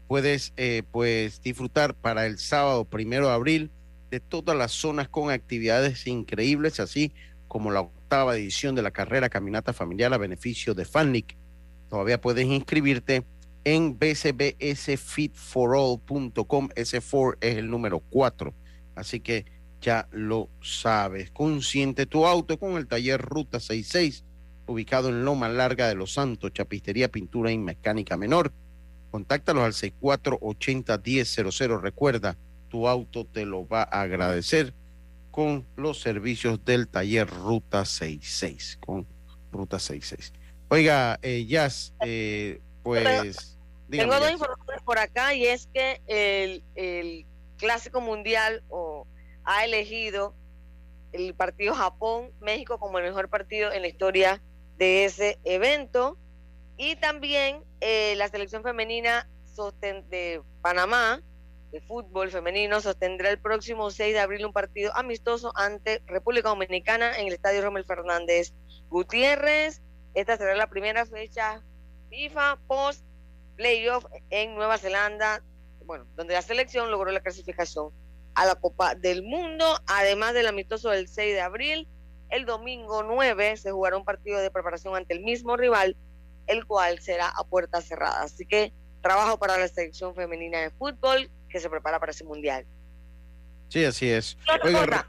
Puedes 0.08 0.54
eh, 0.56 0.82
pues 0.90 1.40
disfrutar 1.40 1.94
para 1.94 2.26
el 2.26 2.38
sábado 2.38 2.84
primero 2.86 3.28
de 3.28 3.34
abril 3.34 3.70
de 4.10 4.18
todas 4.18 4.56
las 4.56 4.72
zonas 4.72 5.08
con 5.08 5.30
actividades 5.30 6.08
increíbles, 6.08 6.80
así 6.80 7.12
como 7.46 7.70
la 7.70 7.82
octava 7.82 8.36
edición 8.36 8.74
de 8.74 8.82
la 8.82 8.90
carrera 8.90 9.28
Caminata 9.28 9.72
Familiar 9.72 10.12
a 10.12 10.18
beneficio 10.18 10.74
de 10.74 10.84
FANLIC. 10.84 11.36
Todavía 11.88 12.20
puedes 12.20 12.44
inscribirte 12.46 13.24
en 13.64 13.98
bcbsfitforall.com. 13.98 16.68
Ese 16.74 17.00
4 17.00 17.38
es 17.40 17.56
el 17.56 17.70
número 17.70 18.00
4. 18.00 18.52
Así 18.94 19.20
que 19.20 19.46
ya 19.80 20.08
lo 20.12 20.50
sabes. 20.62 21.30
Consciente 21.30 22.06
tu 22.06 22.26
auto 22.26 22.58
con 22.58 22.76
el 22.76 22.86
taller 22.86 23.20
Ruta 23.20 23.60
66, 23.60 24.24
ubicado 24.66 25.08
en 25.08 25.24
Loma 25.24 25.48
Larga 25.48 25.88
de 25.88 25.94
Los 25.94 26.12
Santos, 26.12 26.52
Chapistería, 26.52 27.10
Pintura 27.10 27.50
y 27.50 27.58
Mecánica 27.58 28.16
Menor. 28.16 28.52
Contáctalos 29.10 29.64
al 29.64 29.72
6480-1000. 29.72 31.80
Recuerda, 31.80 32.36
tu 32.68 32.86
auto 32.86 33.24
te 33.24 33.44
lo 33.44 33.66
va 33.66 33.82
a 33.82 34.02
agradecer 34.02 34.72
con 35.30 35.66
los 35.76 36.00
servicios 36.00 36.64
del 36.64 36.88
taller 36.88 37.28
Ruta 37.28 37.84
66. 37.84 38.78
Con 38.80 39.06
Ruta 39.52 39.78
66. 39.78 40.32
Oiga, 40.68 41.18
eh, 41.22 41.46
Jazz, 41.46 41.92
eh, 42.04 42.60
pues. 42.82 43.56
Tengo 43.90 44.20
dos 44.20 44.30
informaciones 44.30 44.82
por 44.84 44.98
acá 44.98 45.34
y 45.34 45.46
es 45.46 45.68
que 45.74 46.00
el, 46.06 46.62
el 46.76 47.26
Clásico 47.56 48.00
Mundial 48.00 48.62
o 48.68 49.06
ha 49.44 49.64
elegido 49.64 50.34
el 51.12 51.34
partido 51.34 51.74
Japón-México 51.74 52.78
como 52.78 52.98
el 52.98 53.04
mejor 53.04 53.28
partido 53.28 53.72
en 53.72 53.82
la 53.82 53.88
historia 53.88 54.40
de 54.78 55.04
ese 55.04 55.38
evento. 55.44 56.16
Y 56.76 56.96
también 56.96 57.64
eh, 57.80 58.14
la 58.16 58.28
selección 58.28 58.62
femenina 58.62 59.28
de 60.08 60.40
Panamá 60.62 61.20
de 61.70 61.80
fútbol 61.82 62.30
femenino 62.30 62.80
sostendrá 62.80 63.30
el 63.30 63.38
próximo 63.38 63.90
6 63.90 64.14
de 64.14 64.20
abril 64.20 64.46
un 64.46 64.52
partido 64.52 64.90
amistoso 64.96 65.52
ante 65.54 66.02
República 66.06 66.48
Dominicana 66.48 67.16
en 67.18 67.28
el 67.28 67.34
Estadio 67.34 67.62
Romel 67.62 67.84
Fernández 67.84 68.54
Gutiérrez. 68.88 69.82
Esta 70.14 70.36
será 70.36 70.56
la 70.56 70.68
primera 70.68 71.06
fecha 71.06 71.62
FIFA 72.10 72.58
post 72.66 73.04
playoff 73.56 74.04
en 74.30 74.54
Nueva 74.54 74.78
Zelanda, 74.78 75.42
bueno, 75.84 76.06
donde 76.16 76.34
la 76.34 76.42
selección 76.42 76.90
logró 76.90 77.10
la 77.10 77.20
clasificación 77.20 77.90
a 78.34 78.46
la 78.46 78.54
Copa 78.54 78.94
del 78.94 79.22
Mundo, 79.22 79.66
además 79.86 80.34
del 80.34 80.46
amistoso 80.46 80.90
del 80.90 81.08
6 81.08 81.34
de 81.34 81.40
abril. 81.40 81.88
El 82.28 82.46
domingo 82.46 83.02
9 83.02 83.56
se 83.56 83.72
jugará 83.72 83.96
un 83.96 84.04
partido 84.04 84.38
de 84.38 84.50
preparación 84.50 84.94
ante 84.96 85.14
el 85.14 85.20
mismo 85.20 85.56
rival, 85.56 85.96
el 86.46 86.64
cual 86.64 87.00
será 87.00 87.28
a 87.28 87.44
puerta 87.44 87.80
cerrada. 87.80 88.22
Así 88.22 88.46
que 88.46 88.72
trabajo 89.02 89.38
para 89.38 89.58
la 89.58 89.68
selección 89.68 90.14
femenina 90.14 90.60
de 90.60 90.70
fútbol 90.70 91.30
que 91.48 91.60
se 91.60 91.68
prepara 91.68 91.98
para 91.98 92.12
ese 92.12 92.24
mundial. 92.24 92.66
Sí, 93.68 93.84
así 93.84 94.10
es. 94.10 94.36
Oiga, 94.64 95.08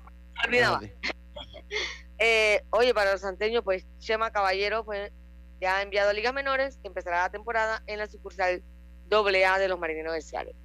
eh, 2.17 2.63
oye, 2.71 2.93
para 2.93 3.11
los 3.11 3.21
santeños, 3.21 3.63
pues 3.63 3.85
Chema 3.99 4.31
Caballero 4.31 4.83
fue, 4.83 5.11
ya 5.61 5.77
ha 5.77 5.81
enviado 5.83 6.09
a 6.09 6.13
ligas 6.13 6.33
menores 6.33 6.77
que 6.81 6.87
empezará 6.87 7.21
la 7.21 7.29
temporada 7.29 7.83
en 7.85 7.99
la 7.99 8.07
sucursal 8.07 8.63
AA 9.11 9.59
de 9.59 9.67
los 9.67 9.79
marineros 9.79 10.13
de 10.13 10.21
Ciales. 10.21 10.55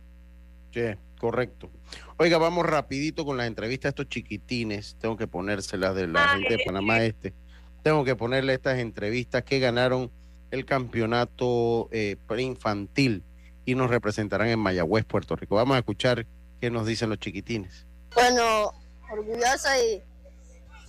Sí, 0.72 0.82
correcto. 1.18 1.70
Oiga, 2.16 2.38
vamos 2.38 2.64
rapidito 2.64 3.24
con 3.24 3.36
la 3.36 3.46
entrevista 3.46 3.88
a 3.88 3.90
estos 3.90 4.08
chiquitines. 4.08 4.96
Tengo 4.98 5.16
que 5.16 5.26
ponérselas 5.26 5.94
de 5.94 6.06
la 6.06 6.28
gente 6.28 6.56
de 6.56 6.64
Panamá 6.64 7.02
Este. 7.02 7.34
Tengo 7.82 8.04
que 8.04 8.16
ponerle 8.16 8.54
estas 8.54 8.78
entrevistas 8.78 9.44
que 9.44 9.58
ganaron 9.58 10.10
el 10.50 10.64
campeonato 10.64 11.88
eh, 11.92 12.16
preinfantil 12.26 13.22
y 13.64 13.74
nos 13.74 13.90
representarán 13.90 14.48
en 14.48 14.58
Mayagüez, 14.58 15.04
Puerto 15.04 15.36
Rico. 15.36 15.56
Vamos 15.56 15.76
a 15.76 15.78
escuchar 15.78 16.26
qué 16.60 16.70
nos 16.70 16.86
dicen 16.86 17.10
los 17.10 17.18
chiquitines. 17.18 17.86
Bueno, 18.14 18.72
orgullosa 19.10 19.78
y 19.78 20.02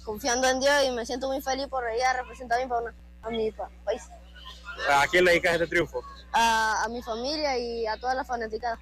confiando 0.03 0.47
en 0.47 0.59
Dios 0.59 0.73
y 0.87 0.91
me 0.91 1.05
siento 1.05 1.27
muy 1.27 1.41
feliz 1.41 1.67
por 1.67 1.83
ir 1.93 2.03
a 2.03 2.13
representar 2.21 2.61
a 2.61 2.65
mi, 2.65 2.71
país. 3.85 4.03
¿A 4.89 5.05
quién 5.09 5.25
le 5.25 5.31
dedicas 5.31 5.53
este 5.53 5.67
triunfo? 5.67 6.03
A, 6.33 6.83
a 6.83 6.89
mi 6.89 7.01
familia 7.01 7.57
y 7.57 7.85
a 7.87 7.97
todas 7.97 8.15
las 8.15 8.27
fanáticas. 8.27 8.79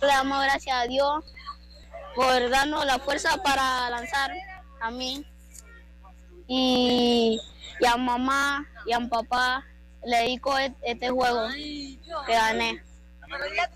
Le 0.00 0.06
damos 0.06 0.42
gracias 0.42 0.76
a 0.76 0.84
Dios 0.84 1.24
por 2.14 2.50
darnos 2.50 2.84
la 2.86 2.98
fuerza 2.98 3.36
para 3.42 3.90
lanzar 3.90 4.30
a 4.80 4.90
mí 4.90 5.24
y, 6.46 7.40
a 7.86 7.96
mamá 7.96 8.66
y 8.86 8.92
a 8.92 9.00
mi 9.00 9.08
papá 9.08 9.64
le 10.04 10.16
dedico 10.18 10.58
e-, 10.58 10.74
este 10.82 11.10
juego 11.10 11.48
que 12.26 12.32
gané. 12.32 12.82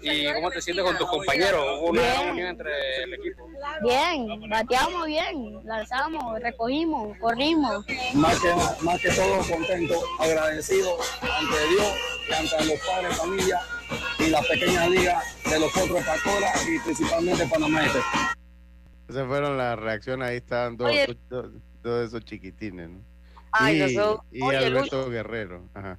¿Y 0.01 0.33
cómo 0.33 0.51
te 0.51 0.61
sientes 0.61 0.85
con 0.85 0.99
tus 0.99 1.09
compañeros? 1.09 1.81
¿Hubo 1.81 1.91
una 1.91 2.21
unión 2.21 2.49
entre 2.49 3.03
el 3.05 3.15
equipo? 3.15 3.49
Bien, 3.83 4.49
bateamos 4.49 5.07
bien, 5.07 5.65
lanzamos, 5.65 6.41
recogimos, 6.41 7.17
corrimos. 7.19 7.85
Más 8.15 8.39
que, 8.41 8.55
más 8.85 9.01
que 9.01 9.11
todo 9.11 9.39
contento, 9.49 10.01
agradecido 10.19 10.97
ante 11.23 11.69
Dios 11.69 11.95
y 12.29 12.33
ante 12.35 12.65
los 12.67 12.81
padres, 12.81 13.17
familia 13.17 13.61
y 14.19 14.31
la 14.31 14.43
pequeña 14.43 14.89
liga 14.89 15.23
de 15.49 15.61
los 15.61 15.77
otros 15.77 16.03
Pacora 16.05 16.53
y 16.69 16.79
principalmente 16.81 17.47
Panamá 17.47 17.87
Este. 17.87 17.99
Esas 19.09 19.27
fueron 19.27 19.57
las 19.57 19.79
reacciones, 19.79 20.29
ahí 20.29 20.37
estaban 20.37 20.77
dos, 20.77 20.91
de 20.91 22.05
esos 22.05 22.25
chiquitines, 22.25 22.89
¿no? 22.89 23.01
Ay, 23.53 23.97
y, 24.33 24.39
y 24.39 24.43
Alberto 24.43 25.09
Guerrero. 25.09 25.69
Ajá. 25.75 25.99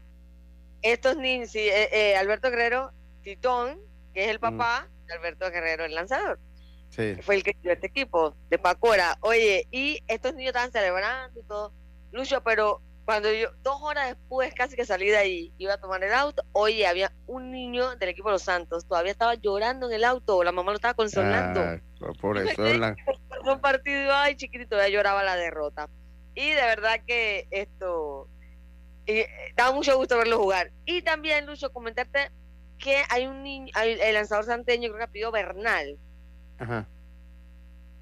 Estos 0.82 1.18
niños, 1.18 1.49
sí, 1.49 1.60
eh, 1.60 1.89
eh, 1.91 2.16
Alberto 2.16 2.49
Guerrero, 2.51 2.91
Titón, 3.26 3.80
que 4.13 4.26
es 4.26 4.30
el 4.30 4.39
papá 4.39 4.88
de 5.07 5.13
Alberto 5.15 5.49
Guerrero, 5.49 5.84
el 5.84 5.95
lanzador. 5.95 6.39
Sí. 6.89 7.15
Fue 7.23 7.36
el 7.36 7.43
que 7.43 7.57
dio 7.61 7.73
este 7.73 7.88
equipo 7.88 8.36
de 8.49 8.57
Pacora. 8.59 9.17
Oye, 9.21 9.67
y 9.71 9.99
estos 10.07 10.36
niños 10.36 10.49
estaban 10.49 10.71
celebrando 10.71 11.38
y 11.39 11.43
todo. 11.43 11.73
Lucho, 12.11 12.41
pero 12.43 12.82
cuando 13.03 13.32
yo, 13.34 13.49
dos 13.63 13.82
horas 13.82 14.09
después 14.09 14.53
casi 14.53 14.76
que 14.76 14.86
salí 14.86 15.07
de 15.07 15.17
ahí, 15.17 15.53
iba 15.57 15.73
a 15.73 15.78
tomar 15.78 16.03
el 16.03 16.13
auto, 16.13 16.43
oye, 16.53 16.88
había 16.88 17.11
un 17.26 17.51
niño 17.51 17.95
del 17.95 18.09
equipo 18.09 18.30
de 18.30 18.34
los 18.34 18.43
Santos, 18.43 18.86
todavía 18.88 19.11
estaba 19.11 19.34
llorando 19.36 19.88
en 19.88 19.93
el 19.93 20.03
auto, 20.03 20.43
la 20.43 20.51
mamá 20.51 20.71
lo 20.71 20.76
estaba 20.76 20.93
consolando. 20.93 21.61
Ah, 21.61 21.80
por 22.21 22.38
eso 22.38 22.63
la... 22.63 22.95
un 23.43 23.59
partido, 23.59 24.13
ay, 24.13 24.36
chiquitito, 24.36 24.69
todavía 24.69 24.95
lloraba 24.95 25.23
la 25.23 25.36
derrota. 25.36 25.89
Y 26.36 26.49
de 26.49 26.61
verdad 26.61 27.01
que 27.05 27.47
esto, 27.51 28.28
eh, 29.07 29.28
daba 29.55 29.71
mucho 29.71 29.97
gusto 29.97 30.17
verlo 30.17 30.38
jugar. 30.38 30.71
Y 30.86 31.01
también, 31.01 31.45
Lucho, 31.45 31.71
comentarte 31.73 32.32
que 32.78 33.03
hay 33.09 33.28
un 33.28 33.43
niño, 33.43 33.71
el 33.82 34.13
lanzador 34.13 34.45
santeño, 34.45 34.89
creo 34.89 35.05
que 35.05 35.11
pidió 35.11 35.32
Bernal, 35.32 35.97
Ajá. 36.57 36.88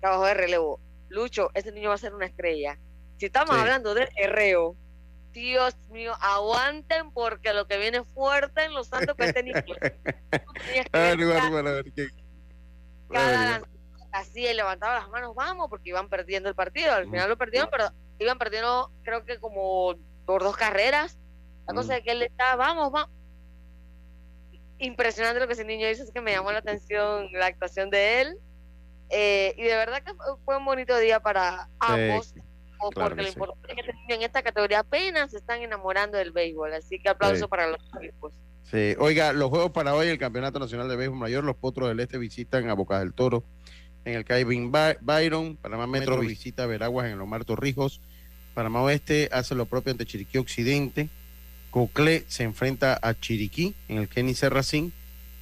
trabajo 0.01 0.25
de 0.25 0.33
relevo. 0.33 0.79
Lucho, 1.09 1.51
ese 1.53 1.71
niño 1.71 1.89
va 1.89 1.95
a 1.95 1.99
ser 1.99 2.13
una 2.13 2.25
estrella. 2.25 2.77
Si 3.17 3.27
estamos 3.27 3.55
hablando 3.55 3.93
de 3.93 4.09
herreo, 4.17 4.75
Dios 5.31 5.75
mío, 5.89 6.13
aguanten 6.19 7.11
porque 7.11 7.53
lo 7.53 7.67
que 7.67 7.77
viene 7.77 8.03
fuerte 8.03 8.65
en 8.65 8.73
los 8.73 8.87
santos 8.87 9.15
que 9.15 9.25
este 9.25 9.43
niño. 9.43 9.61
así 14.11 14.41
levantaba 14.53 14.99
las 14.99 15.09
manos, 15.09 15.33
vamos, 15.35 15.69
porque 15.69 15.89
iban 15.89 16.09
perdiendo 16.09 16.49
el 16.49 16.55
partido. 16.55 16.93
Al 16.93 17.05
final 17.05 17.29
lo 17.29 17.37
perdieron, 17.37 17.69
pero 17.71 17.89
iban 18.19 18.37
perdiendo, 18.37 18.91
creo 19.03 19.25
que 19.25 19.39
como 19.39 19.95
por 20.25 20.43
dos 20.43 20.55
carreras. 20.55 21.17
La 21.67 21.73
cosa 21.73 21.97
es 21.97 22.03
que 22.03 22.11
él 22.11 22.21
estaba, 22.21 22.55
vamos, 22.55 22.91
vamos. 22.91 23.22
Impresionante 24.83 25.39
lo 25.39 25.47
que 25.47 25.53
ese 25.53 25.63
niño 25.63 25.89
hizo, 25.89 26.03
es 26.03 26.11
que 26.11 26.19
me 26.19 26.31
llamó 26.31 26.51
la 26.51 26.57
atención 26.57 27.29
la 27.31 27.45
actuación 27.45 27.89
de 27.89 28.21
él. 28.21 28.37
Eh, 29.09 29.55
y 29.57 29.63
de 29.63 29.75
verdad 29.75 30.03
que 30.03 30.11
fue 30.43 30.57
un 30.57 30.65
bonito 30.65 30.97
día 30.97 31.21
para 31.21 31.69
ambos, 31.79 32.33
porque 32.93 33.21
lo 33.21 33.29
importante 33.29 33.69
es 33.69 33.75
que 33.75 33.91
este 33.91 34.13
en 34.13 34.21
esta 34.23 34.43
categoría 34.43 34.79
apenas 34.79 35.31
se 35.31 35.37
están 35.37 35.61
enamorando 35.61 36.17
del 36.17 36.31
béisbol. 36.31 36.73
Así 36.73 36.99
que 36.99 37.07
aplauso 37.07 37.47
para 37.47 37.67
los 37.67 37.79
equipos. 38.01 38.33
Sí. 38.69 38.95
Oiga, 38.99 39.31
los 39.31 39.49
juegos 39.49 39.71
para 39.71 39.95
hoy, 39.95 40.09
el 40.09 40.17
Campeonato 40.17 40.59
Nacional 40.59 40.89
de 40.89 40.97
Béisbol 40.97 41.17
Mayor, 41.17 41.45
los 41.45 41.55
Potros 41.55 41.87
del 41.87 42.01
Este 42.01 42.17
visitan 42.17 42.69
a 42.69 42.73
Bocas 42.73 42.99
del 42.99 43.13
Toro 43.13 43.45
en 44.03 44.15
el 44.15 44.25
Caibin 44.25 44.69
Byron, 44.69 45.55
Panamá 45.55 45.87
Metro, 45.87 46.19
visita 46.19 46.65
Veraguas 46.65 47.05
en 47.05 47.13
el 47.13 47.21
Omar 47.21 47.45
Torrijos, 47.45 48.01
Panamá 48.53 48.81
Oeste 48.81 49.29
hace 49.31 49.55
lo 49.55 49.65
propio 49.65 49.91
ante 49.91 50.05
Chiriquí 50.05 50.37
Occidente, 50.37 51.07
Coclé 51.73 52.23
se 52.27 52.43
enfrenta 52.43 52.99
a 53.01 53.15
Chiriquí 53.15 53.73
en 53.87 53.97
el 53.97 54.07
Kenny 54.07 54.35
Serracín, 54.35 54.93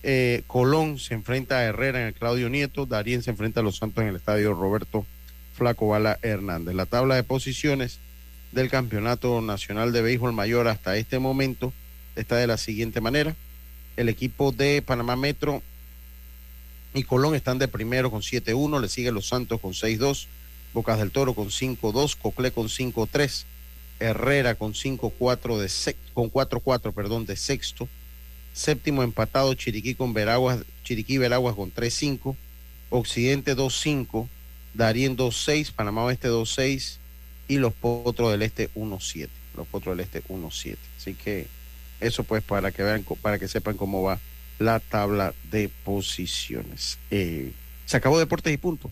eh, 0.02 0.44
Colón 0.48 0.98
se 0.98 1.14
enfrenta 1.14 1.58
a 1.58 1.64
Herrera 1.66 2.00
en 2.00 2.08
el 2.08 2.14
Claudio 2.14 2.50
Nieto, 2.50 2.86
Darien 2.86 3.22
se 3.22 3.32
enfrenta 3.32 3.60
a 3.60 3.64
Los 3.64 3.76
Santos 3.76 4.02
en 4.02 4.12
el 4.12 4.16
Estadio 4.16 4.54
Roberto 4.54 5.06
Flaco 5.54 5.90
Bala 5.90 6.20
Hernández. 6.22 6.74
La 6.74 6.86
tabla 6.86 7.16
de 7.16 7.24
posiciones 7.24 8.00
del 8.54 8.70
Campeonato 8.70 9.42
Nacional 9.42 9.92
de 9.92 10.02
Béisbol 10.04 10.32
Mayor 10.32 10.70
hasta 10.70 10.96
este 10.96 11.20
momento 11.20 11.74
está 12.16 12.38
de 12.38 12.48
la 12.48 12.56
siguiente 12.56 13.02
manera. 13.02 13.36
El 13.98 14.08
equipo 14.08 14.54
de 14.54 14.82
Panamá 14.82 15.18
Metro 15.18 15.62
y 16.94 17.04
Colón 17.04 17.36
están 17.36 17.60
de 17.60 17.68
primero 17.68 18.10
con 18.10 18.22
7-1, 18.22 18.80
le 18.80 18.88
sigue 18.88 19.12
Los 19.12 19.28
Santos 19.28 19.60
con 19.60 19.74
6-2, 19.74 20.28
Bocas 20.74 20.98
del 20.98 21.12
Toro 21.12 21.34
con 21.34 21.50
5-2, 21.50 22.16
Coclé 22.16 22.52
con 22.52 22.70
5-3, 22.70 23.44
Herrera 24.02 24.56
con 24.56 24.74
5-4 24.74 25.58
de 25.58 25.96
con 26.14 26.32
4-4, 26.32 26.94
perdón, 26.94 27.26
de 27.26 27.36
sexto, 27.36 27.88
séptimo 28.54 29.04
empatado 29.04 29.54
Chiriquí 29.54 29.96
con 29.96 30.14
Veraguas, 30.14 30.60
Chiriquí 30.84 31.18
Veraguas 31.18 31.56
con 31.56 31.74
3-5, 31.74 32.36
Occidente 32.90 33.56
2-5, 33.56 34.28
Darien 34.74 35.16
2-6, 35.16 35.72
Panamá 35.72 36.04
Oeste 36.04 36.30
2-6 36.30 36.98
y 37.48 37.58
los 37.58 37.74
Potros 37.74 38.32
del 38.32 38.42
Este 38.42 38.70
1-7, 38.74 39.30
los 39.56 39.68
Potros 39.68 39.96
del 39.96 40.06
Este 40.06 40.24
1-7. 40.24 40.78
Así 40.98 41.14
que 41.14 41.48
eso 42.00 42.24
pues 42.24 42.44
para 42.44 42.72
que 42.72 42.84
vean, 42.84 43.06
para 43.22 43.38
que 43.38 43.48
sepan 43.48 43.78
cómo 43.78 44.02
va 44.02 44.20
la 44.60 44.80
tabla 44.80 45.34
de 45.52 45.70
posiciones. 45.84 46.98
Eh, 47.12 47.52
se 47.86 47.98
acabó 47.98 48.20
Deportes 48.20 48.54
y 48.54 48.58
punto. 48.58 48.92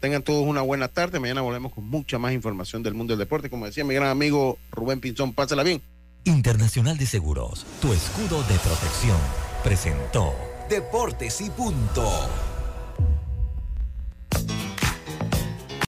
Tengan 0.00 0.22
todos 0.22 0.46
una 0.46 0.62
buena 0.62 0.88
tarde. 0.88 1.18
Mañana 1.18 1.40
volvemos 1.40 1.72
con 1.72 1.88
mucha 1.88 2.18
más 2.18 2.32
información 2.32 2.82
del 2.82 2.94
mundo 2.94 3.12
del 3.12 3.18
deporte. 3.18 3.50
Como 3.50 3.66
decía 3.66 3.84
mi 3.84 3.94
gran 3.94 4.08
amigo 4.08 4.58
Rubén 4.70 5.00
Pinzón, 5.00 5.32
pásala 5.32 5.62
bien. 5.62 5.82
Internacional 6.24 6.98
de 6.98 7.06
Seguros, 7.06 7.64
tu 7.80 7.92
escudo 7.92 8.42
de 8.42 8.58
protección, 8.58 9.16
presentó 9.64 10.34
Deportes 10.68 11.40
y 11.40 11.48
punto. 11.48 12.57